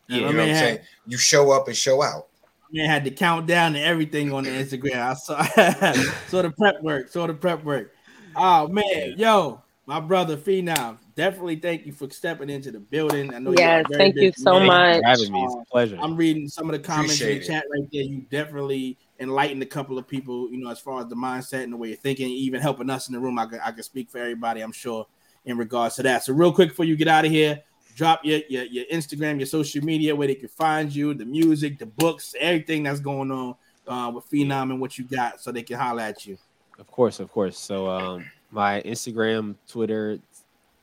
[0.09, 0.79] Yeah, You my know what I'm man saying?
[1.07, 2.29] You show up and show out.
[2.75, 5.01] Man had the countdown and everything on the Instagram.
[5.01, 5.43] I saw
[6.29, 7.93] saw the prep work, saw the prep work.
[8.37, 13.33] Oh man, yo, my brother Phenom, definitely thank you for stepping into the building.
[13.33, 14.67] I know you're a Yes, very thank you so man.
[14.67, 14.97] much.
[14.99, 15.45] for having me.
[15.45, 15.99] It's a um, pleasure.
[16.01, 18.03] I'm reading some of the comments in the chat right there.
[18.03, 21.73] You definitely enlightened a couple of people, you know, as far as the mindset and
[21.73, 23.39] the way you're thinking, even helping us in the room.
[23.39, 25.07] I can, I can speak for everybody, I'm sure,
[25.45, 26.25] in regards to that.
[26.25, 27.61] So, real quick before you get out of here,
[27.95, 31.79] drop your, your, your Instagram, your social media, where they can find you, the music,
[31.79, 33.55] the books, everything that's going on
[33.87, 36.37] uh, with Phenom and what you got, so they can holler at you.
[36.79, 37.59] Of course, of course.
[37.59, 40.19] So um my Instagram, Twitter,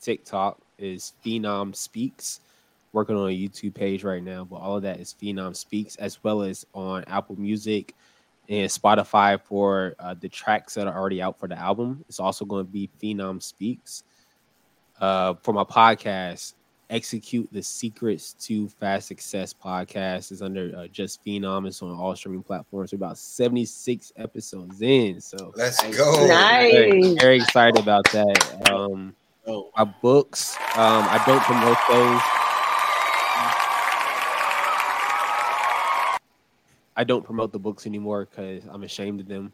[0.01, 2.41] TikTok is Phenom Speaks.
[2.93, 6.21] Working on a YouTube page right now, but all of that is Phenom Speaks, as
[6.21, 7.95] well as on Apple Music
[8.49, 12.03] and Spotify for uh, the tracks that are already out for the album.
[12.09, 14.03] It's also going to be Phenom Speaks.
[14.99, 16.53] Uh, for my podcast,
[16.91, 21.65] Execute the Secrets to Fast Success podcast is under uh, Just Phenom.
[21.65, 22.91] It's on all streaming platforms.
[22.91, 25.21] We're about 76 episodes in.
[25.21, 26.27] So Let's go.
[26.27, 27.21] very, Nice.
[27.21, 28.69] very excited about that.
[28.69, 29.15] Um,
[29.47, 32.21] Oh, my books, um, I don't promote those.
[36.95, 39.51] I don't promote the books anymore because I'm ashamed of them.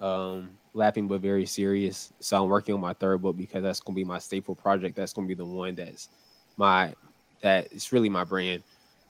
[0.00, 2.12] Um, laughing but very serious.
[2.20, 4.96] So I'm working on my third book because that's gonna be my staple project.
[4.96, 6.08] That's gonna be the one that's
[6.56, 6.94] my
[7.42, 8.62] that it's really my brand.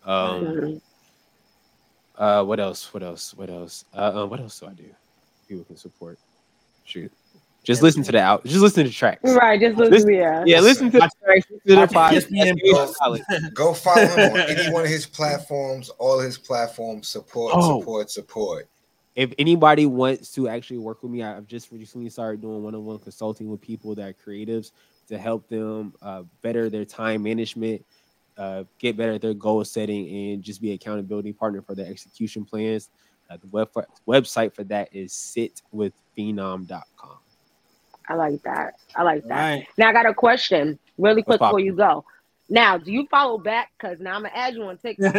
[0.05, 0.81] Um, Mhm.
[2.17, 2.93] uh, what else?
[2.93, 3.35] What else?
[3.35, 3.85] What else?
[3.95, 4.85] Uh, uh, what else do I do?
[5.49, 6.19] People can support.
[6.85, 7.13] Shoot,
[7.65, 8.45] just listen to the out.
[8.45, 9.21] Just listen to the tracks.
[9.25, 10.45] Right, just listen, Listen- yeah.
[10.47, 11.47] Yeah, listen to the tracks.
[11.51, 12.31] Listen to the podcast.
[12.31, 12.87] ESPN Give me Plus.
[12.87, 13.55] some solid.
[13.55, 17.09] Go follow him on any one of his platforms, all his platforms.
[17.09, 17.81] Support, Oh.
[17.81, 18.69] support, support.
[19.17, 23.51] If anybody wants to actually work with me, I've just recently started doing one-on-one consulting
[23.51, 24.71] with people that are creatives
[25.09, 27.85] to help them uh, better their time management,
[28.37, 32.45] uh, get better at their goal setting, and just be accountability partner for their execution
[32.45, 32.91] plans.
[33.31, 33.71] Uh, the web-
[34.07, 37.19] website for that is sitwithphenom.com.
[38.09, 38.75] I like that.
[38.95, 39.37] I like all that.
[39.37, 39.67] right.
[39.79, 42.05] Now I got a question, really quick before you go.
[42.49, 43.73] Now, do you follow back?
[43.77, 45.17] Because now I'm gonna add you on TikTok.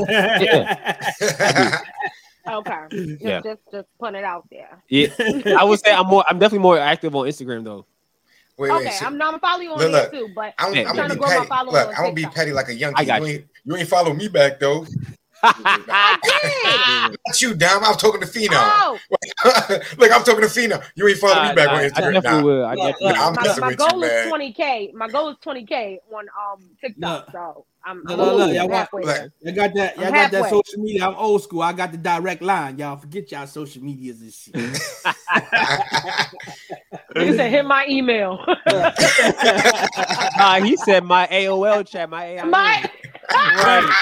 [2.47, 3.41] okay, just, Yeah.
[3.41, 4.81] just just putting it out there.
[4.87, 5.07] Yeah,
[5.59, 6.23] I would say I'm more.
[6.29, 7.85] I'm definitely more active on Instagram though.
[8.57, 8.87] Wait, wait.
[8.87, 10.11] okay, so- I'm not gonna follow you on Look, there look.
[10.11, 11.01] too, but I'm, Yeah, I'm yeah.
[11.01, 11.47] gonna Tryna be grow my petty.
[11.47, 13.07] following Look, on I'm gonna be petty like a young I kid.
[13.07, 13.33] got You you.
[13.33, 14.85] ain't, you ain't follow me back though.
[15.43, 17.83] I Not you, Dom.
[17.83, 18.49] I'm talking to did.
[18.51, 18.57] Phenom.
[18.59, 18.99] Oh,
[19.97, 20.83] Look, I'm talking to Phenom.
[20.95, 22.13] You ain't follow Nah, me back nah, on I Instagram.
[22.13, 22.43] definitely Nah.
[22.43, 22.65] will.
[22.65, 24.93] I Look, definitely look, I'm my, messing my with you, goal is 20k.
[24.93, 27.25] My goal is 20k on um TikTok.
[27.27, 27.31] Look.
[27.31, 29.95] So I'm, Look, I'm look, look, y'all want- halfway Y'all got that.
[29.95, 31.07] Y'all I'm got that social media.
[31.07, 31.61] I'm old school.
[31.61, 32.77] I got the direct line.
[32.77, 34.55] Y'all forget y'all social medias and shit.
[37.17, 38.43] he said hit my email.
[40.37, 42.43] Nah, he said my AOL chat, my AI.
[42.43, 42.83] my
[43.31, 43.93] right.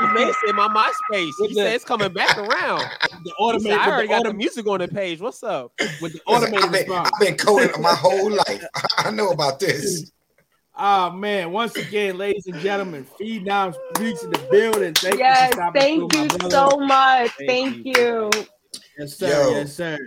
[0.00, 1.32] He may say my MySpace.
[1.40, 2.80] With He the- said it's coming back around.
[2.80, 5.20] the He automated, said, I with already the, got the music on the page.
[5.20, 5.72] What's up?
[6.00, 7.10] with the Listen, automated I've, been, response.
[7.14, 8.64] I've been coding my whole life.
[8.98, 10.12] I know about this.
[10.74, 11.52] Oh man!
[11.52, 14.94] Once again, ladies and gentlemen, Phenom speaks in the building.
[14.94, 15.60] Thank yes, you.
[15.62, 17.30] for thank you so much.
[17.32, 18.30] Thank Thank you.
[18.34, 18.46] you.
[18.98, 19.28] Yes, sir.
[19.28, 19.50] Yo.
[19.50, 19.98] Yes, sir.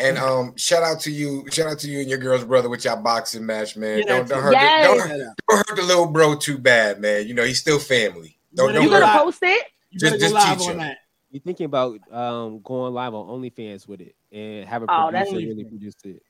[0.00, 2.84] And um, shout out to you, shout out to you and your girl's brother with
[2.84, 3.98] your boxing match, man.
[3.98, 4.86] Yeah, don't, don't, hurt Yes.
[4.86, 7.26] the, don't, hurt- don't hurt the little bro too bad, man.
[7.26, 8.38] You know he's still family.
[8.54, 9.10] Don't, You don't You better hurt.
[9.12, 9.24] gonna lie.
[9.24, 9.66] post it?
[9.90, 10.78] You Just- better just go live teach on him.
[10.78, 10.98] that.
[11.30, 15.36] You thinking about um going live on OnlyFans with it and have a Oh, producer
[15.36, 16.22] really produce it?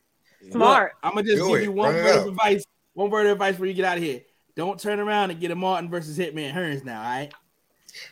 [0.43, 0.52] Yeah.
[0.52, 0.93] Smart.
[1.02, 1.65] I'm gonna just Do give it.
[1.65, 2.65] you one Run it of advice.
[2.98, 4.22] One word of advice before you get out of here.
[4.56, 7.00] Don't turn around and get a Marvin versus Hitman Hearns now.
[7.00, 7.32] All right.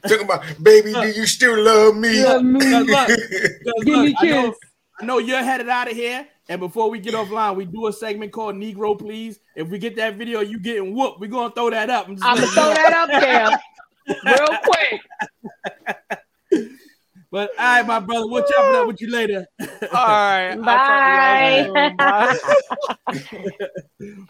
[0.06, 2.24] Talking about, baby, do you still love me?
[2.24, 2.60] Love me.
[2.60, 3.18] Look, look, Give
[3.96, 4.60] look, me I know, kiss.
[5.00, 6.28] I know you're headed out of here.
[6.48, 9.40] And before we get offline, we do a segment called Negro Please.
[9.56, 11.18] If we get that video, you getting whooped.
[11.18, 12.06] We're gonna throw that up.
[12.06, 13.58] I'm just I'm gonna throw that up there
[14.24, 15.00] real quick.
[17.32, 19.48] But all right, my brother, we'll chop it up with you later.
[19.60, 20.52] All right.
[20.52, 20.92] I'll talk to
[21.66, 21.96] y'all later.
[21.98, 22.38] Bye.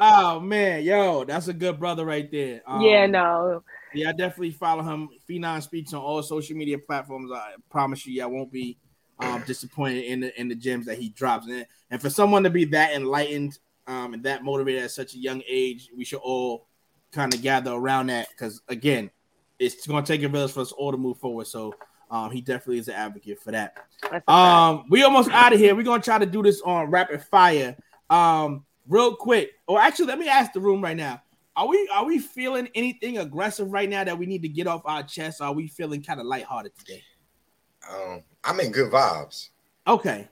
[0.00, 2.62] oh man, yo, that's a good brother right there.
[2.66, 3.62] Um, yeah, no.
[3.94, 5.10] Yeah, I definitely follow him.
[5.28, 7.30] Phenom speaks on all social media platforms.
[7.32, 8.78] I promise you, I won't be
[9.18, 11.46] um, disappointed in the in the gems that he drops.
[11.46, 15.18] And, and for someone to be that enlightened um, and that motivated at such a
[15.18, 16.66] young age, we should all
[17.12, 19.10] kind of gather around that because again,
[19.58, 21.46] it's going to take a village for us all to move forward.
[21.46, 21.74] So
[22.10, 23.76] um, he definitely is an advocate for that.
[24.26, 25.74] Um, we almost out of here.
[25.74, 27.76] We're gonna try to do this on rapid fire.
[28.08, 29.52] Um, real quick.
[29.66, 31.22] Or actually, let me ask the room right now.
[31.56, 34.82] Are we are we feeling anything aggressive right now that we need to get off
[34.84, 35.40] our chest?
[35.40, 37.02] Or are we feeling kind of lighthearted today?
[37.90, 39.48] Um, I'm in good vibes.
[39.86, 40.28] Okay.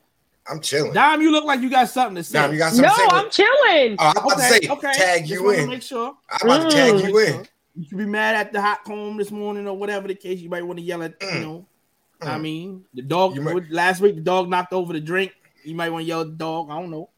[0.51, 0.93] I'm chilling.
[0.95, 2.39] Dom, you look like you got something to say.
[2.41, 3.07] Dom, you got something No, to say?
[3.11, 3.97] I'm chilling.
[3.99, 4.93] Oh, I'm about to say, okay.
[4.95, 5.69] tag Just you wanna in.
[5.69, 6.15] Make sure.
[6.31, 7.09] I'm about to tag Mm.
[7.09, 7.47] you in.
[7.77, 10.41] You could be mad at the hot comb this morning or whatever the case.
[10.41, 11.43] You might want to yell at, you Mm.
[11.43, 11.67] know.
[12.23, 12.41] I Mm.
[12.41, 14.15] mean, the dog might- last week.
[14.15, 15.33] The dog knocked over the drink.
[15.65, 16.71] You might want to yell at the dog.
[16.71, 17.11] I don't know.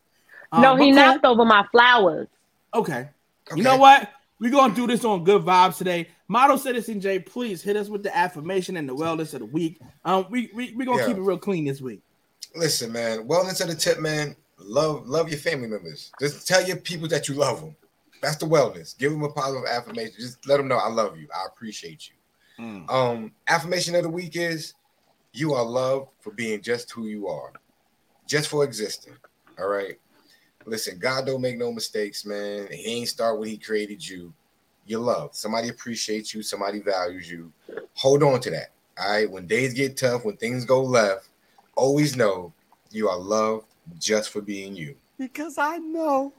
[0.53, 1.05] No, Um, he but cool.
[1.13, 2.29] knocked over my flowers.
[2.75, 3.09] Okay.
[3.51, 3.57] Okay.
[3.57, 4.11] You know what?
[4.39, 6.09] We're gonna do this on good vibes today.
[6.29, 9.81] Model Citizen J, please hit us with the affirmation and the wellness of the week.
[10.05, 11.09] Um, we we we gonna Yeah.
[11.09, 12.01] keep it real clean this week.
[12.55, 13.29] Listen, man.
[13.29, 14.35] Wellness of the tip, man.
[14.59, 16.11] Love, love your family members.
[16.21, 17.77] Just tell your people that you love them.
[18.23, 18.97] That's the wellness.
[18.99, 20.15] Give them a positive affirmation.
[20.19, 21.29] Just let them know I love you.
[21.35, 22.15] I appreciate you.
[22.65, 22.91] Mm.
[22.91, 24.75] Um, affirmation of the week is
[25.33, 27.53] you are loved for being just who you are,
[28.27, 29.15] just for existing.
[29.59, 29.99] All right.
[30.71, 32.69] Listen, God don't make no mistakes, man.
[32.71, 34.33] He ain't start when he created you.
[34.87, 35.35] You're loved.
[35.35, 37.53] Somebody appreciates you, somebody values you.
[37.95, 38.71] Hold on to that.
[38.99, 39.31] All right.
[39.31, 41.29] When days get tough, when things go left,
[41.75, 42.53] always know
[42.91, 43.67] you are loved
[43.99, 44.95] just for being you.
[45.19, 46.33] Because I know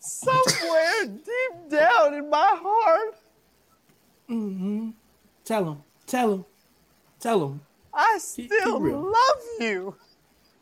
[0.00, 3.14] somewhere deep down in my heart,
[4.32, 4.90] Mm-hmm.
[5.44, 5.82] Tell him.
[6.06, 6.44] Tell him.
[7.20, 7.60] Tell him.
[7.92, 9.94] I still love you.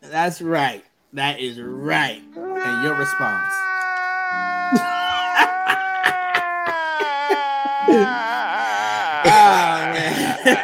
[0.01, 0.83] That's right.
[1.13, 2.21] That is right.
[2.35, 3.53] And your response.
[9.25, 10.37] Man.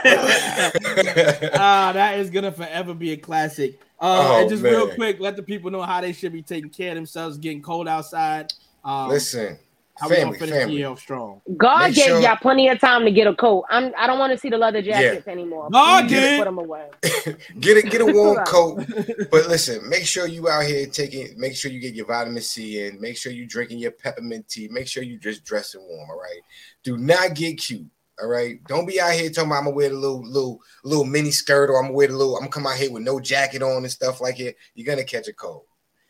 [1.54, 3.80] Ah, that is gonna forever be a classic.
[4.00, 4.06] Uh,
[4.36, 6.92] Oh, and just real quick, let the people know how they should be taking care
[6.92, 7.38] of themselves.
[7.38, 8.54] Getting cold outside.
[8.84, 9.58] Um, Listen,
[10.00, 10.76] how we family, gonna finish the family.
[10.78, 11.42] year off strong?
[11.58, 13.66] God Make gave sure- y'all plenty of time to get a coat.
[13.70, 13.92] I'm.
[13.98, 15.70] I don't want to see the leather jackets anymore.
[15.72, 16.38] God Please just did.
[16.40, 16.88] Put them away.
[17.60, 18.84] Get it, get a warm coat.
[19.32, 21.40] But listen, make sure you out here taking.
[21.40, 23.00] Make sure you get your vitamin C in.
[23.02, 24.68] Make sure you drinking your peppermint tea.
[24.72, 26.10] Make sure you just dressing warm.
[26.10, 26.42] All right.
[26.84, 27.86] Do not get cute.
[28.22, 28.64] All right.
[28.68, 31.70] Don't be out here talking about I'm gonna wear the little little little mini skirt
[31.70, 32.36] or I'm gonna wear the little.
[32.36, 34.56] I'm gonna come out here with no jacket on and stuff like it.
[34.74, 35.64] You're gonna catch a cold.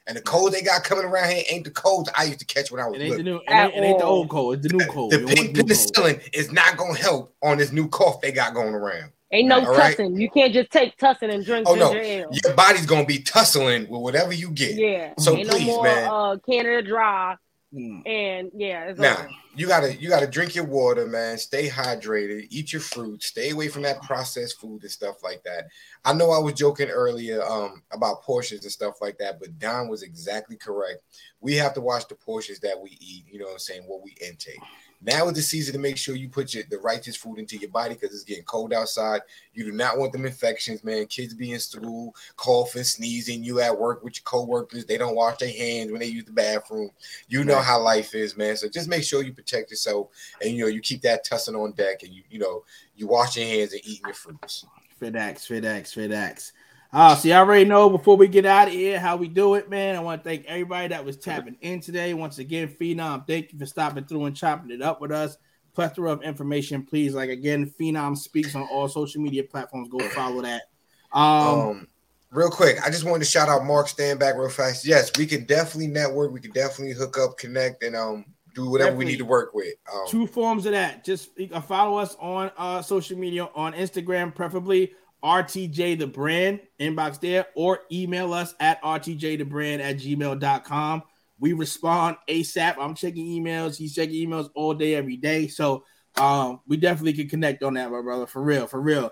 [0.07, 2.71] And the cold they got coming around here ain't the colds I used to catch
[2.71, 3.35] when I was It ain't the new.
[3.38, 4.55] It ain't, it ain't the old cold.
[4.55, 5.11] It's the new cold.
[5.11, 5.69] The You want pink new cold.
[5.69, 9.11] penicillin is not gonna help on this new cough they got going around.
[9.34, 9.97] Ain't no All right.
[9.97, 10.19] Tussin.
[10.19, 12.31] You can't just take Tussin and drink Oh no, ale.
[12.45, 14.75] your body's gonna be tussling with whatever you get.
[14.75, 15.13] Yeah.
[15.19, 16.09] So Ain't please, no more man.
[16.09, 17.35] uh Canada Dry.
[17.73, 18.07] Mm.
[18.07, 19.30] And yeah, Now over.
[19.56, 21.38] you gotta you gotta drink your water, man.
[21.38, 25.68] Stay hydrated, eat your fruit, stay away from that processed food and stuff like that.
[26.06, 29.89] I know I was joking earlier um about portions and stuff like that, but Dom
[29.89, 31.02] was exactly correct.
[31.41, 34.02] We have to watch the portions that we eat, you know what I'm saying, what
[34.02, 34.60] we intake.
[35.02, 37.69] Now is the season to make sure you put your, the righteous food into your
[37.69, 39.22] body because it's getting cold outside.
[39.53, 41.06] You do not want them infections, man.
[41.06, 43.44] Kids be in school, coughing, sneezing.
[43.44, 44.86] You at work with your coworkers.
[44.86, 46.90] They don't wash their hands when they use the bathroom.
[47.28, 48.57] You know how life is, man.
[48.57, 50.10] So just make sure you protect yourself
[50.41, 52.64] and you know you keep that Tussin on deck and you you know
[52.95, 54.65] you wash your hands and eating your fruits.
[54.99, 56.52] FedEx, FedEx, FedEx.
[56.93, 59.69] Uh, so you already know before we get out of here how we do it,
[59.69, 59.95] man.
[59.95, 62.14] I want to thank everybody that was tapping in today.
[62.14, 65.38] Once again, Phenom, thank you for stopping through and chopping it up with us.
[65.73, 67.14] Plethora of information, please.
[67.14, 69.89] Like again, Phenom speaks on all social media platforms.
[69.89, 70.64] Go follow that.
[71.11, 71.88] Um, Um,
[72.31, 74.85] real quick, I just wanted to shout out Mark stand back real fast.
[74.85, 78.95] Yes, we can definitely network, we can definitely hook up, connect, and um do whatever
[78.95, 79.76] we need to work with.
[79.93, 81.03] Um, two forms of that.
[81.03, 81.30] Just
[81.68, 84.93] follow us on uh social media on Instagram, preferably
[85.23, 91.03] RTJ the brand inbox there, or email us at RTJ the brand at gmail.com.
[91.39, 92.76] We respond ASAP.
[92.80, 95.48] I'm checking emails, he's checking emails all day, every day.
[95.48, 95.84] So
[96.15, 98.26] um we definitely can connect on that, my brother.
[98.27, 99.11] For real, for real.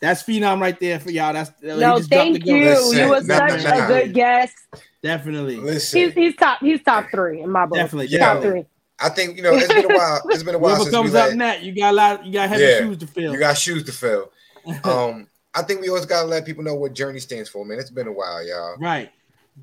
[0.00, 1.32] That's phenom right there for y'all.
[1.32, 2.64] That's he No, just thank the you.
[2.64, 3.84] Listen, you was nah, such nah, nah.
[3.84, 4.54] a good guest.
[5.02, 5.56] Definitely.
[5.56, 7.78] listen, He's he's top he's top three in my book.
[7.78, 8.34] Definitely, Yeah.
[8.34, 8.64] top three.
[8.98, 10.20] I think you know it's been a while.
[10.30, 12.26] It's been a while Whoever since we comes up let, next, you got a lot,
[12.26, 13.32] you got heavy Yeah, shoes to fill.
[13.32, 14.30] you got shoes to fill.
[14.84, 17.78] Um, I think we always gotta let people know what journey stands for, man.
[17.78, 18.76] It's been a while, y'all.
[18.78, 19.10] right.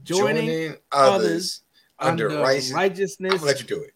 [0.03, 1.61] Joining, Joining others others
[1.99, 2.70] under, righteous.
[2.72, 3.34] I'm righteousness.
[3.34, 3.94] gonna let you do it.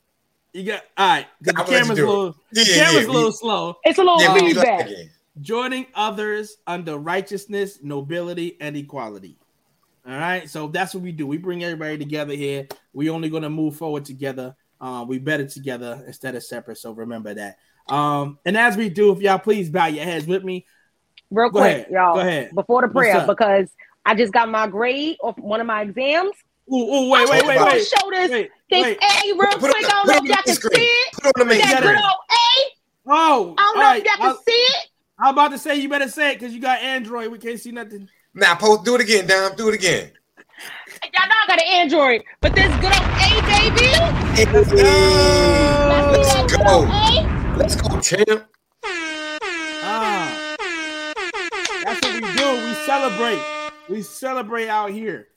[0.53, 1.27] You got all right.
[1.41, 3.31] The I'm gonna let you camera's a little, Yeah, the camera's yeah, a little we-
[3.33, 3.75] slow.
[3.83, 4.79] It's a little Yeah, we feedback.
[4.79, 5.09] lagging.
[5.41, 9.37] joining others under righteousness, nobility, and equality.
[10.05, 11.25] All right, so that's what we do.
[11.27, 12.67] We bring everybody together here.
[12.91, 14.55] We only going to move forward together.
[14.81, 16.77] Uh, we better together instead of separate.
[16.77, 17.55] So remember that.
[17.87, 20.65] Um, and as we do, if y'all please bow your heads with me.
[21.33, 21.87] Real Go quick, ahead.
[21.89, 22.13] y'all.
[22.13, 22.51] Go ahead.
[22.53, 23.69] Before the prayer, because
[24.05, 26.35] I just got my grade off one of my exams.
[26.71, 27.85] Ooh, ooh, wait, wait, wait, wait.
[27.85, 28.97] show this Wait, this wait.
[29.01, 29.85] A real Put it- quick.
[29.85, 30.79] I don't know if y'all can screen.
[30.79, 31.13] see it.
[31.13, 31.95] Put on the main That screen.
[31.95, 32.71] good old A.
[33.07, 33.97] Oh, I don't know all right.
[33.99, 34.87] if y'all can I, see it.
[35.19, 37.31] I'm about to say you better say it because you got Android.
[37.31, 38.07] We can't see nothing.
[38.35, 38.85] Now, post.
[38.85, 39.55] Do it again, Dom.
[39.55, 40.11] Do it again.
[41.13, 43.87] Y'all know I got an Android, but this good old A, baby.
[44.35, 44.77] Hey, Let's go.
[46.13, 46.85] Let's go.
[47.57, 48.47] Let's go, champ.
[52.99, 53.43] Celebrate.
[53.89, 55.27] We celebrate out here.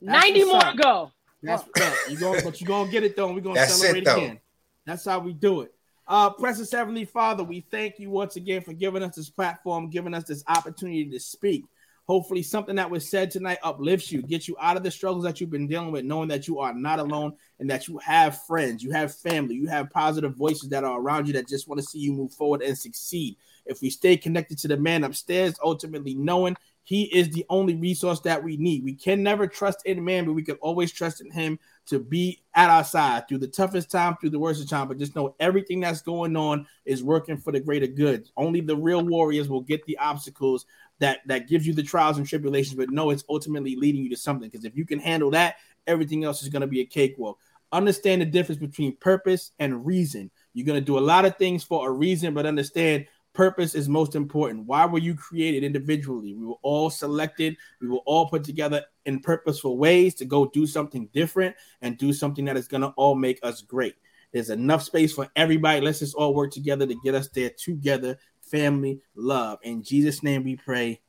[0.00, 0.72] That's 90 more up.
[0.72, 1.12] to go.
[1.42, 3.26] That's look, you going, but you gonna get it though.
[3.26, 4.40] and We're gonna That's celebrate it, again.
[4.84, 5.72] That's how we do it.
[6.08, 10.14] Uh, precious Heavenly Father, we thank you once again for giving us this platform, giving
[10.14, 11.64] us this opportunity to speak.
[12.06, 15.40] Hopefully, something that was said tonight uplifts you, gets you out of the struggles that
[15.40, 18.82] you've been dealing with, knowing that you are not alone and that you have friends,
[18.82, 21.86] you have family, you have positive voices that are around you that just want to
[21.86, 23.36] see you move forward and succeed.
[23.64, 26.56] If we stay connected to the man upstairs, ultimately knowing
[26.86, 28.84] he is the only resource that we need.
[28.84, 32.44] We can never trust in man, but we can always trust in him to be
[32.54, 34.86] at our side through the toughest time, through the worst time.
[34.86, 38.30] But just know everything that's going on is working for the greater good.
[38.36, 40.66] Only the real warriors will get the obstacles
[41.00, 44.16] that that gives you the trials and tribulations, but no, it's ultimately leading you to
[44.16, 44.48] something.
[44.48, 45.56] Because if you can handle that,
[45.88, 47.36] everything else is going to be a cakewalk.
[47.72, 50.30] Understand the difference between purpose and reason.
[50.54, 53.06] You're going to do a lot of things for a reason, but understand
[53.36, 54.66] purpose is most important.
[54.66, 56.34] Why were you created individually?
[56.34, 60.66] We were all selected, we were all put together in purposeful ways to go do
[60.66, 63.94] something different and do something that is going to all make us great.
[64.32, 65.80] There's enough space for everybody.
[65.80, 68.18] Let's just all work together to get us there together.
[68.40, 69.58] Family, love.
[69.62, 71.00] In Jesus' name we pray.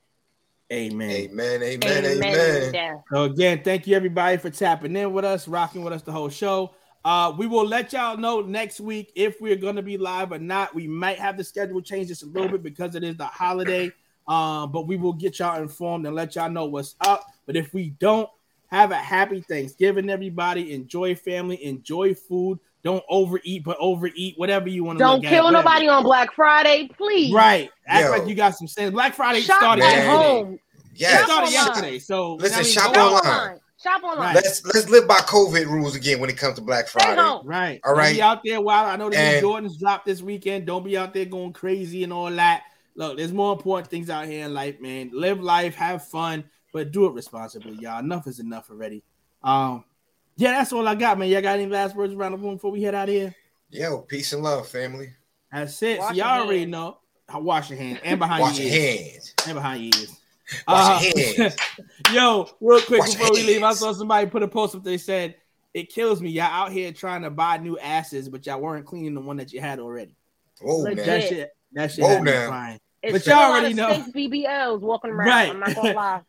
[0.70, 1.10] Amen.
[1.10, 1.62] Amen.
[1.62, 2.04] Amen.
[2.04, 2.22] Amen.
[2.24, 2.74] Amen.
[2.74, 2.94] Yeah.
[3.10, 6.28] So again, thank you everybody for tapping in with us, rocking with us the whole
[6.28, 6.74] show.
[7.04, 10.74] Uh, we will let y'all know next week if we're gonna be live or not.
[10.74, 13.92] We might have the schedule change just a little bit because it is the holiday.
[14.26, 17.24] Um, but we will get y'all informed and let y'all know what's up.
[17.46, 18.28] But if we don't,
[18.70, 20.74] have a happy Thanksgiving, everybody.
[20.74, 22.58] Enjoy family, enjoy food.
[22.84, 25.04] Don't overeat, but overeat whatever you want to.
[25.04, 27.32] Don't kill nobody on Black Friday, please.
[27.32, 27.70] Right.
[27.86, 28.10] Act Yo.
[28.10, 28.92] like you got some sense.
[28.92, 30.10] Black Friday Shop started at yesterday.
[30.16, 30.54] home.
[30.54, 30.60] It
[30.94, 31.24] Yes.
[31.24, 31.52] started online.
[31.52, 31.98] yesterday.
[31.98, 33.32] So Listen, I mean, shop Shop online.
[33.40, 33.60] online.
[33.82, 34.34] Shop online.
[34.34, 37.20] Let's let's live by COVID rules again when it comes to Black Stay Friday.
[37.20, 37.46] home.
[37.46, 37.80] Right.
[37.84, 38.08] All right.
[38.08, 38.14] Don't.
[38.16, 40.66] Be out there while I know the And- new Jordans dropped this weekend.
[40.66, 42.64] Don't be out there going crazy and all that.
[42.96, 45.10] Look, there's more important things out here in life, man.
[45.12, 46.42] Live life, have fun,
[46.72, 48.00] but do it responsibly, y'all.
[48.00, 49.04] Enough is enough already.
[49.44, 49.84] Um,
[50.36, 51.28] yeah, that's all I got, man.
[51.28, 53.32] Y'all got any last words around the room before we head out of here?
[53.70, 55.12] Yo, peace and love, family.
[55.52, 56.00] That's it.
[56.00, 56.72] So y'all already hands.
[56.72, 56.98] know.
[57.32, 58.98] Wash your hands and behind Wash your your ears.
[59.12, 59.34] hands.
[59.46, 60.17] And behind your ears.
[60.66, 61.56] Wash Uh, your hands.
[62.12, 64.84] Yo, real quick Wash your before we leave, I saw somebody put a post up.
[64.84, 65.36] They said
[65.74, 66.30] it kills me.
[66.30, 69.52] Y'all out here trying to buy new asses, but y'all weren't cleaning the one that
[69.52, 70.16] you had already.
[70.60, 70.96] Whoa, Legit.
[70.96, 71.06] man.
[71.06, 72.80] That shit, that shit Whoa, had me crying.
[73.02, 73.88] It's But y'all a lot already of know.
[74.12, 75.28] fake BBLs walking around.
[75.28, 75.50] Right.
[75.50, 76.22] I'm not gonna lie.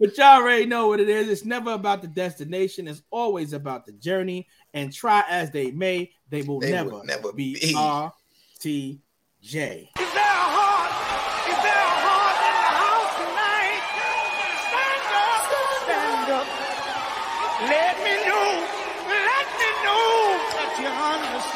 [0.00, 1.28] But y'all already know what it is.
[1.28, 2.86] It's never about the destination.
[2.88, 4.46] It's always about the journey.
[4.74, 7.74] And try as they may, they will They never, will never be be.
[7.74, 8.12] R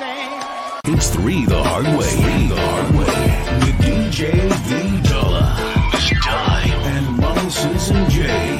[0.02, 2.08] It's three the hard way.
[2.08, 4.32] Three the hard way with DJ
[4.64, 5.44] V Dollar
[6.86, 8.59] and Mama Susan Jay.